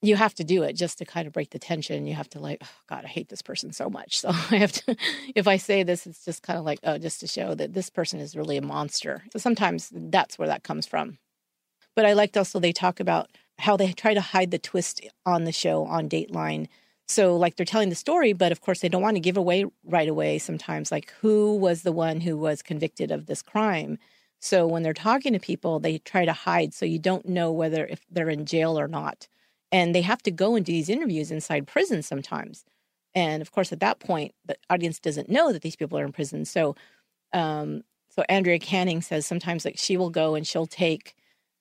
you 0.01 0.14
have 0.16 0.35
to 0.35 0.45
do 0.45 0.62
it 0.62 0.75
just 0.75 0.99
to 0.99 1.05
kind 1.05 1.27
of 1.27 1.33
break 1.33 1.51
the 1.51 1.59
tension. 1.59 2.07
You 2.07 2.14
have 2.14 2.29
to 2.31 2.39
like, 2.39 2.59
oh 2.62 2.81
God, 2.89 3.05
I 3.05 3.09
hate 3.09 3.29
this 3.29 3.43
person 3.43 3.73
so 3.73 3.91
much. 3.91 4.21
So 4.29 4.29
I 4.29 4.57
have 4.57 4.73
to, 4.73 4.97
if 5.35 5.49
I 5.49 5.57
say 5.57 5.83
this, 5.83 6.07
it's 6.07 6.25
just 6.25 6.43
kind 6.43 6.59
of 6.59 6.64
like, 6.64 6.81
oh, 6.85 6.99
just 6.99 7.21
to 7.21 7.27
show 7.27 7.55
that 7.55 7.73
this 7.73 7.91
person 7.91 8.21
is 8.21 8.37
really 8.37 8.57
a 8.57 8.62
monster. 8.62 9.23
So 9.33 9.39
sometimes 9.39 9.91
that's 9.93 10.39
where 10.39 10.49
that 10.49 10.64
comes 10.64 10.87
from. 10.87 11.19
But 11.97 12.05
I 12.05 12.12
liked 12.12 12.37
also 12.37 12.61
they 12.61 12.73
talk 12.73 13.01
about 13.01 13.29
how 13.59 13.77
they 13.77 13.93
try 13.93 14.14
to 14.14 14.21
hide 14.21 14.51
the 14.51 14.59
twist 14.59 15.01
on 15.27 15.45
the 15.45 15.53
show 15.53 15.85
on 15.85 16.09
Dateline. 16.09 16.69
So 17.09 17.37
like 17.37 17.57
they're 17.57 17.66
telling 17.66 17.89
the 17.89 17.95
story, 17.95 18.33
but 18.33 18.53
of 18.53 18.61
course 18.61 18.81
they 18.81 18.89
don't 18.89 19.03
want 19.03 19.16
to 19.16 19.21
give 19.21 19.37
away 19.37 19.64
right 19.85 20.09
away 20.09 20.39
sometimes, 20.39 20.93
like 20.93 21.12
who 21.21 21.57
was 21.57 21.83
the 21.83 21.93
one 21.93 22.21
who 22.21 22.37
was 22.37 22.62
convicted 22.62 23.11
of 23.11 23.27
this 23.27 23.43
crime. 23.43 23.99
So 24.41 24.66
when 24.66 24.82
they're 24.82 24.95
talking 24.95 25.32
to 25.32 25.41
people, 25.41 25.80
they 25.80 25.99
try 25.99 26.24
to 26.24 26.32
hide 26.32 26.72
so 26.74 26.86
you 26.86 26.99
don't 26.99 27.28
know 27.28 27.51
whether 27.53 27.86
if 27.86 28.01
they're 28.11 28.30
in 28.30 28.47
jail 28.47 28.78
or 28.78 28.89
not 28.89 29.28
and 29.70 29.95
they 29.95 30.03
have 30.03 30.22
to 30.22 30.30
go 30.30 30.55
and 30.55 30.64
do 30.64 30.72
these 30.72 30.89
interviews 30.89 31.30
inside 31.30 31.66
prison 31.66 32.03
sometimes 32.03 32.64
and 33.14 33.43
of 33.43 33.53
course 33.53 33.72
at 33.72 33.80
that 33.80 33.99
point 34.01 34.34
the 34.47 34.57
audience 34.70 34.99
doesn't 34.99 35.28
know 35.28 35.53
that 35.53 35.62
these 35.62 35.76
people 35.76 35.99
are 35.99 36.05
in 36.05 36.12
prison 36.12 36.45
so 36.45 36.74
um 37.32 37.82
so 38.11 38.22
andrea 38.28 38.59
canning 38.59 39.03
says 39.03 39.26
sometimes 39.26 39.64
like 39.64 39.78
she 39.78 39.97
will 39.97 40.11
go 40.11 40.34
and 40.34 40.47
she'll 40.47 40.66
take 40.66 41.14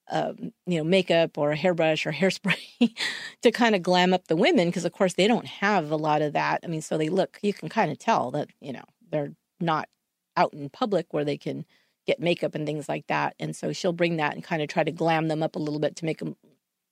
um, 0.09 0.53
you 0.65 0.78
know 0.78 0.84
makeup 0.84 1.38
or 1.38 1.51
a 1.51 1.55
hairbrush 1.57 2.05
or 2.05 2.13
hairspray 2.13 2.95
to 3.41 3.51
kind 3.51 3.75
of 3.75 3.84
glam 3.84 4.13
up 4.13 4.28
the 4.28 4.36
women 4.38 4.67
because 4.69 4.86
of 4.86 4.93
course 4.93 5.13
they 5.13 5.28
don't 5.28 5.47
have 5.47 5.91
a 5.91 5.97
lot 5.97 6.21
of 6.21 6.34
that. 6.34 6.61
I 6.63 6.67
mean 6.67 6.82
so 6.82 6.97
they 6.97 7.09
look 7.09 7.39
you 7.41 7.53
can 7.53 7.69
kind 7.69 7.91
of 7.91 7.97
tell 7.99 8.32
that 8.32 8.49
you 8.61 8.71
know 8.71 8.86
they're 9.11 9.34
not 9.59 9.89
out 10.38 10.53
in 10.53 10.69
public 10.69 11.07
where 11.11 11.25
they 11.25 11.38
can 11.38 11.65
get 12.08 12.20
makeup 12.22 12.55
and 12.55 12.66
things 12.66 12.89
like 12.89 13.05
that 13.08 13.36
and 13.39 13.55
so 13.55 13.74
she'll 13.74 13.93
bring 13.93 14.18
that 14.18 14.34
and 14.34 14.43
kind 14.43 14.62
of 14.64 14.70
try 14.70 14.84
to 14.84 14.91
glam 14.91 15.28
them 15.28 15.43
up 15.43 15.55
a 15.55 15.60
little 15.60 15.80
bit 15.80 15.95
to 15.95 16.05
make 16.05 16.20
them 16.20 16.36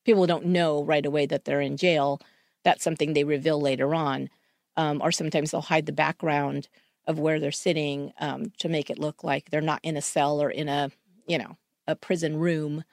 people 0.06 0.28
don't 0.28 0.46
know 0.46 0.84
right 0.84 1.06
away 1.06 1.26
that 1.26 1.46
they're 1.46 1.62
in 1.62 1.78
jail. 1.78 2.22
That's 2.64 2.84
something 2.84 3.14
they 3.14 3.24
reveal 3.24 3.60
later 3.60 3.94
on. 3.94 4.30
Um, 4.78 5.02
or 5.04 5.12
sometimes 5.12 5.52
they'll 5.52 5.62
hide 5.62 5.86
the 5.86 5.92
background 5.92 6.70
of 7.08 7.20
where 7.20 7.40
they're 7.40 7.52
sitting 7.52 8.14
um, 8.20 8.52
to 8.60 8.70
make 8.70 8.90
it 8.90 9.00
look 9.00 9.24
like 9.24 9.50
they're 9.50 9.62
not 9.62 9.80
in 9.84 9.98
a 9.98 10.02
cell 10.02 10.42
or 10.42 10.50
in 10.50 10.70
a, 10.70 10.92
you 11.28 11.38
know, 11.38 11.58
a 11.88 11.96
prison 11.96 12.38
room. 12.38 12.84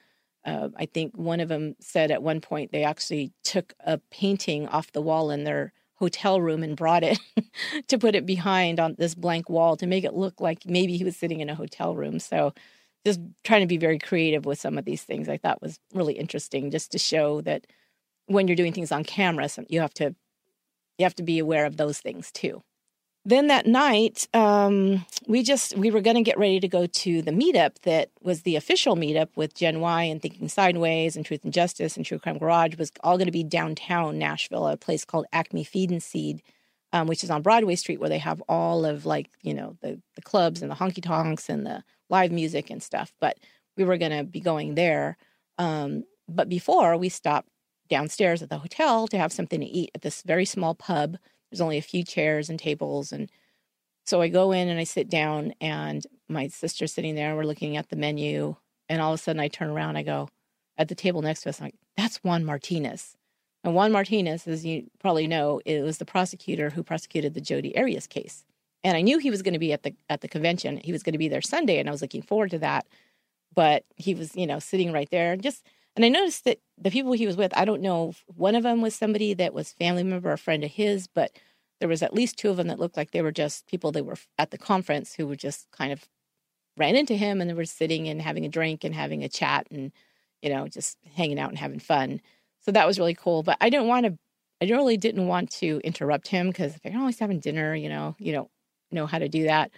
Uh, 0.45 0.69
I 0.77 0.87
think 0.87 1.17
one 1.17 1.41
of 1.41 1.49
them 1.49 1.77
said 1.81 2.11
at 2.11 2.23
one 2.23 2.41
point 2.41 2.73
they 2.73 2.85
actually 2.85 3.33
took 3.45 3.75
a 3.81 3.99
painting 4.11 4.69
off 4.69 4.93
the 4.93 5.03
wall 5.03 5.31
in 5.31 5.45
their 5.45 5.73
hotel 6.03 6.41
room 6.41 6.65
and 6.65 6.77
brought 6.77 7.05
it 7.05 7.17
to 7.89 7.97
put 7.97 8.17
it 8.17 8.27
behind 8.27 8.81
on 8.81 8.97
this 8.99 9.15
blank 9.15 9.49
wall 9.49 9.77
to 9.77 9.87
make 9.87 10.03
it 10.03 10.15
look 10.15 10.41
like 10.41 10.67
maybe 10.67 10.97
he 10.97 11.05
was 11.05 11.17
sitting 11.17 11.39
in 11.39 11.49
a 11.49 11.55
hotel 11.55 11.95
room. 11.95 12.19
So 12.19 12.53
just 13.07 13.21
trying 13.45 13.61
to 13.61 13.69
be 13.69 13.77
very 13.77 14.01
creative 14.01 14.45
with 14.45 14.59
some 14.59 14.79
of 14.79 14.85
these 14.85 15.05
things 15.05 15.29
I 15.29 15.37
thought 15.37 15.63
was 15.63 15.79
really 15.95 16.15
interesting 16.15 16.73
just 16.73 16.91
to 16.91 16.99
show 16.99 17.41
that 17.43 17.69
when 18.27 18.49
you're 18.49 18.57
doing 18.57 18.73
things 18.73 18.91
on 18.91 19.05
camera, 19.05 19.49
you 19.69 19.81
have 19.81 19.95
to 19.95 20.17
you 20.99 21.05
have 21.05 21.15
to 21.15 21.23
be 21.23 21.39
aware 21.39 21.67
of 21.67 21.77
those 21.77 22.01
things 22.01 22.33
too. 22.33 22.63
Then 23.25 23.47
that 23.47 23.67
night, 23.67 24.27
um, 24.35 25.07
we 25.29 25.45
just 25.45 25.77
we 25.77 25.93
were 25.93 26.01
going 26.01 26.17
to 26.17 26.23
get 26.23 26.39
ready 26.39 26.59
to 26.59 26.67
go 26.67 26.87
to 26.87 27.23
the 27.23 27.31
meetup 27.31 27.81
that 27.83 28.11
was 28.21 28.43
the 28.43 28.57
official 28.57 28.97
meetup 28.97 29.29
with 29.37 29.55
Gen 29.55 29.79
Y 29.79 30.03
and 30.03 30.21
Thinking 30.21 30.49
Sideways 30.49 31.15
and 31.15 31.25
Truth 31.25 31.45
and 31.45 31.53
Justice 31.53 31.97
and 31.97 32.05
True 32.05 32.19
Crime 32.19 32.39
Garage 32.39 32.77
was 32.77 32.91
all 33.05 33.17
going 33.17 33.27
to 33.27 33.33
be 33.33 33.45
downtown 33.45 34.19
Nashville, 34.19 34.67
at 34.67 34.75
a 34.75 34.77
place 34.77 35.05
called 35.05 35.27
Acme 35.33 35.63
Feed 35.63 35.91
and 35.91 36.03
Seed, 36.03 36.43
um, 36.93 37.07
which 37.07 37.23
is 37.23 37.31
on 37.31 37.43
Broadway 37.43 37.77
Street, 37.77 38.01
where 38.01 38.09
they 38.09 38.19
have 38.19 38.43
all 38.49 38.85
of 38.85 39.07
like 39.07 39.31
you 39.43 39.55
know 39.55 39.77
the 39.83 40.01
the 40.17 40.23
clubs 40.23 40.61
and 40.61 40.71
the 40.71 40.77
honky 40.77 41.03
tonks 41.03 41.49
and 41.49 41.65
the 41.65 41.85
live 42.11 42.33
music 42.33 42.71
and 42.71 42.83
stuff. 42.83 43.13
But 43.21 43.39
we 43.77 43.85
were 43.85 43.99
going 43.99 44.17
to 44.19 44.25
be 44.25 44.41
going 44.41 44.75
there. 44.75 45.17
Um, 45.59 46.05
but 46.29 46.49
before 46.49 46.97
we 46.97 47.09
stopped 47.09 47.49
downstairs 47.89 48.43
at 48.43 48.49
the 48.49 48.59
hotel 48.59 49.07
to 49.07 49.19
have 49.19 49.33
something 49.33 49.61
to 49.61 49.67
eat 49.67 49.93
at 49.95 50.03
this 50.03 50.23
very 50.23 50.45
small 50.45 50.75
pub. 50.75 51.19
There's 51.53 51.61
only 51.61 51.79
a 51.79 51.83
few 51.83 52.03
chairs 52.03 52.51
and 52.51 52.59
tables. 52.59 53.13
And 53.13 53.31
so 54.05 54.21
I 54.21 54.29
go 54.29 54.51
in 54.51 54.69
and 54.69 54.81
I 54.81 54.85
sit 54.85 55.09
down, 55.09 55.53
and 55.61 56.05
my 56.29 56.49
sister's 56.49 56.93
sitting 56.93 57.15
there. 57.15 57.29
and 57.29 57.37
We're 57.37 57.45
looking 57.45 57.77
at 57.77 57.91
the 57.91 57.97
menu. 57.97 58.57
And 58.89 59.01
all 59.01 59.13
of 59.13 59.21
a 59.21 59.23
sudden, 59.23 59.41
I 59.41 59.49
turn 59.49 59.71
around. 59.71 59.97
I 59.97 60.03
go 60.03 60.29
at 60.77 60.89
the 60.89 60.95
table 60.95 61.23
next 61.23 61.43
to 61.43 61.51
us. 61.51 61.61
I'm 61.61 61.67
like, 61.67 61.77
that's 61.97 62.17
Juan 62.25 62.45
Martinez. 62.45 63.17
And 63.63 63.75
Juan 63.75 63.93
Martinez, 63.93 64.49
as 64.49 64.67
you 64.67 64.91
probably 64.99 65.29
know, 65.29 65.61
it 65.65 65.83
was 65.83 65.99
the 65.99 66.05
prosecutor 66.05 66.71
who 66.71 66.83
prosecuted 66.83 67.35
the 67.35 67.41
Jodi 67.41 67.77
Arias 67.77 68.09
case 68.09 68.45
and 68.85 68.97
I 68.97 69.01
knew 69.01 69.19
he 69.19 69.31
was 69.31 69.43
going 69.43 69.53
to 69.53 69.59
be 69.59 69.73
at 69.73 69.83
the 69.83 69.95
at 70.09 70.21
the 70.21 70.29
convention. 70.29 70.81
He 70.83 70.93
was 70.93 71.03
going 71.03 71.13
to 71.13 71.19
be 71.19 71.29
there 71.29 71.43
Sunday, 71.43 71.79
and 71.79 71.89
I 71.89 71.93
was 71.93 72.03
looking 72.03 72.23
forward 72.23 72.51
to 72.51 72.59
that. 72.59 72.87
But 73.55 73.85
he 73.97 74.15
was, 74.15 74.35
you 74.35 74.47
know, 74.47 74.59
sitting 74.59 74.93
right 74.93 75.09
there, 75.11 75.37
just 75.37 75.67
and 75.97 76.05
I 76.05 76.09
noticed 76.09 76.45
that 76.45 76.59
the 76.79 76.91
people 76.91 77.13
he 77.13 77.27
was 77.27 77.37
with, 77.37 77.57
I 77.57 77.65
don't 77.65 77.83
know, 77.83 78.15
one 78.27 78.55
of 78.55 78.63
them 78.63 78.81
was 78.81 78.95
somebody 78.95 79.35
that 79.35 79.53
was 79.53 79.73
family 79.73 80.03
member, 80.03 80.33
or 80.33 80.37
friend 80.37 80.65
of 80.65 80.71
his, 80.71 81.07
but 81.07 81.33
there 81.81 81.89
was 81.89 82.03
at 82.03 82.15
least 82.15 82.39
two 82.39 82.49
of 82.49 82.57
them 82.57 82.69
that 82.69 82.79
looked 82.79 82.97
like 82.97 83.11
they 83.11 83.23
were 83.23 83.33
just 83.33 83.67
people 83.67 83.93
that 83.93 84.05
were 84.05 84.17
at 84.39 84.51
the 84.51 84.59
conference 84.59 85.15
who 85.15 85.27
were 85.27 85.37
just 85.37 85.71
kind 85.73 85.93
of 85.93 86.09
ran 86.77 86.97
into 86.97 87.15
him 87.15 87.41
and 87.41 87.51
they 87.51 87.55
were 87.55 87.65
sitting 87.65 88.09
and 88.09 88.23
having 88.23 88.45
a 88.45 88.49
drink 88.49 88.85
and 88.85 88.95
having 88.95 89.23
a 89.23 89.29
chat 89.29 89.67
and 89.71 89.93
you 90.41 90.49
know 90.49 90.67
just 90.69 90.97
hanging 91.15 91.39
out 91.39 91.51
and 91.51 91.59
having 91.59 91.79
fun. 91.79 92.21
So 92.61 92.73
that 92.73 92.87
was 92.87 92.99
really 92.99 93.15
cool. 93.15 93.43
But 93.43 93.59
I 93.61 93.69
didn't 93.69 93.89
want 93.89 94.07
to. 94.07 94.17
I 94.63 94.67
really 94.67 94.97
didn't 94.97 95.27
want 95.27 95.51
to 95.55 95.81
interrupt 95.83 96.29
him 96.29 96.49
because 96.49 96.77
if 96.77 96.83
they're 96.83 96.97
always 96.97 97.19
having 97.19 97.41
dinner. 97.41 97.75
You 97.75 97.89
know, 97.89 98.15
you 98.19 98.33
don't 98.33 98.51
know 98.93 99.07
how 99.07 99.19
to 99.19 99.29
do 99.29 99.45
that. 99.45 99.73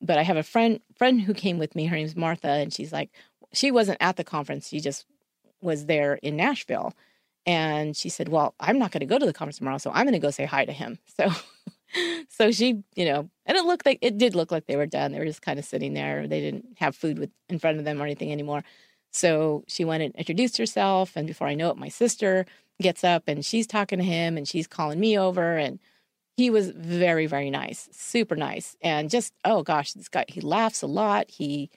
But 0.00 0.16
I 0.16 0.22
have 0.22 0.36
a 0.36 0.42
friend 0.44 0.80
friend 0.96 1.20
who 1.20 1.34
came 1.34 1.58
with 1.58 1.74
me. 1.74 1.86
Her 1.86 1.96
name's 1.96 2.16
Martha, 2.16 2.48
and 2.48 2.72
she's 2.72 2.92
like, 2.92 3.10
she 3.52 3.70
wasn't 3.70 3.98
at 4.00 4.16
the 4.16 4.24
conference. 4.24 4.68
She 4.68 4.80
just 4.80 5.06
was 5.60 5.86
there 5.86 6.14
in 6.22 6.36
Nashville, 6.36 6.94
and 7.46 7.96
she 7.96 8.08
said, 8.08 8.28
"Well, 8.28 8.54
I'm 8.60 8.78
not 8.78 8.90
going 8.90 9.00
to 9.00 9.06
go 9.06 9.18
to 9.18 9.26
the 9.26 9.32
conference 9.32 9.58
tomorrow, 9.58 9.78
so 9.78 9.90
I'm 9.92 10.04
going 10.04 10.12
to 10.12 10.18
go 10.18 10.30
say 10.30 10.44
hi 10.44 10.64
to 10.64 10.72
him." 10.72 10.98
So, 11.16 11.32
so 12.28 12.50
she, 12.50 12.82
you 12.96 13.06
know, 13.06 13.30
and 13.46 13.56
it 13.56 13.64
looked 13.64 13.86
like 13.86 13.98
it 14.02 14.18
did 14.18 14.34
look 14.34 14.52
like 14.52 14.66
they 14.66 14.76
were 14.76 14.86
done. 14.86 15.10
They 15.10 15.18
were 15.18 15.24
just 15.24 15.40
kind 15.40 15.58
of 15.58 15.64
sitting 15.64 15.94
there. 15.94 16.28
They 16.28 16.40
didn't 16.40 16.66
have 16.76 16.94
food 16.94 17.18
with 17.18 17.30
in 17.48 17.58
front 17.58 17.78
of 17.78 17.84
them 17.84 18.00
or 18.00 18.04
anything 18.04 18.30
anymore. 18.30 18.62
So 19.10 19.64
she 19.68 19.86
went 19.86 20.02
and 20.02 20.14
introduced 20.16 20.58
herself, 20.58 21.16
and 21.16 21.26
before 21.26 21.48
I 21.48 21.54
know 21.54 21.70
it, 21.70 21.78
my 21.78 21.88
sister 21.88 22.44
gets 22.80 23.04
up 23.04 23.24
and 23.26 23.44
she's 23.44 23.66
talking 23.66 23.98
to 23.98 24.04
him, 24.04 24.36
and 24.36 24.46
she's 24.46 24.66
calling 24.66 25.00
me 25.00 25.18
over, 25.18 25.56
and 25.56 25.78
he 26.38 26.50
was 26.50 26.70
very 26.70 27.26
very 27.26 27.50
nice 27.50 27.88
super 27.90 28.36
nice 28.36 28.76
and 28.80 29.10
just 29.10 29.34
oh 29.44 29.62
gosh 29.64 29.92
this 29.94 30.08
guy 30.08 30.24
he 30.28 30.40
laughs 30.40 30.82
a 30.82 30.86
lot 30.86 31.28
he 31.28 31.68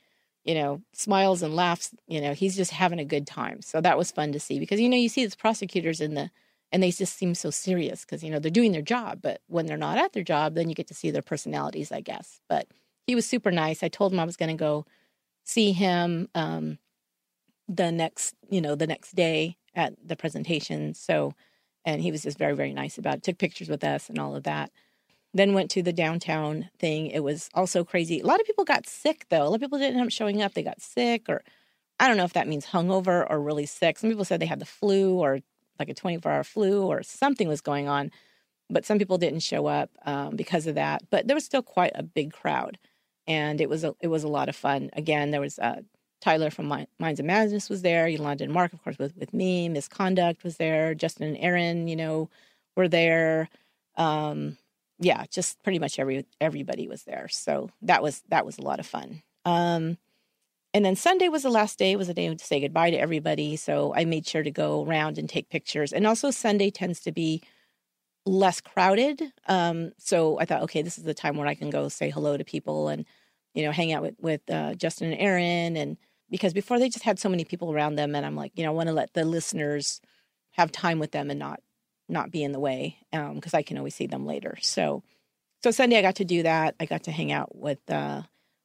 you 0.43 0.55
know 0.55 0.81
smiles 0.93 1.41
and 1.41 1.55
laughs 1.55 1.93
you 2.07 2.19
know 2.19 2.33
he's 2.33 2.55
just 2.55 2.71
having 2.71 2.99
a 2.99 3.05
good 3.05 3.27
time 3.27 3.61
so 3.61 3.79
that 3.81 3.97
was 3.97 4.11
fun 4.11 4.31
to 4.31 4.39
see 4.39 4.59
because 4.59 4.79
you 4.79 4.89
know 4.89 4.97
you 4.97 5.09
see 5.09 5.23
these 5.23 5.35
prosecutors 5.35 6.01
in 6.01 6.13
the 6.13 6.29
and 6.71 6.81
they 6.81 6.91
just 6.91 7.17
seem 7.17 7.35
so 7.35 7.49
serious 7.49 8.05
because 8.05 8.23
you 8.23 8.31
know 8.31 8.39
they're 8.39 8.51
doing 8.51 8.71
their 8.71 8.81
job 8.81 9.19
but 9.21 9.41
when 9.47 9.65
they're 9.65 9.77
not 9.77 9.97
at 9.97 10.13
their 10.13 10.23
job 10.23 10.55
then 10.55 10.69
you 10.69 10.75
get 10.75 10.87
to 10.87 10.93
see 10.93 11.11
their 11.11 11.21
personalities 11.21 11.91
i 11.91 12.01
guess 12.01 12.39
but 12.49 12.67
he 13.05 13.15
was 13.15 13.25
super 13.25 13.51
nice 13.51 13.83
i 13.83 13.87
told 13.87 14.11
him 14.11 14.19
i 14.19 14.25
was 14.25 14.37
going 14.37 14.49
to 14.49 14.59
go 14.59 14.85
see 15.43 15.71
him 15.71 16.27
um 16.35 16.77
the 17.67 17.91
next 17.91 18.35
you 18.49 18.61
know 18.61 18.75
the 18.75 18.87
next 18.87 19.15
day 19.15 19.57
at 19.75 19.93
the 20.05 20.15
presentation 20.15 20.93
so 20.93 21.33
and 21.85 22.01
he 22.01 22.11
was 22.11 22.23
just 22.23 22.37
very, 22.37 22.55
very 22.55 22.73
nice 22.73 22.97
about 22.97 23.15
it. 23.15 23.23
Took 23.23 23.37
pictures 23.37 23.69
with 23.69 23.83
us 23.83 24.09
and 24.09 24.19
all 24.19 24.35
of 24.35 24.43
that. 24.43 24.71
Then 25.33 25.53
went 25.53 25.71
to 25.71 25.81
the 25.81 25.93
downtown 25.93 26.69
thing. 26.77 27.07
It 27.07 27.21
was 27.21 27.49
also 27.53 27.83
crazy. 27.83 28.19
A 28.19 28.25
lot 28.25 28.41
of 28.41 28.45
people 28.45 28.65
got 28.65 28.87
sick 28.87 29.25
though. 29.29 29.43
A 29.43 29.47
lot 29.47 29.55
of 29.55 29.61
people 29.61 29.79
didn't 29.79 29.97
end 29.97 30.05
up 30.05 30.11
showing 30.11 30.41
up. 30.41 30.53
They 30.53 30.63
got 30.63 30.81
sick, 30.81 31.29
or 31.29 31.41
I 31.99 32.07
don't 32.07 32.17
know 32.17 32.25
if 32.25 32.33
that 32.33 32.47
means 32.47 32.65
hungover 32.65 33.25
or 33.29 33.39
really 33.39 33.65
sick. 33.65 33.97
Some 33.97 34.09
people 34.09 34.25
said 34.25 34.39
they 34.39 34.45
had 34.45 34.59
the 34.59 34.65
flu 34.65 35.15
or 35.15 35.39
like 35.79 35.89
a 35.89 35.93
24 35.93 36.31
hour 36.31 36.43
flu 36.43 36.85
or 36.85 37.01
something 37.03 37.47
was 37.47 37.61
going 37.61 37.87
on. 37.87 38.11
But 38.69 38.85
some 38.85 38.99
people 38.99 39.17
didn't 39.17 39.41
show 39.41 39.67
up 39.67 39.89
um, 40.05 40.35
because 40.35 40.67
of 40.67 40.75
that. 40.75 41.03
But 41.09 41.27
there 41.27 41.35
was 41.35 41.45
still 41.45 41.61
quite 41.61 41.91
a 41.95 42.03
big 42.03 42.31
crowd, 42.31 42.77
and 43.27 43.59
it 43.59 43.69
was 43.69 43.83
a, 43.83 43.95
it 43.99 44.07
was 44.07 44.23
a 44.23 44.29
lot 44.29 44.49
of 44.49 44.55
fun. 44.55 44.89
Again, 44.93 45.31
there 45.31 45.41
was 45.41 45.59
uh, 45.59 45.81
Tyler 46.21 46.51
from 46.51 46.67
Minds 46.99 47.19
of 47.19 47.25
Madness 47.25 47.69
was 47.69 47.81
there. 47.81 48.07
Yolanda 48.07 48.43
and 48.43 48.53
Mark, 48.53 48.73
of 48.73 48.83
course, 48.83 48.97
with, 48.97 49.17
with 49.17 49.33
me. 49.33 49.67
Misconduct 49.67 50.43
was 50.43 50.57
there. 50.57 50.93
Justin 50.93 51.27
and 51.27 51.37
Aaron, 51.37 51.87
you 51.87 51.95
know, 51.95 52.29
were 52.77 52.87
there. 52.87 53.49
Um, 53.97 54.57
yeah, 55.01 55.25
just 55.29 55.61
pretty 55.63 55.79
much 55.79 55.99
every 55.99 56.25
everybody 56.39 56.87
was 56.87 57.03
there. 57.03 57.27
So 57.29 57.69
that 57.81 58.01
was 58.01 58.23
that 58.29 58.45
was 58.45 58.57
a 58.57 58.61
lot 58.61 58.79
of 58.79 58.85
fun. 58.85 59.21
Um, 59.45 59.97
and 60.73 60.85
then 60.85 60.95
Sunday 60.95 61.27
was 61.27 61.43
the 61.43 61.49
last 61.49 61.77
day. 61.77 61.95
Was 61.95 62.07
a 62.07 62.13
day 62.13 62.33
to 62.33 62.45
say 62.45 62.61
goodbye 62.61 62.91
to 62.91 62.97
everybody. 62.97 63.57
So 63.57 63.93
I 63.95 64.05
made 64.05 64.25
sure 64.25 64.43
to 64.43 64.51
go 64.51 64.85
around 64.85 65.17
and 65.17 65.27
take 65.27 65.49
pictures. 65.49 65.91
And 65.91 66.07
also 66.07 66.31
Sunday 66.31 66.69
tends 66.69 67.01
to 67.01 67.11
be 67.11 67.41
less 68.25 68.61
crowded. 68.61 69.33
Um, 69.47 69.91
so 69.97 70.39
I 70.39 70.45
thought, 70.45 70.61
okay, 70.63 70.83
this 70.83 70.97
is 70.97 71.03
the 71.03 71.13
time 71.13 71.35
where 71.35 71.47
I 71.47 71.55
can 71.55 71.71
go 71.71 71.89
say 71.89 72.09
hello 72.11 72.37
to 72.37 72.45
people 72.45 72.87
and 72.87 73.05
you 73.53 73.63
know 73.63 73.71
hang 73.71 73.91
out 73.91 74.03
with 74.03 74.15
with 74.21 74.41
uh, 74.49 74.75
Justin 74.75 75.11
and 75.11 75.21
Aaron 75.21 75.75
and 75.75 75.97
because 76.31 76.53
before 76.53 76.79
they 76.79 76.89
just 76.89 77.03
had 77.05 77.19
so 77.19 77.29
many 77.29 77.43
people 77.43 77.71
around 77.71 77.95
them 77.95 78.15
and 78.15 78.25
i'm 78.25 78.35
like 78.35 78.53
you 78.55 78.63
know 78.63 78.71
i 78.71 78.73
want 78.73 78.87
to 78.87 78.93
let 78.93 79.13
the 79.13 79.25
listeners 79.25 80.01
have 80.51 80.71
time 80.71 80.97
with 80.97 81.11
them 81.11 81.29
and 81.29 81.39
not 81.39 81.59
not 82.11 82.31
be 82.31 82.43
in 82.43 82.51
the 82.51 82.59
way 82.59 82.97
because 83.11 83.53
um, 83.53 83.57
i 83.57 83.61
can 83.61 83.77
always 83.77 83.95
see 83.95 84.07
them 84.07 84.25
later 84.25 84.57
so 84.61 85.03
so 85.63 85.71
sunday 85.71 85.97
i 85.97 86.01
got 86.01 86.15
to 86.15 86.25
do 86.25 86.43
that 86.43 86.75
i 86.79 86.85
got 86.85 87.03
to 87.03 87.11
hang 87.11 87.31
out 87.31 87.55
with 87.55 87.79
uh, 87.89 88.21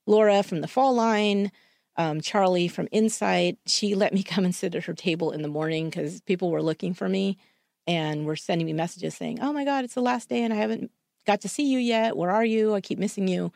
laura 0.06 0.42
from 0.42 0.60
the 0.60 0.68
fall 0.68 0.94
line 0.94 1.50
um, 1.96 2.20
charlie 2.20 2.68
from 2.68 2.88
insight 2.92 3.58
she 3.66 3.94
let 3.94 4.12
me 4.12 4.22
come 4.24 4.44
and 4.44 4.54
sit 4.54 4.74
at 4.74 4.84
her 4.84 4.94
table 4.94 5.30
in 5.30 5.42
the 5.42 5.48
morning 5.48 5.88
because 5.88 6.20
people 6.22 6.50
were 6.50 6.62
looking 6.62 6.94
for 6.94 7.08
me 7.08 7.38
and 7.86 8.26
were 8.26 8.36
sending 8.36 8.66
me 8.66 8.72
messages 8.72 9.14
saying, 9.14 9.40
"Oh 9.40 9.52
my 9.52 9.64
God, 9.64 9.84
it's 9.84 9.94
the 9.94 10.02
last 10.02 10.28
day, 10.28 10.42
and 10.42 10.52
I 10.52 10.56
haven't 10.56 10.90
got 11.26 11.40
to 11.42 11.48
see 11.48 11.64
you 11.70 11.78
yet. 11.78 12.16
Where 12.16 12.30
are 12.30 12.44
you? 12.44 12.74
I 12.74 12.80
keep 12.80 12.98
missing 12.98 13.28
you." 13.28 13.52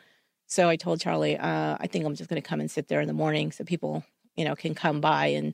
So 0.47 0.69
I 0.69 0.75
told 0.75 1.01
Charlie, 1.01 1.37
uh, 1.37 1.77
"I 1.79 1.87
think 1.87 2.05
I'm 2.05 2.15
just 2.15 2.29
going 2.29 2.41
to 2.41 2.47
come 2.47 2.59
and 2.59 2.71
sit 2.71 2.87
there 2.87 3.01
in 3.01 3.07
the 3.07 3.13
morning 3.13 3.51
so 3.51 3.63
people, 3.63 4.03
you 4.35 4.45
know, 4.45 4.55
can 4.55 4.75
come 4.75 5.01
by 5.01 5.27
and 5.27 5.53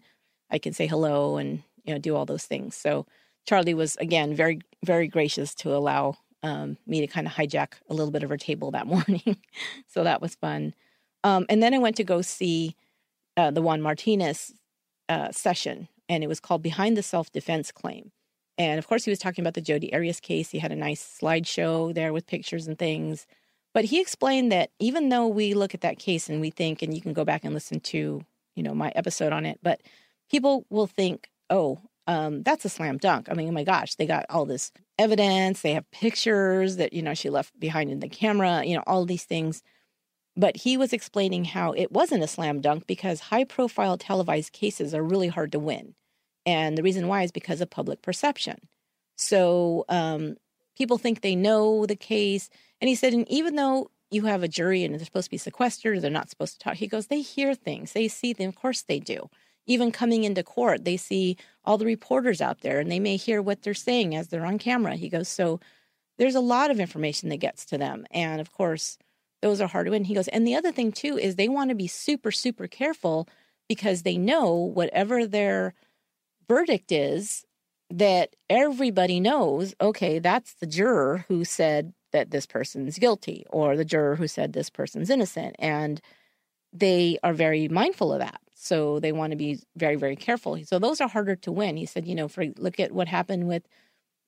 I 0.49 0.59
can 0.59 0.73
say 0.73 0.87
hello 0.87 1.37
and 1.37 1.63
you 1.83 1.93
know 1.93 1.99
do 1.99 2.15
all 2.15 2.25
those 2.25 2.45
things." 2.45 2.75
So 2.75 3.05
Charlie 3.47 3.73
was 3.73 3.95
again 3.97 4.35
very 4.35 4.61
very 4.83 5.07
gracious 5.07 5.55
to 5.55 5.75
allow 5.75 6.17
um, 6.43 6.77
me 6.85 7.01
to 7.01 7.07
kind 7.07 7.25
of 7.25 7.33
hijack 7.33 7.73
a 7.89 7.93
little 7.93 8.11
bit 8.11 8.23
of 8.23 8.29
her 8.29 8.37
table 8.37 8.71
that 8.71 8.87
morning. 8.95 9.37
so 9.87 10.03
that 10.03 10.21
was 10.21 10.35
fun. 10.35 10.73
Um, 11.23 11.45
and 11.49 11.61
then 11.63 11.73
I 11.73 11.79
went 11.79 11.95
to 11.97 12.03
go 12.03 12.21
see 12.21 12.75
uh, 13.35 13.51
the 13.51 13.61
Juan 13.61 13.81
Martinez 13.81 14.53
uh, 15.09 15.31
session, 15.31 15.87
and 16.07 16.23
it 16.23 16.27
was 16.27 16.39
called 16.39 16.61
Behind 16.61 16.95
the 16.95 17.03
Self 17.03 17.31
Defense 17.31 17.71
Claim. 17.71 18.11
And 18.57 18.79
of 18.79 18.87
course, 18.87 19.03
he 19.03 19.11
was 19.11 19.19
talking 19.19 19.43
about 19.43 19.53
the 19.53 19.61
Jodi 19.61 19.93
Arias 19.93 20.19
case. 20.19 20.49
He 20.49 20.59
had 20.59 20.71
a 20.71 20.75
nice 20.75 21.19
slideshow 21.21 21.93
there 21.93 22.11
with 22.11 22.27
pictures 22.27 22.67
and 22.67 22.77
things. 22.77 23.27
But 23.73 23.85
he 23.85 24.01
explained 24.01 24.51
that 24.51 24.71
even 24.79 25.09
though 25.09 25.27
we 25.27 25.53
look 25.53 25.75
at 25.75 25.81
that 25.81 25.99
case 25.99 26.29
and 26.29 26.41
we 26.41 26.49
think, 26.49 26.81
and 26.81 26.95
you 26.95 27.01
can 27.01 27.13
go 27.13 27.23
back 27.23 27.43
and 27.43 27.53
listen 27.53 27.79
to, 27.81 28.23
you 28.55 28.63
know, 28.63 28.73
my 28.73 28.91
episode 28.95 29.31
on 29.31 29.45
it, 29.45 29.59
but 29.61 29.81
people 30.31 30.65
will 30.69 30.87
think, 30.87 31.29
oh, 31.51 31.79
um, 32.07 32.41
that's 32.43 32.63
a 32.63 32.69
slam 32.69 32.97
dunk. 32.97 33.27
I 33.29 33.33
mean, 33.33 33.49
oh 33.49 33.51
my 33.51 33.65
gosh, 33.65 33.95
they 33.95 34.05
got 34.05 34.25
all 34.29 34.45
this 34.45 34.71
evidence. 34.97 35.61
They 35.61 35.73
have 35.73 35.89
pictures 35.91 36.77
that, 36.77 36.93
you 36.93 37.01
know, 37.01 37.13
she 37.13 37.29
left 37.29 37.59
behind 37.59 37.91
in 37.91 37.99
the 37.99 38.07
camera, 38.07 38.63
you 38.63 38.75
know, 38.75 38.83
all 38.87 39.05
these 39.05 39.25
things. 39.25 39.61
But 40.37 40.55
he 40.55 40.77
was 40.77 40.93
explaining 40.93 41.45
how 41.45 41.73
it 41.73 41.91
wasn't 41.91 42.23
a 42.23 42.27
slam 42.27 42.61
dunk 42.61 42.87
because 42.87 43.19
high 43.19 43.43
profile 43.43 43.97
televised 43.97 44.53
cases 44.53 44.93
are 44.93 45.03
really 45.03 45.27
hard 45.27 45.51
to 45.51 45.59
win. 45.59 45.95
And 46.45 46.77
the 46.77 46.83
reason 46.83 47.07
why 47.07 47.23
is 47.23 47.31
because 47.31 47.59
of 47.59 47.69
public 47.69 48.01
perception. 48.01 48.57
So 49.17 49.83
um, 49.89 50.37
people 50.77 50.97
think 50.97 51.21
they 51.21 51.35
know 51.35 51.85
the 51.85 51.95
case. 51.95 52.49
And 52.79 52.87
he 52.87 52.95
said, 52.95 53.13
and 53.13 53.29
even 53.29 53.55
though 53.55 53.91
you 54.11 54.25
have 54.25 54.43
a 54.43 54.47
jury 54.47 54.85
and 54.85 54.93
they're 54.93 55.03
supposed 55.03 55.25
to 55.25 55.31
be 55.31 55.37
sequestered, 55.37 56.01
they're 56.01 56.09
not 56.09 56.29
supposed 56.29 56.53
to 56.53 56.59
talk, 56.59 56.75
he 56.75 56.87
goes, 56.87 57.07
they 57.07 57.21
hear 57.21 57.53
things, 57.53 57.91
they 57.91 58.07
see 58.07 58.31
them. 58.31 58.47
Of 58.47 58.55
course 58.55 58.83
they 58.83 58.99
do 58.99 59.29
even 59.67 59.91
coming 59.91 60.23
into 60.23 60.43
court, 60.43 60.85
they 60.85 60.97
see 60.97 61.37
all 61.63 61.77
the 61.77 61.85
reporters 61.85 62.41
out 62.41 62.61
there 62.61 62.79
and 62.79 62.91
they 62.91 62.99
may 62.99 63.17
hear 63.17 63.41
what 63.41 63.61
they're 63.61 63.73
saying 63.73 64.15
as 64.15 64.29
they're 64.29 64.45
on 64.45 64.57
camera. 64.57 64.95
He 64.95 65.09
goes, 65.09 65.27
So 65.27 65.59
there's 66.17 66.35
a 66.35 66.39
lot 66.39 66.71
of 66.71 66.79
information 66.79 67.29
that 67.29 67.37
gets 67.37 67.65
to 67.67 67.77
them. 67.77 68.05
And 68.09 68.41
of 68.41 68.51
course, 68.51 68.97
those 69.41 69.61
are 69.61 69.67
hard 69.67 69.85
to 69.85 69.91
win. 69.91 70.05
He 70.05 70.15
goes, 70.15 70.29
And 70.29 70.47
the 70.47 70.55
other 70.55 70.71
thing 70.71 70.91
too 70.91 71.17
is 71.17 71.35
they 71.35 71.49
want 71.49 71.69
to 71.69 71.75
be 71.75 71.87
super, 71.87 72.31
super 72.31 72.67
careful 72.67 73.27
because 73.69 74.01
they 74.01 74.17
know 74.17 74.53
whatever 74.53 75.27
their 75.27 75.73
verdict 76.47 76.91
is, 76.91 77.45
that 77.89 78.35
everybody 78.49 79.19
knows, 79.19 79.73
okay, 79.79 80.19
that's 80.19 80.53
the 80.55 80.67
juror 80.67 81.25
who 81.27 81.45
said 81.45 81.93
that 82.11 82.31
this 82.31 82.45
person's 82.45 82.97
guilty 82.97 83.45
or 83.49 83.75
the 83.75 83.85
juror 83.85 84.15
who 84.15 84.27
said 84.27 84.53
this 84.53 84.69
person's 84.69 85.09
innocent. 85.09 85.55
And 85.59 86.01
they 86.73 87.17
are 87.23 87.33
very 87.33 87.67
mindful 87.67 88.13
of 88.13 88.19
that. 88.19 88.41
So 88.59 88.99
they 88.99 89.11
want 89.11 89.31
to 89.31 89.37
be 89.37 89.59
very, 89.75 89.95
very 89.95 90.15
careful. 90.15 90.57
So 90.65 90.79
those 90.79 90.99
are 90.99 91.07
harder 91.07 91.35
to 91.35 91.51
win. 91.51 91.77
He 91.77 91.85
said, 91.85 92.07
you 92.07 92.15
know, 92.15 92.27
for 92.27 92.45
look 92.57 92.79
at 92.79 92.91
what 92.91 93.07
happened 93.07 93.47
with 93.47 93.63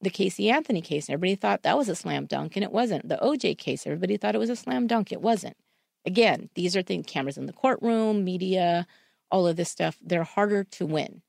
the 0.02 0.12
Casey 0.12 0.50
Anthony 0.52 0.82
case. 0.82 1.10
Everybody 1.10 1.36
thought 1.36 1.64
that 1.64 1.78
was 1.78 1.90
a 1.90 1.96
slam 1.96 2.26
dunk, 2.26 2.56
and 2.56 2.64
it 2.64 2.72
wasn't. 2.72 3.10
The 3.10 3.18
OJ 3.18 3.58
case, 3.58 3.88
everybody 3.88 4.18
thought 4.18 4.36
it 4.36 4.40
was 4.40 4.52
a 4.52 4.56
slam 4.56 4.86
dunk. 4.86 5.12
It 5.12 5.22
wasn't. 5.22 5.58
Again, 6.06 6.50
these 6.54 6.76
are 6.76 6.84
things 6.84 7.08
cameras 7.08 7.38
in 7.38 7.48
the 7.48 7.54
courtroom, 7.54 8.24
media, 8.24 8.86
all 9.32 9.48
of 9.48 9.56
this 9.56 9.70
stuff. 9.70 9.98
They're 10.02 10.24
harder 10.24 10.64
to 10.64 10.86
win. 10.86 11.22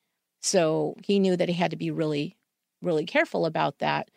So 0.43 0.95
he 1.03 1.19
knew 1.19 1.37
that 1.37 1.49
he 1.49 1.55
had 1.55 1.71
to 1.71 1.77
be 1.77 1.91
really, 1.91 2.37
really 2.83 3.07
careful 3.07 3.47
about 3.47 3.79
that. 3.79 4.11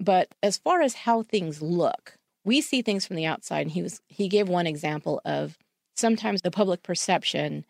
But 0.00 0.34
as 0.42 0.58
far 0.58 0.82
as 0.82 0.94
how 0.94 1.22
things 1.22 1.62
look, 1.62 2.16
we 2.44 2.60
see 2.60 2.82
things 2.82 3.06
from 3.06 3.16
the 3.16 3.26
outside. 3.26 3.62
And 3.62 3.70
he 3.70 3.82
was 3.82 4.00
he 4.08 4.28
gave 4.28 4.48
one 4.48 4.66
example 4.66 5.20
of 5.24 5.56
sometimes 5.96 6.42
the 6.42 6.50
public 6.50 6.82
perception 6.82 7.64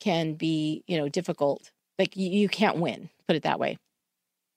can 0.00 0.34
be, 0.34 0.82
you 0.86 0.96
know, 0.96 1.08
difficult. 1.08 1.70
Like 1.98 2.16
you, 2.16 2.30
you 2.30 2.48
can't 2.48 2.78
win, 2.78 3.10
put 3.26 3.36
it 3.36 3.42
that 3.42 3.60
way. 3.60 3.76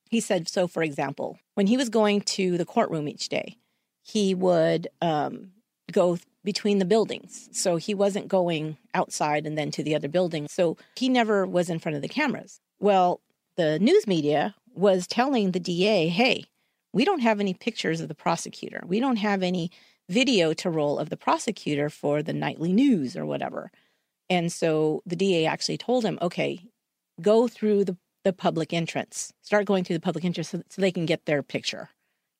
He 0.10 0.20
said, 0.20 0.48
so 0.48 0.68
for 0.68 0.84
example, 0.84 1.40
when 1.56 1.68
he 1.68 1.78
was 1.78 1.90
going 1.90 2.22
to 2.22 2.58
the 2.58 2.66
courtroom 2.66 3.08
each 3.08 3.30
day, 3.30 3.58
he 4.04 4.34
would 4.34 4.88
um, 5.02 5.52
go 5.92 6.18
between 6.44 6.80
the 6.80 6.86
buildings. 6.86 7.50
So 7.52 7.78
he 7.78 7.94
wasn't 7.94 8.28
going 8.28 8.78
outside 8.94 9.46
and 9.46 9.58
then 9.58 9.72
to 9.72 9.84
the 9.84 9.96
other 9.96 10.10
building. 10.10 10.48
So 10.50 10.78
he 10.96 11.10
never 11.10 11.46
was 11.46 11.70
in 11.70 11.80
front 11.80 11.96
of 11.96 12.02
the 12.02 12.10
cameras. 12.10 12.60
Well, 12.80 13.22
the 13.56 13.80
news 13.80 14.08
media 14.08 14.56
was 14.74 15.08
telling 15.08 15.52
the 15.52 15.60
DA, 15.60 16.10
hey, 16.10 16.46
we 16.92 17.06
don't 17.06 17.22
have 17.22 17.40
any 17.40 17.54
pictures 17.54 18.02
of 18.02 18.08
the 18.08 18.16
prosecutor. 18.16 18.84
We 18.86 19.00
don't 19.00 19.18
have 19.18 19.42
any 19.42 19.72
video 20.10 20.54
to 20.54 20.70
roll 20.70 21.00
of 21.00 21.10
the 21.10 21.18
prosecutor 21.18 21.90
for 21.90 22.22
the 22.22 22.34
nightly 22.34 22.74
news 22.74 23.16
or 23.16 23.26
whatever. 23.26 23.72
And 24.30 24.52
so 24.52 25.02
the 25.06 25.16
DA 25.16 25.46
actually 25.46 25.78
told 25.78 26.04
him, 26.04 26.18
okay, 26.22 26.64
go 27.22 27.48
through 27.48 27.86
the, 27.86 27.98
the 28.24 28.34
public 28.34 28.74
entrance, 28.74 29.34
start 29.42 29.66
going 29.66 29.84
through 29.84 29.98
the 29.98 30.02
public 30.02 30.26
entrance 30.26 30.50
so, 30.50 30.62
so 30.70 30.82
they 30.82 30.92
can 30.92 31.06
get 31.06 31.26
their 31.26 31.44
picture. 31.44 31.90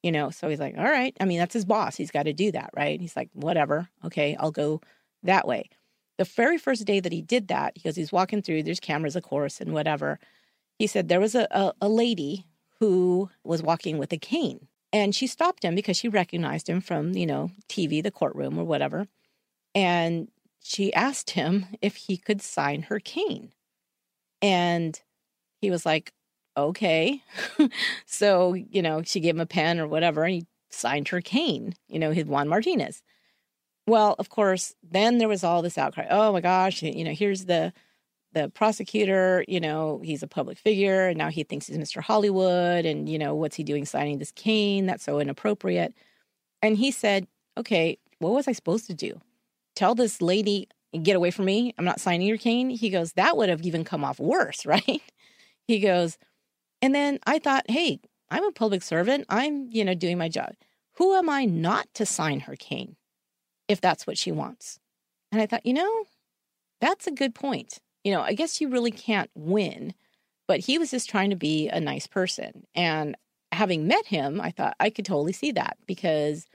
You 0.02 0.12
know, 0.12 0.32
so 0.32 0.50
he's 0.50 0.60
like, 0.60 0.76
all 0.78 0.84
right. 0.84 1.16
I 1.20 1.26
mean, 1.26 1.40
that's 1.40 1.54
his 1.54 1.66
boss. 1.66 1.96
He's 1.96 2.12
got 2.12 2.24
to 2.24 2.34
do 2.34 2.52
that, 2.52 2.72
right? 2.76 3.00
He's 3.00 3.16
like, 3.16 3.30
whatever. 3.34 3.88
Okay, 4.04 4.36
I'll 4.38 4.52
go 4.52 4.82
that 5.24 5.48
way. 5.48 5.70
The 6.18 6.26
very 6.26 6.58
first 6.58 6.86
day 6.86 7.00
that 7.00 7.12
he 7.12 7.22
did 7.22 7.48
that, 7.48 7.74
because 7.74 7.96
he's 7.96 8.12
walking 8.12 8.42
through, 8.42 8.64
there's 8.64 8.82
cameras, 8.82 9.16
of 9.16 9.24
course, 9.24 9.62
and 9.62 9.74
whatever. 9.74 10.20
He 10.78 10.88
said 10.88 11.08
there 11.08 11.22
was 11.22 11.36
a, 11.36 11.48
a, 11.52 11.74
a 11.82 11.90
lady 11.90 12.46
who 12.80 13.30
was 13.44 13.64
walking 13.64 13.98
with 13.98 14.12
a 14.12 14.18
cane. 14.18 14.68
And 14.92 15.16
she 15.16 15.26
stopped 15.26 15.64
him 15.64 15.74
because 15.74 15.98
she 15.98 16.08
recognized 16.08 16.70
him 16.70 16.82
from, 16.82 17.14
you 17.14 17.26
know, 17.26 17.50
TV, 17.68 18.04
the 18.04 18.12
courtroom, 18.12 18.60
or 18.60 18.64
whatever. 18.64 19.08
And 19.74 20.28
she 20.64 20.94
asked 20.94 21.32
him 21.32 21.68
if 21.82 21.96
he 21.96 22.18
could 22.18 22.42
sign 22.42 22.84
her 22.84 23.00
cane. 23.00 23.52
And 24.42 25.00
he 25.62 25.70
was 25.70 25.86
like, 25.86 26.14
okay. 26.56 27.22
so, 28.06 28.54
you 28.54 28.82
know, 28.82 29.04
she 29.04 29.20
gave 29.20 29.36
him 29.36 29.42
a 29.42 29.46
pen 29.46 29.80
or 29.80 29.88
whatever, 29.88 30.24
and 30.24 30.34
he 30.36 30.48
signed 30.72 31.10
her 31.10 31.22
cane, 31.22 31.76
you 31.88 32.00
know, 32.00 32.12
his 32.12 32.26
Juan 32.26 32.48
Martinez. 32.48 33.04
Well, 33.86 34.16
of 34.18 34.30
course, 34.30 34.74
then 34.82 35.18
there 35.18 35.28
was 35.28 35.44
all 35.44 35.62
this 35.62 35.78
outcry. 35.78 36.08
Oh 36.10 36.32
my 36.32 36.40
gosh, 36.40 36.82
you 36.82 37.04
know, 37.04 37.14
here's 37.14 37.46
the 37.46 37.74
the 38.32 38.50
prosecutor, 38.50 39.46
you 39.48 39.60
know, 39.60 40.02
he's 40.04 40.24
a 40.24 40.28
public 40.28 40.58
figure, 40.58 41.08
and 41.10 41.18
now 41.20 41.30
he 41.30 41.44
thinks 41.44 41.68
he's 41.68 41.78
Mr. 41.78 42.02
Hollywood, 42.02 42.84
and 42.86 43.08
you 43.08 43.20
know, 43.20 43.36
what's 43.36 43.56
he 43.58 43.64
doing 43.64 43.86
signing 43.86 44.18
this 44.18 44.32
cane? 44.32 44.86
That's 44.86 45.04
so 45.04 45.20
inappropriate. 45.20 45.94
And 46.62 46.78
he 46.78 46.92
said, 46.92 47.28
Okay, 47.58 47.98
what 48.20 48.32
was 48.32 48.48
I 48.48 48.54
supposed 48.54 48.88
to 48.88 48.94
do? 48.94 49.20
Tell 49.76 49.96
this 49.96 50.22
lady, 50.22 50.68
get 51.02 51.16
away 51.16 51.32
from 51.32 51.46
me. 51.46 51.74
I'm 51.78 51.86
not 51.86 52.00
signing 52.00 52.28
your 52.28 52.38
cane. 52.38 52.70
He 52.70 52.90
goes, 52.90 53.14
that 53.14 53.38
would 53.38 53.50
have 53.50 53.62
even 53.62 53.84
come 53.84 54.04
off 54.04 54.20
worse, 54.20 54.66
right? 54.66 55.02
He 55.68 55.80
goes, 55.80 56.18
and 56.82 56.94
then 56.94 57.20
I 57.26 57.40
thought, 57.40 57.70
hey, 57.70 58.00
I'm 58.30 58.46
a 58.46 58.52
public 58.52 58.84
servant. 58.84 59.26
I'm, 59.30 59.70
you 59.72 59.86
know, 59.86 59.94
doing 59.94 60.18
my 60.18 60.30
job. 60.30 60.54
Who 60.98 61.16
am 61.16 61.30
I 61.30 61.46
not 61.46 61.88
to 61.96 62.06
sign 62.06 62.42
her 62.42 62.56
cane 62.56 62.96
if 63.68 63.82
that's 63.82 64.06
what 64.06 64.18
she 64.18 64.32
wants? 64.32 64.80
And 65.32 65.42
I 65.42 65.46
thought, 65.46 65.66
you 65.66 65.74
know, 65.74 66.06
that's 66.82 67.08
a 67.08 67.12
good 67.12 67.34
point. 67.34 67.80
You 68.04 68.12
know, 68.12 68.22
I 68.22 68.34
guess 68.34 68.60
you 68.60 68.70
really 68.70 68.92
can't 68.92 69.30
win, 69.34 69.94
but 70.48 70.60
he 70.60 70.78
was 70.78 70.92
just 70.92 71.10
trying 71.10 71.30
to 71.30 71.36
be 71.36 71.70
a 71.70 71.80
nice 71.80 72.06
person. 72.06 72.66
And 72.76 73.16
having 73.52 73.88
met 73.88 74.06
him, 74.08 74.42
I 74.42 74.52
thought 74.52 74.76
I 74.80 74.90
could 74.90 75.06
totally 75.06 75.34
see 75.34 75.52
that 75.54 75.78
because 75.88 76.46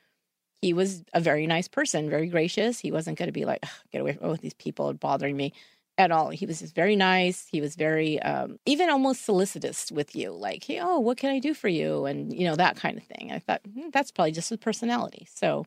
he 0.61 0.72
was 0.72 1.04
a 1.14 1.20
very 1.20 1.46
nice 1.46 1.68
person, 1.68 2.11
very 2.11 2.26
gracious. 2.28 2.78
He 2.78 2.90
wasn't 2.90 3.18
going 3.18 3.28
to 3.28 3.32
be 3.32 3.44
like, 3.44 3.64
get 3.92 4.00
away 4.00 4.14
from 4.14 4.30
oh, 4.30 4.36
these 4.36 4.54
people 4.54 4.92
bothering 4.94 5.36
me 5.36 5.52
at 5.96 6.11
all. 6.11 6.30
He 6.30 6.46
was 6.46 6.61
just 6.61 6.74
very 6.74 6.96
nice. 6.96 7.46
He 7.50 7.61
was 7.61 7.74
very, 7.74 8.20
um, 8.22 8.59
even 8.66 8.88
almost 8.88 9.24
solicitous 9.24 9.90
with 9.90 10.14
you, 10.14 10.30
like, 10.30 10.64
hey, 10.64 10.80
oh, 10.80 10.98
what 11.00 11.18
can 11.18 11.30
I 11.30 11.38
do 11.38 11.54
for 11.54 11.68
you? 11.68 12.06
And, 12.06 12.32
you 12.32 12.44
know, 12.44 12.56
that 12.56 12.76
kind 12.76 12.96
of 12.96 13.04
thing. 13.04 13.32
I 13.32 13.38
thought 13.38 13.61
hmm, 13.72 13.90
that's 13.92 14.12
probably 14.12 14.32
just 14.32 14.48
his 14.48 14.59
personality. 14.59 15.26
So, 15.32 15.66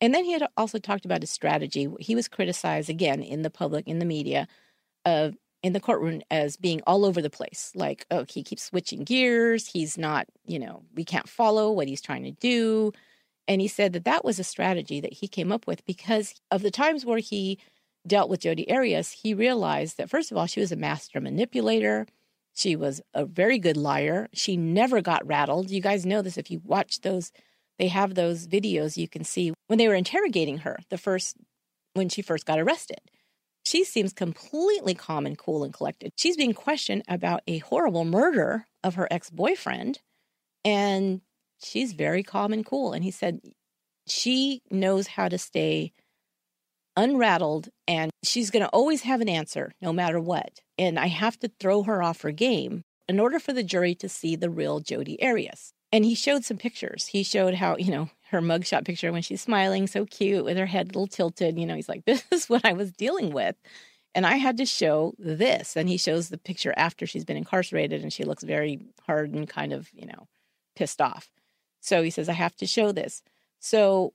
and 0.00 0.14
then 0.14 0.24
he 0.24 0.32
had 0.32 0.46
also 0.56 0.78
talked 0.78 1.04
about 1.04 1.22
his 1.22 1.30
strategy. 1.30 1.88
He 2.00 2.14
was 2.14 2.28
criticized 2.28 2.90
again 2.90 3.22
in 3.22 3.42
the 3.42 3.50
public, 3.50 3.88
in 3.88 3.98
the 3.98 4.04
media, 4.04 4.46
of 5.04 5.36
in 5.62 5.72
the 5.72 5.80
courtroom 5.80 6.22
as 6.30 6.56
being 6.56 6.80
all 6.86 7.04
over 7.04 7.20
the 7.20 7.30
place. 7.30 7.72
Like, 7.74 8.06
oh, 8.10 8.24
he 8.28 8.44
keeps 8.44 8.62
switching 8.62 9.04
gears. 9.04 9.66
He's 9.66 9.98
not, 9.98 10.26
you 10.44 10.58
know, 10.58 10.82
we 10.94 11.04
can't 11.04 11.28
follow 11.28 11.72
what 11.72 11.88
he's 11.88 12.02
trying 12.02 12.22
to 12.24 12.30
do. 12.30 12.92
And 13.48 13.60
he 13.60 13.68
said 13.68 13.92
that 13.94 14.04
that 14.04 14.24
was 14.24 14.38
a 14.38 14.44
strategy 14.44 15.00
that 15.00 15.14
he 15.14 15.28
came 15.28 15.52
up 15.52 15.66
with 15.66 15.84
because 15.86 16.34
of 16.50 16.62
the 16.62 16.70
times 16.70 17.06
where 17.06 17.18
he 17.18 17.58
dealt 18.06 18.30
with 18.30 18.40
Jodi 18.40 18.70
Arias, 18.70 19.12
he 19.12 19.34
realized 19.34 19.98
that, 19.98 20.10
first 20.10 20.30
of 20.32 20.38
all, 20.38 20.46
she 20.46 20.60
was 20.60 20.72
a 20.72 20.76
master 20.76 21.20
manipulator. 21.20 22.06
She 22.54 22.76
was 22.76 23.02
a 23.14 23.26
very 23.26 23.58
good 23.58 23.76
liar. 23.76 24.28
She 24.34 24.56
never 24.56 25.02
got 25.02 25.26
rattled. 25.26 25.70
You 25.70 25.80
guys 25.80 26.06
know 26.06 26.22
this 26.22 26.38
if 26.38 26.50
you 26.50 26.60
watch 26.64 27.00
those, 27.02 27.32
they 27.78 27.88
have 27.88 28.14
those 28.14 28.46
videos 28.48 28.96
you 28.96 29.08
can 29.08 29.24
see 29.24 29.52
when 29.68 29.78
they 29.78 29.88
were 29.88 29.94
interrogating 29.94 30.58
her, 30.58 30.78
the 30.90 30.98
first, 30.98 31.36
when 31.94 32.08
she 32.08 32.22
first 32.22 32.46
got 32.46 32.58
arrested. 32.60 33.00
She 33.64 33.84
seems 33.84 34.12
completely 34.12 34.94
calm 34.94 35.26
and 35.26 35.38
cool 35.38 35.64
and 35.64 35.74
collected. 35.74 36.12
She's 36.16 36.36
being 36.36 36.54
questioned 36.54 37.02
about 37.08 37.42
a 37.46 37.58
horrible 37.58 38.04
murder 38.04 38.66
of 38.84 38.96
her 38.96 39.08
ex 39.10 39.30
boyfriend 39.30 40.00
And 40.64 41.22
she's 41.62 41.92
very 41.92 42.22
calm 42.22 42.52
and 42.52 42.64
cool. 42.64 42.92
And 42.92 43.04
he 43.04 43.10
said 43.10 43.40
she 44.06 44.62
knows 44.70 45.06
how 45.08 45.28
to 45.28 45.38
stay 45.38 45.92
unrattled 46.96 47.68
and 47.86 48.10
she's 48.22 48.50
going 48.50 48.64
to 48.64 48.70
always 48.70 49.02
have 49.02 49.20
an 49.20 49.28
answer 49.28 49.72
no 49.80 49.92
matter 49.92 50.18
what. 50.18 50.60
And 50.78 50.98
I 50.98 51.06
have 51.06 51.38
to 51.40 51.50
throw 51.60 51.82
her 51.82 52.02
off 52.02 52.22
her 52.22 52.30
game 52.30 52.84
in 53.08 53.20
order 53.20 53.38
for 53.38 53.52
the 53.52 53.62
jury 53.62 53.94
to 53.96 54.08
see 54.08 54.36
the 54.36 54.50
real 54.50 54.80
Jodi 54.80 55.22
Arias. 55.22 55.72
And 55.92 56.04
he 56.04 56.14
showed 56.14 56.44
some 56.44 56.56
pictures. 56.56 57.06
He 57.06 57.22
showed 57.22 57.54
how, 57.54 57.76
you 57.76 57.90
know, 57.90 58.10
her 58.30 58.40
mugshot 58.40 58.84
picture 58.84 59.12
when 59.12 59.22
she's 59.22 59.40
smiling, 59.40 59.86
so 59.86 60.04
cute 60.04 60.44
with 60.44 60.56
her 60.56 60.66
head 60.66 60.86
a 60.86 60.88
little 60.88 61.06
tilted. 61.06 61.58
You 61.58 61.66
know, 61.66 61.76
he's 61.76 61.88
like, 61.88 62.04
this 62.06 62.24
is 62.30 62.48
what 62.48 62.64
I 62.64 62.72
was 62.72 62.92
dealing 62.92 63.30
with. 63.30 63.56
And 64.14 64.26
I 64.26 64.36
had 64.36 64.56
to 64.56 64.66
show 64.66 65.14
this. 65.18 65.76
And 65.76 65.88
he 65.88 65.98
shows 65.98 66.28
the 66.28 66.38
picture 66.38 66.72
after 66.76 67.06
she's 67.06 67.24
been 67.24 67.36
incarcerated 67.36 68.02
and 68.02 68.12
she 68.12 68.24
looks 68.24 68.42
very 68.42 68.80
hard 69.06 69.32
and 69.32 69.48
kind 69.48 69.72
of, 69.72 69.88
you 69.92 70.06
know, 70.06 70.26
pissed 70.74 71.00
off. 71.00 71.30
So 71.86 72.02
he 72.02 72.10
says, 72.10 72.28
I 72.28 72.32
have 72.32 72.56
to 72.56 72.66
show 72.66 72.90
this. 72.90 73.22
So 73.60 74.12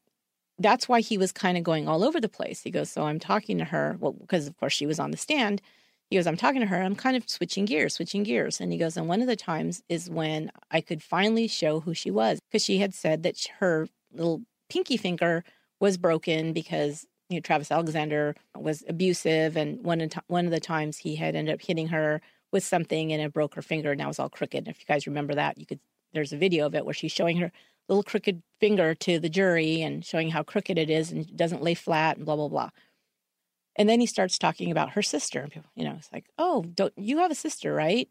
that's 0.59 0.89
why 0.89 0.99
he 0.99 1.17
was 1.17 1.31
kind 1.31 1.57
of 1.57 1.63
going 1.63 1.87
all 1.87 2.03
over 2.03 2.19
the 2.19 2.29
place. 2.29 2.61
He 2.61 2.69
goes, 2.69 2.89
So 2.89 3.03
I'm 3.03 3.19
talking 3.19 3.57
to 3.59 3.63
her. 3.63 3.95
Well, 3.99 4.11
because 4.11 4.47
of 4.47 4.57
course 4.57 4.73
she 4.73 4.85
was 4.85 4.99
on 4.99 5.11
the 5.11 5.17
stand. 5.17 5.61
He 6.09 6.17
goes, 6.17 6.27
I'm 6.27 6.35
talking 6.35 6.59
to 6.59 6.67
her. 6.67 6.81
I'm 6.81 6.95
kind 6.95 7.15
of 7.15 7.29
switching 7.29 7.63
gears, 7.63 7.93
switching 7.93 8.23
gears. 8.23 8.59
And 8.59 8.73
he 8.73 8.77
goes, 8.77 8.97
And 8.97 9.07
one 9.07 9.21
of 9.21 9.27
the 9.27 9.37
times 9.37 9.81
is 9.87 10.09
when 10.09 10.51
I 10.69 10.81
could 10.81 11.01
finally 11.01 11.47
show 11.47 11.79
who 11.79 11.93
she 11.93 12.11
was 12.11 12.39
because 12.41 12.63
she 12.63 12.79
had 12.79 12.93
said 12.93 13.23
that 13.23 13.37
her 13.59 13.87
little 14.13 14.41
pinky 14.69 14.97
finger 14.97 15.45
was 15.79 15.97
broken 15.97 16.51
because 16.51 17.05
you 17.29 17.37
know, 17.37 17.41
Travis 17.41 17.71
Alexander 17.71 18.35
was 18.53 18.83
abusive. 18.89 19.55
And 19.55 19.81
one 19.85 20.01
of, 20.01 20.11
one 20.27 20.43
of 20.43 20.51
the 20.51 20.59
times 20.59 20.97
he 20.97 21.15
had 21.15 21.35
ended 21.35 21.53
up 21.53 21.61
hitting 21.61 21.87
her 21.87 22.21
with 22.51 22.65
something 22.65 23.13
and 23.13 23.21
it 23.21 23.31
broke 23.31 23.55
her 23.55 23.61
finger. 23.61 23.91
And 23.91 23.99
now 23.99 24.09
it's 24.09 24.19
all 24.19 24.29
crooked. 24.29 24.67
If 24.67 24.79
you 24.81 24.85
guys 24.85 25.07
remember 25.07 25.35
that, 25.35 25.57
you 25.57 25.65
could, 25.65 25.79
there's 26.13 26.33
a 26.33 26.37
video 26.37 26.65
of 26.65 26.75
it 26.75 26.85
where 26.85 26.93
she's 26.93 27.11
showing 27.11 27.37
her 27.37 27.51
little 27.87 28.03
crooked 28.03 28.41
finger 28.59 28.95
to 28.95 29.19
the 29.19 29.29
jury 29.29 29.81
and 29.81 30.05
showing 30.05 30.29
how 30.29 30.43
crooked 30.43 30.77
it 30.77 30.89
is 30.89 31.11
and 31.11 31.35
doesn't 31.35 31.63
lay 31.63 31.73
flat 31.73 32.17
and 32.17 32.25
blah, 32.25 32.35
blah, 32.35 32.47
blah. 32.47 32.69
And 33.75 33.87
then 33.87 33.99
he 33.99 34.05
starts 34.05 34.37
talking 34.37 34.71
about 34.71 34.91
her 34.91 35.01
sister. 35.01 35.41
And 35.41 35.51
people, 35.51 35.69
you 35.75 35.83
know, 35.83 35.95
it's 35.97 36.11
like, 36.11 36.25
oh, 36.37 36.63
don't 36.73 36.93
you 36.97 37.19
have 37.19 37.31
a 37.31 37.35
sister, 37.35 37.73
right? 37.73 38.09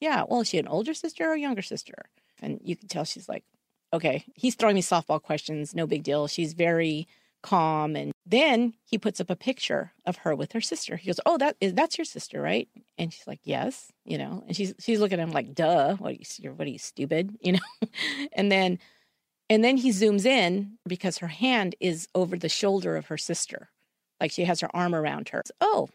Yeah. 0.00 0.24
Well, 0.28 0.40
is 0.40 0.48
she 0.48 0.58
an 0.58 0.68
older 0.68 0.94
sister 0.94 1.28
or 1.28 1.34
a 1.34 1.40
younger 1.40 1.62
sister? 1.62 1.94
And 2.40 2.60
you 2.62 2.76
can 2.76 2.88
tell 2.88 3.04
she's 3.04 3.28
like, 3.28 3.44
okay, 3.92 4.24
he's 4.34 4.54
throwing 4.54 4.74
me 4.74 4.82
softball 4.82 5.22
questions. 5.22 5.74
No 5.74 5.86
big 5.86 6.02
deal. 6.02 6.26
She's 6.28 6.52
very 6.52 7.08
calm. 7.42 7.96
And 7.96 8.12
then 8.26 8.74
he 8.84 8.98
puts 8.98 9.20
up 9.20 9.30
a 9.30 9.36
picture 9.36 9.92
of 10.06 10.18
her 10.18 10.34
with 10.34 10.52
her 10.52 10.60
sister. 10.60 10.96
He 10.96 11.06
goes, 11.06 11.20
"Oh, 11.26 11.38
that 11.38 11.56
is 11.60 11.74
that's 11.74 11.98
your 11.98 12.04
sister, 12.04 12.40
right?" 12.42 12.68
And 12.98 13.12
she's 13.12 13.26
like, 13.26 13.40
"Yes," 13.44 13.92
you 14.04 14.18
know. 14.18 14.44
And 14.46 14.56
she's 14.56 14.74
she's 14.80 15.00
looking 15.00 15.20
at 15.20 15.28
him 15.28 15.32
like, 15.32 15.54
"Duh, 15.54 15.96
what 15.96 16.12
are 16.12 16.16
you? 16.16 16.52
What 16.52 16.66
are 16.66 16.70
you 16.70 16.78
stupid?" 16.78 17.36
You 17.42 17.52
know. 17.52 17.88
and 18.32 18.50
then 18.52 18.78
and 19.50 19.64
then 19.64 19.76
he 19.76 19.90
zooms 19.90 20.26
in 20.26 20.78
because 20.86 21.18
her 21.18 21.28
hand 21.28 21.74
is 21.80 22.08
over 22.14 22.36
the 22.36 22.48
shoulder 22.48 22.96
of 22.96 23.06
her 23.06 23.18
sister. 23.18 23.70
Like 24.20 24.30
she 24.30 24.44
has 24.44 24.60
her 24.60 24.74
arm 24.74 24.94
around 24.94 25.30
her. 25.30 25.42
Oh, 25.60 25.88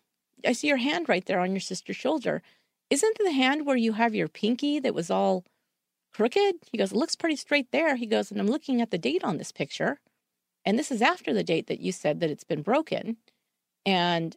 I 0.46 0.54
see 0.54 0.68
your 0.68 0.78
hand 0.78 1.10
right 1.10 1.26
there 1.26 1.39
on 1.39 1.52
your 1.52 1.60
sister's 1.60 1.96
shoulder. 1.96 2.41
Isn't 2.89 3.18
the 3.24 3.32
hand 3.32 3.66
where 3.66 3.78
you 3.78 3.94
have 3.94 4.16
your 4.16 4.28
pinky 4.28 4.80
that 4.80 4.94
was 4.96 5.10
all 5.10 5.44
crooked? 6.14 6.56
He 6.72 6.78
goes, 6.78 6.91
It 6.91 6.98
looks 6.98 7.16
pretty 7.16 7.36
straight 7.36 7.72
there. 7.72 7.96
He 7.96 8.06
goes, 8.06 8.32
And 8.32 8.39
I'm 8.39 8.48
looking 8.48 8.82
at 8.82 8.91
the 8.91 8.98
date 8.98 9.24
on 9.24 9.38
this 9.38 9.52
picture. 9.52 10.00
And 10.66 10.80
this 10.80 10.91
is 10.91 11.01
after 11.01 11.34
the 11.34 11.43
date 11.43 11.68
that 11.68 11.80
you 11.80 11.91
said 11.91 12.20
that 12.20 12.30
it's 12.30 12.43
been 12.43 12.61
broken. 12.61 13.18
And 13.86 14.36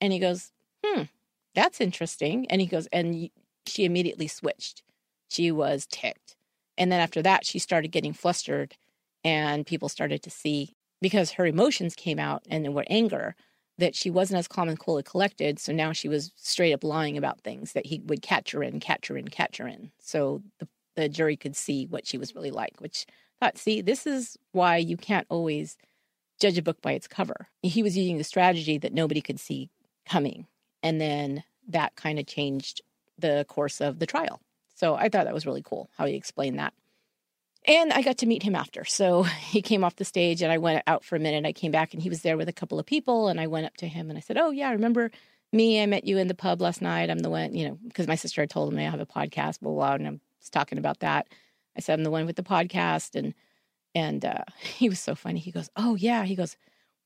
and 0.00 0.12
he 0.12 0.18
goes, 0.18 0.52
Hmm, 0.84 1.02
that's 1.54 1.80
interesting. 1.80 2.46
And 2.50 2.60
he 2.60 2.66
goes, 2.66 2.86
and 2.92 3.30
she 3.66 3.84
immediately 3.84 4.28
switched. 4.28 4.82
She 5.28 5.50
was 5.50 5.86
ticked. 5.90 6.36
And 6.76 6.92
then 6.92 7.00
after 7.00 7.20
that, 7.22 7.44
she 7.44 7.58
started 7.58 7.88
getting 7.88 8.12
flustered, 8.12 8.76
and 9.24 9.66
people 9.66 9.88
started 9.88 10.22
to 10.22 10.30
see 10.30 10.76
because 11.00 11.32
her 11.32 11.46
emotions 11.46 11.94
came 11.94 12.18
out 12.18 12.42
and 12.48 12.64
there 12.64 12.72
were 12.72 12.84
anger 12.88 13.34
that 13.78 13.94
she 13.94 14.10
wasn't 14.10 14.38
as 14.38 14.48
calm 14.48 14.68
and 14.68 14.78
cool 14.78 14.96
and 14.96 15.06
collected. 15.06 15.58
So 15.58 15.72
now 15.72 15.92
she 15.92 16.08
was 16.08 16.32
straight 16.36 16.72
up 16.72 16.82
lying 16.82 17.16
about 17.16 17.40
things 17.40 17.72
that 17.72 17.86
he 17.86 18.00
would 18.06 18.22
catch 18.22 18.50
her 18.50 18.62
in, 18.62 18.80
catch 18.80 19.06
her 19.08 19.16
in, 19.16 19.28
catch 19.28 19.58
her 19.58 19.68
in. 19.68 19.92
So 20.00 20.42
the, 20.58 20.68
the 20.98 21.08
jury 21.08 21.36
could 21.36 21.54
see 21.54 21.86
what 21.86 22.06
she 22.06 22.18
was 22.18 22.34
really 22.34 22.50
like, 22.50 22.80
which 22.80 23.06
I 23.40 23.46
thought, 23.46 23.58
see, 23.58 23.80
this 23.80 24.04
is 24.04 24.36
why 24.50 24.78
you 24.78 24.96
can't 24.96 25.28
always 25.30 25.78
judge 26.40 26.58
a 26.58 26.62
book 26.62 26.82
by 26.82 26.92
its 26.92 27.06
cover. 27.06 27.46
He 27.62 27.84
was 27.84 27.96
using 27.96 28.18
the 28.18 28.24
strategy 28.24 28.78
that 28.78 28.92
nobody 28.92 29.20
could 29.20 29.38
see 29.38 29.70
coming. 30.08 30.46
And 30.82 31.00
then 31.00 31.44
that 31.68 31.94
kind 31.94 32.18
of 32.18 32.26
changed 32.26 32.82
the 33.16 33.46
course 33.48 33.80
of 33.80 34.00
the 34.00 34.06
trial. 34.06 34.40
So 34.74 34.96
I 34.96 35.08
thought 35.08 35.24
that 35.26 35.34
was 35.34 35.46
really 35.46 35.62
cool 35.62 35.88
how 35.96 36.06
he 36.06 36.14
explained 36.14 36.58
that. 36.58 36.74
And 37.64 37.92
I 37.92 38.02
got 38.02 38.18
to 38.18 38.26
meet 38.26 38.42
him 38.42 38.56
after. 38.56 38.84
So 38.84 39.22
he 39.22 39.62
came 39.62 39.84
off 39.84 39.96
the 39.96 40.04
stage 40.04 40.42
and 40.42 40.50
I 40.50 40.58
went 40.58 40.82
out 40.88 41.04
for 41.04 41.14
a 41.14 41.20
minute. 41.20 41.46
I 41.46 41.52
came 41.52 41.70
back 41.70 41.94
and 41.94 42.02
he 42.02 42.08
was 42.08 42.22
there 42.22 42.36
with 42.36 42.48
a 42.48 42.52
couple 42.52 42.80
of 42.80 42.86
people. 42.86 43.28
And 43.28 43.40
I 43.40 43.46
went 43.46 43.66
up 43.66 43.76
to 43.76 43.86
him 43.86 44.10
and 44.10 44.16
I 44.16 44.20
said, 44.20 44.36
Oh, 44.36 44.50
yeah, 44.50 44.68
I 44.68 44.72
remember 44.72 45.12
me? 45.52 45.80
I 45.80 45.86
met 45.86 46.04
you 46.04 46.18
in 46.18 46.26
the 46.26 46.34
pub 46.34 46.60
last 46.60 46.82
night. 46.82 47.08
I'm 47.08 47.20
the 47.20 47.30
one, 47.30 47.54
you 47.54 47.68
know, 47.68 47.78
because 47.86 48.08
my 48.08 48.16
sister 48.16 48.42
had 48.42 48.50
told 48.50 48.72
him 48.72 48.80
I 48.80 48.82
have 48.82 49.00
a 49.00 49.06
podcast, 49.06 49.60
blah, 49.60 49.72
blah, 49.72 49.94
and 49.94 50.08
I 50.08 50.20
was 50.40 50.50
talking 50.50 50.78
about 50.78 51.00
that. 51.00 51.28
I 51.76 51.80
said, 51.80 51.98
I'm 51.98 52.04
the 52.04 52.10
one 52.10 52.26
with 52.26 52.36
the 52.36 52.42
podcast. 52.42 53.14
And, 53.14 53.34
and 53.94 54.24
uh, 54.24 54.44
he 54.60 54.88
was 54.88 55.00
so 55.00 55.14
funny. 55.14 55.40
He 55.40 55.52
goes, 55.52 55.70
Oh, 55.76 55.94
yeah. 55.94 56.24
He 56.24 56.34
goes, 56.34 56.56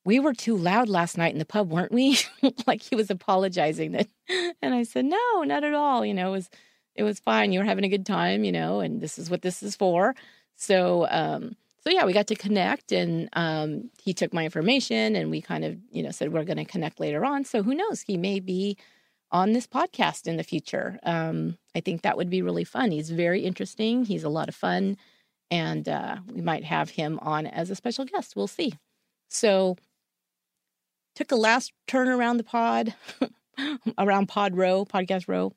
we 0.04 0.18
were 0.18 0.34
too 0.34 0.56
loud 0.56 0.88
last 0.88 1.16
night 1.16 1.32
in 1.32 1.38
the 1.38 1.44
pub, 1.44 1.70
weren't 1.70 1.92
we? 1.92 2.18
like 2.66 2.82
he 2.82 2.96
was 2.96 3.10
apologizing 3.10 3.92
that. 3.92 4.08
And 4.62 4.74
I 4.74 4.84
said, 4.84 5.04
no, 5.04 5.42
not 5.42 5.64
at 5.64 5.74
all. 5.74 6.06
You 6.06 6.14
know, 6.14 6.28
it 6.28 6.32
was, 6.32 6.50
it 6.94 7.02
was 7.02 7.18
fine. 7.18 7.52
You 7.52 7.58
were 7.58 7.64
having 7.64 7.84
a 7.84 7.88
good 7.88 8.06
time, 8.06 8.44
you 8.44 8.52
know, 8.52 8.80
and 8.80 9.00
this 9.00 9.18
is 9.18 9.28
what 9.28 9.42
this 9.42 9.62
is 9.62 9.74
for. 9.74 10.14
So, 10.54 11.06
um, 11.10 11.56
so 11.80 11.90
yeah, 11.90 12.04
we 12.04 12.12
got 12.12 12.28
to 12.28 12.36
connect 12.36 12.92
and 12.92 13.28
um, 13.32 13.90
he 14.00 14.14
took 14.14 14.32
my 14.32 14.44
information 14.44 15.16
and 15.16 15.30
we 15.30 15.42
kind 15.42 15.64
of, 15.64 15.76
you 15.90 16.02
know, 16.02 16.12
said 16.12 16.32
we're 16.32 16.44
going 16.44 16.58
to 16.58 16.64
connect 16.64 17.00
later 17.00 17.24
on. 17.24 17.44
So 17.44 17.62
who 17.62 17.74
knows? 17.74 18.02
He 18.02 18.16
may 18.16 18.38
be 18.38 18.78
on 19.32 19.52
this 19.52 19.66
podcast 19.66 20.26
in 20.26 20.36
the 20.36 20.44
future. 20.44 21.00
Um, 21.02 21.56
I 21.74 21.80
think 21.80 22.02
that 22.02 22.16
would 22.16 22.30
be 22.30 22.42
really 22.42 22.64
fun. 22.64 22.90
He's 22.90 23.10
very 23.10 23.40
interesting. 23.40 24.04
He's 24.04 24.24
a 24.24 24.28
lot 24.28 24.48
of 24.48 24.54
fun. 24.54 24.96
And 25.50 25.88
uh, 25.88 26.18
we 26.32 26.42
might 26.42 26.64
have 26.64 26.90
him 26.90 27.18
on 27.22 27.46
as 27.46 27.70
a 27.70 27.74
special 27.74 28.04
guest. 28.04 28.36
We'll 28.36 28.46
see. 28.46 28.74
So, 29.28 29.76
took 31.14 31.32
a 31.32 31.36
last 31.36 31.72
turn 31.86 32.08
around 32.08 32.36
the 32.36 32.44
pod, 32.44 32.94
around 33.98 34.28
Pod 34.28 34.56
Row, 34.56 34.84
Podcast 34.84 35.28
Row. 35.28 35.52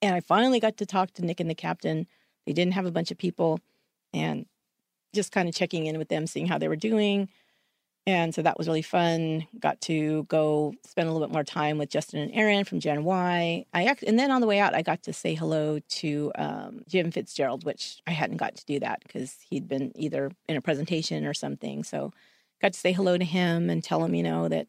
And 0.00 0.14
I 0.14 0.20
finally 0.20 0.60
got 0.60 0.76
to 0.78 0.86
talk 0.86 1.12
to 1.12 1.24
Nick 1.24 1.40
and 1.40 1.50
the 1.50 1.54
captain. 1.54 2.06
They 2.46 2.52
didn't 2.52 2.74
have 2.74 2.86
a 2.86 2.90
bunch 2.90 3.10
of 3.10 3.18
people 3.18 3.60
and 4.12 4.46
just 5.14 5.32
kind 5.32 5.48
of 5.48 5.54
checking 5.54 5.86
in 5.86 5.98
with 5.98 6.08
them, 6.08 6.26
seeing 6.26 6.46
how 6.46 6.58
they 6.58 6.68
were 6.68 6.76
doing. 6.76 7.28
And 8.06 8.34
so 8.34 8.42
that 8.42 8.58
was 8.58 8.66
really 8.66 8.82
fun. 8.82 9.46
Got 9.58 9.80
to 9.82 10.24
go 10.24 10.74
spend 10.84 11.08
a 11.08 11.12
little 11.12 11.26
bit 11.26 11.32
more 11.32 11.44
time 11.44 11.78
with 11.78 11.88
Justin 11.88 12.20
and 12.20 12.34
Aaron 12.34 12.64
from 12.64 12.80
Gen 12.80 13.04
Y. 13.04 13.64
I 13.72 13.96
and 14.06 14.18
then 14.18 14.30
on 14.30 14.42
the 14.42 14.46
way 14.46 14.58
out, 14.60 14.74
I 14.74 14.82
got 14.82 15.02
to 15.04 15.12
say 15.12 15.34
hello 15.34 15.78
to 15.78 16.32
um, 16.36 16.82
Jim 16.86 17.10
Fitzgerald, 17.10 17.64
which 17.64 18.02
I 18.06 18.10
hadn't 18.10 18.36
got 18.36 18.56
to 18.56 18.64
do 18.66 18.78
that 18.80 19.02
because 19.02 19.38
he'd 19.48 19.68
been 19.68 19.92
either 19.94 20.30
in 20.48 20.56
a 20.56 20.60
presentation 20.60 21.24
or 21.24 21.32
something. 21.32 21.82
So 21.82 22.12
got 22.60 22.74
to 22.74 22.78
say 22.78 22.92
hello 22.92 23.16
to 23.16 23.24
him 23.24 23.70
and 23.70 23.82
tell 23.82 24.04
him, 24.04 24.14
you 24.14 24.22
know, 24.22 24.48
that 24.48 24.68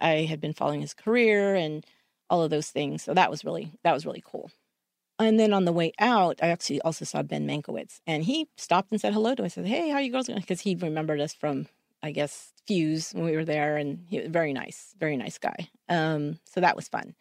I 0.00 0.26
had 0.28 0.40
been 0.40 0.52
following 0.52 0.82
his 0.82 0.92
career 0.92 1.54
and 1.54 1.84
all 2.28 2.42
of 2.42 2.50
those 2.50 2.68
things. 2.68 3.02
So 3.02 3.14
that 3.14 3.30
was 3.30 3.44
really 3.44 3.72
that 3.84 3.94
was 3.94 4.04
really 4.04 4.22
cool. 4.24 4.50
And 5.18 5.40
then 5.40 5.54
on 5.54 5.64
the 5.64 5.72
way 5.72 5.92
out, 5.98 6.38
I 6.42 6.48
actually 6.48 6.82
also 6.82 7.06
saw 7.06 7.22
Ben 7.22 7.46
Mankiewicz, 7.46 8.00
and 8.06 8.24
he 8.24 8.48
stopped 8.56 8.92
and 8.92 9.00
said 9.00 9.14
hello 9.14 9.34
to 9.34 9.44
us. 9.44 9.52
I 9.52 9.62
said, 9.62 9.66
"Hey, 9.66 9.88
how 9.88 9.98
you 9.98 10.12
girls?" 10.12 10.28
Because 10.28 10.60
he 10.60 10.74
remembered 10.74 11.20
us 11.20 11.32
from, 11.32 11.68
I 12.02 12.12
guess, 12.12 12.52
Fuse 12.66 13.12
when 13.12 13.24
we 13.24 13.36
were 13.36 13.44
there, 13.44 13.76
and 13.76 14.04
he 14.08 14.18
was 14.18 14.28
very 14.28 14.52
nice, 14.52 14.94
very 14.98 15.16
nice 15.16 15.38
guy. 15.38 15.68
Um, 15.88 16.38
so 16.44 16.60
that 16.60 16.76
was 16.76 16.88
fun. 16.88 17.14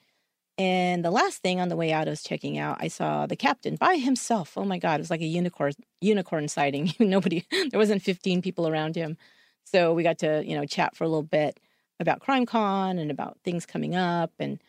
And 0.57 1.03
the 1.03 1.11
last 1.11 1.41
thing 1.41 1.59
on 1.59 1.67
the 1.69 1.75
way 1.75 1.91
out, 1.91 2.07
I 2.07 2.11
was 2.11 2.23
checking 2.23 2.57
out. 2.57 2.77
I 2.79 2.87
saw 2.87 3.25
the 3.25 3.35
captain 3.35 3.75
by 3.75 3.97
himself. 3.97 4.57
Oh 4.57 4.63
my 4.63 4.77
god, 4.77 4.95
it 4.95 5.03
was 5.03 5.09
like 5.11 5.21
a 5.21 5.25
unicorn 5.25 5.73
unicorn 6.01 6.47
sighting. 6.47 6.93
Nobody, 6.99 7.45
there 7.51 7.79
wasn't 7.79 8.01
fifteen 8.01 8.41
people 8.41 8.67
around 8.67 8.95
him. 8.95 9.17
So 9.65 9.93
we 9.93 10.03
got 10.03 10.19
to 10.19 10.43
you 10.45 10.55
know 10.55 10.65
chat 10.65 10.95
for 10.95 11.03
a 11.03 11.07
little 11.07 11.23
bit 11.23 11.59
about 11.99 12.21
CrimeCon 12.21 12.99
and 12.99 13.11
about 13.11 13.37
things 13.43 13.65
coming 13.65 13.95
up 13.95 14.31
and 14.39 14.59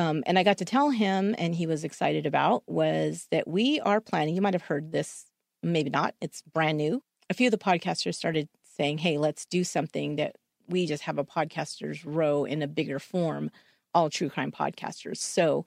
um, 0.00 0.22
and 0.24 0.38
I 0.38 0.44
got 0.44 0.56
to 0.58 0.64
tell 0.64 0.88
him, 0.88 1.34
and 1.36 1.54
he 1.54 1.66
was 1.66 1.84
excited 1.84 2.24
about, 2.24 2.62
was 2.66 3.26
that 3.30 3.46
we 3.46 3.80
are 3.80 4.00
planning. 4.00 4.34
You 4.34 4.40
might 4.40 4.54
have 4.54 4.62
heard 4.62 4.92
this, 4.92 5.26
maybe 5.62 5.90
not. 5.90 6.14
It's 6.22 6.40
brand 6.40 6.78
new. 6.78 7.02
A 7.28 7.34
few 7.34 7.48
of 7.48 7.50
the 7.50 7.58
podcasters 7.58 8.14
started 8.14 8.48
saying, 8.80 8.98
"Hey, 8.98 9.18
let's 9.18 9.44
do 9.44 9.62
something 9.62 10.16
that 10.16 10.36
we 10.68 10.86
just 10.86 11.02
have 11.02 11.18
a 11.18 11.24
podcasters 11.24 12.00
row 12.04 12.44
in 12.44 12.62
a 12.62 12.66
bigger 12.66 12.98
form, 12.98 13.50
all 13.94 14.08
true 14.08 14.30
crime 14.30 14.52
podcasters." 14.52 15.18
So 15.18 15.66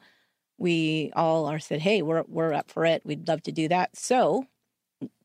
we 0.58 1.12
all 1.16 1.46
are 1.46 1.60
said, 1.60 1.82
"Hey, 1.82 2.02
we're 2.02 2.24
we're 2.28 2.54
up 2.54 2.72
for 2.72 2.86
it. 2.86 3.06
We'd 3.06 3.28
love 3.28 3.44
to 3.44 3.52
do 3.52 3.68
that." 3.68 3.96
So 3.96 4.48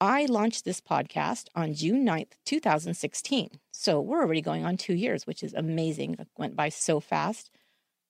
I 0.00 0.26
launched 0.26 0.64
this 0.64 0.80
podcast 0.80 1.46
on 1.54 1.74
June 1.74 2.04
9th, 2.04 2.32
2016. 2.44 3.48
So 3.70 4.00
we're 4.00 4.20
already 4.20 4.40
going 4.40 4.64
on 4.64 4.76
two 4.76 4.94
years, 4.94 5.24
which 5.24 5.44
is 5.44 5.54
amazing. 5.54 6.16
It 6.18 6.26
went 6.36 6.56
by 6.56 6.68
so 6.68 6.98
fast. 6.98 7.48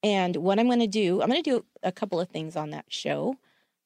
And 0.03 0.37
what 0.37 0.59
I'm 0.59 0.67
going 0.67 0.81
to 0.81 0.87
do, 0.87 1.21
I'm 1.21 1.29
going 1.29 1.43
to 1.43 1.51
do 1.51 1.65
a 1.83 1.93
couple 1.93 2.19
of 2.19 2.31
things 2.31 2.57
on 2.57 2.71
that 2.71 2.87
show. 2.89 3.37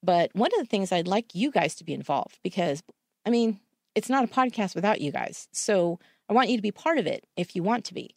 But 0.01 0.31
one 0.35 0.53
of 0.55 0.61
the 0.61 0.67
things 0.67 0.93
I'd 0.93 1.09
like 1.09 1.35
you 1.35 1.51
guys 1.51 1.75
to 1.75 1.85
be 1.85 1.93
involved 1.93 2.39
because, 2.45 2.85
I 3.27 3.31
mean, 3.31 3.59
it's 3.97 4.09
not 4.09 4.23
a 4.23 4.29
podcast 4.29 4.77
without 4.77 5.01
you 5.01 5.11
guys. 5.11 5.49
So 5.53 5.99
I 6.29 6.35
want 6.35 6.51
you 6.51 6.57
to 6.57 6.63
be 6.63 6.71
part 6.71 6.99
of 6.99 7.09
it 7.09 7.27
if 7.37 7.57
you 7.57 7.65
want 7.65 7.85
to 7.87 7.95
be. 7.95 8.15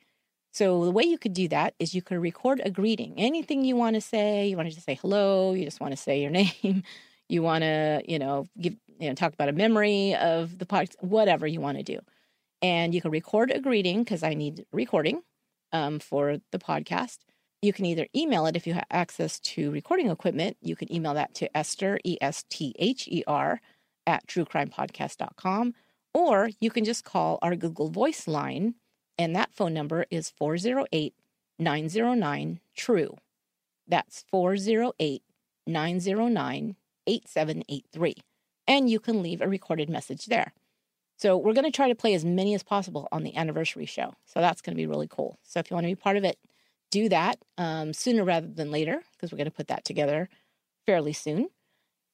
So 0.52 0.86
the 0.86 0.92
way 0.92 1.04
you 1.04 1.18
could 1.18 1.34
do 1.34 1.48
that 1.50 1.76
is 1.80 1.94
you 1.94 2.02
could 2.02 2.20
record 2.20 2.62
a 2.64 2.72
greeting. 2.72 3.14
Anything 3.18 3.64
you 3.64 3.76
want 3.76 3.96
to 3.96 4.02
say, 4.02 4.48
you 4.48 4.58
want 4.58 4.68
to 4.68 4.74
just 4.74 4.86
say 4.86 4.96
hello, 4.96 5.54
you 5.54 5.64
just 5.64 5.80
want 5.80 5.92
to 5.92 5.98
say 5.98 6.22
your 6.22 6.32
name, 6.64 6.84
you 7.28 7.44
want 7.44 7.64
to, 7.64 8.02
you 8.08 8.20
know, 8.20 8.48
give 8.60 8.76
you 9.00 9.10
know, 9.10 9.16
talk 9.16 9.34
about 9.34 9.50
a 9.50 9.54
memory 9.54 10.16
of 10.16 10.58
the 10.58 10.66
podcast, 10.66 10.96
whatever 11.02 11.48
you 11.48 11.62
want 11.62 11.78
to 11.78 11.84
do. 11.84 12.00
And 12.62 12.94
you 12.94 13.02
can 13.02 13.12
record 13.12 13.52
a 13.52 13.60
greeting 13.60 14.04
because 14.04 14.24
I 14.24 14.34
need 14.34 14.66
recording 14.74 15.22
um, 15.72 16.00
for 16.00 16.38
the 16.52 16.60
podcast. 16.60 17.20
You 17.62 17.74
can 17.74 17.86
either 17.86 18.08
email 18.16 18.46
it 18.46 18.56
if 18.56 18.66
you 18.66 18.74
have 18.74 18.86
access 18.90 19.40
to 19.42 19.72
recording 19.72 20.10
equipment. 20.10 20.58
You 20.62 20.76
can 20.76 20.94
email 20.94 21.14
that 21.14 21.34
to 21.36 21.56
Esther, 21.56 22.00
E 22.04 22.18
S 22.22 22.44
T 22.50 22.74
H 22.80 23.08
E 23.08 23.24
R, 23.28 23.62
at 24.08 24.28
truecrimepodcast.com. 24.28 25.74
Or 26.14 26.50
you 26.60 26.72
can 26.72 26.84
just 26.86 27.04
call 27.04 27.38
our 27.42 27.56
Google 27.56 27.90
Voice 27.90 28.28
line 28.28 28.76
and 29.20 29.36
that 29.36 29.54
phone 29.54 29.74
number 29.74 30.06
is 30.10 30.30
408 30.30 31.14
909 31.60 32.60
TRUE. 32.76 33.18
That's 33.86 34.24
408 34.32 35.22
909 35.68 36.76
8783. 37.06 38.16
And 38.68 38.90
you 38.90 39.00
can 39.00 39.22
leave 39.22 39.42
a 39.42 39.48
recorded 39.48 39.90
message 39.90 40.28
there. 40.28 40.54
So 41.18 41.36
we're 41.36 41.54
going 41.54 41.66
to 41.66 41.72
try 41.72 41.90
to 41.90 41.96
play 41.96 42.14
as 42.14 42.24
many 42.24 42.56
as 42.56 42.64
possible 42.64 43.10
on 43.12 43.24
the 43.24 43.36
anniversary 43.36 43.86
show. 43.86 44.14
So 44.26 44.40
that's 44.40 44.62
going 44.62 44.74
to 44.74 44.82
be 44.82 44.88
really 44.88 45.10
cool. 45.10 45.38
So 45.44 45.60
if 45.60 45.70
you 45.70 45.76
want 45.76 45.84
to 45.84 45.92
be 45.92 45.96
part 45.96 46.16
of 46.16 46.24
it, 46.24 46.38
do 46.90 47.10
that 47.10 47.40
um, 47.58 47.92
sooner 47.92 48.24
rather 48.24 48.48
than 48.48 48.72
later 48.72 49.04
because 49.12 49.32
we're 49.34 49.38
going 49.38 49.46
to 49.46 49.52
put 49.52 49.68
that 49.68 49.84
together 49.84 50.30
fairly 50.86 51.12
soon. 51.14 51.50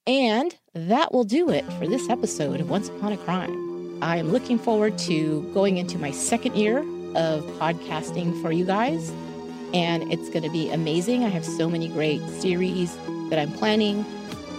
And 0.08 0.56
that 0.74 1.14
will 1.14 1.24
do 1.24 1.52
it 1.52 1.66
for 1.74 1.88
this 1.88 2.10
episode 2.10 2.60
of 2.60 2.70
Once 2.70 2.90
Upon 2.90 3.14
a 3.14 3.18
Crime. 3.18 4.02
I 4.02 4.18
am 4.18 4.32
looking 4.32 4.58
forward 4.58 4.98
to 5.00 5.44
going 5.54 5.78
into 5.78 5.98
my 6.00 6.12
second 6.12 6.56
year 6.56 6.84
of 7.16 7.44
podcasting 7.60 8.40
for 8.42 8.52
you 8.52 8.66
guys. 8.66 9.12
And 9.74 10.12
it's 10.12 10.30
going 10.30 10.44
to 10.44 10.50
be 10.50 10.70
amazing. 10.72 11.24
I 11.24 11.30
have 11.30 11.46
so 11.46 11.70
many 11.70 11.88
great 11.88 12.22
series 12.30 12.96
that 13.30 13.40
I'm 13.40 13.52
planning. 13.52 14.06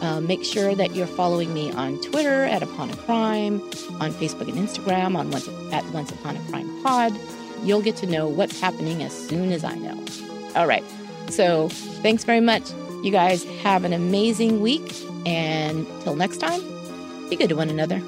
Uh, 0.03 0.21
make 0.21 0.45
sure 0.45 0.75
that 0.75 0.95
you're 0.95 1.07
following 1.07 1.55
me 1.55 1.73
on 1.73 1.99
Twitter 2.03 2.45
at 2.45 2.63
Upon 2.63 2.91
a 2.91 2.97
Crime, 2.97 3.61
on 4.01 4.13
Facebook 4.13 4.49
and 4.49 4.59
Instagram 4.59 5.17
on 5.17 5.31
Once, 5.31 5.49
at 5.73 5.85
Once 5.87 6.11
Upon 6.11 6.37
a 6.37 6.41
Crime 6.51 6.83
Pod. 6.83 7.19
You'll 7.63 7.81
get 7.81 7.97
to 7.97 8.07
know 8.07 8.29
what's 8.29 8.61
happening 8.61 9.03
as 9.03 9.13
soon 9.13 9.53
as 9.53 9.65
I 9.65 9.75
know. 9.77 10.05
All 10.55 10.67
right. 10.67 10.85
So 11.31 11.69
thanks 12.03 12.25
very 12.25 12.41
much. 12.41 12.63
You 13.03 13.11
guys 13.11 13.45
have 13.63 13.85
an 13.85 13.93
amazing 13.93 14.61
week. 14.61 14.95
And 15.25 15.87
till 16.03 16.15
next 16.15 16.39
time, 16.39 16.61
be 17.29 17.37
good 17.37 17.49
to 17.49 17.57
one 17.57 17.71
another. 17.71 18.03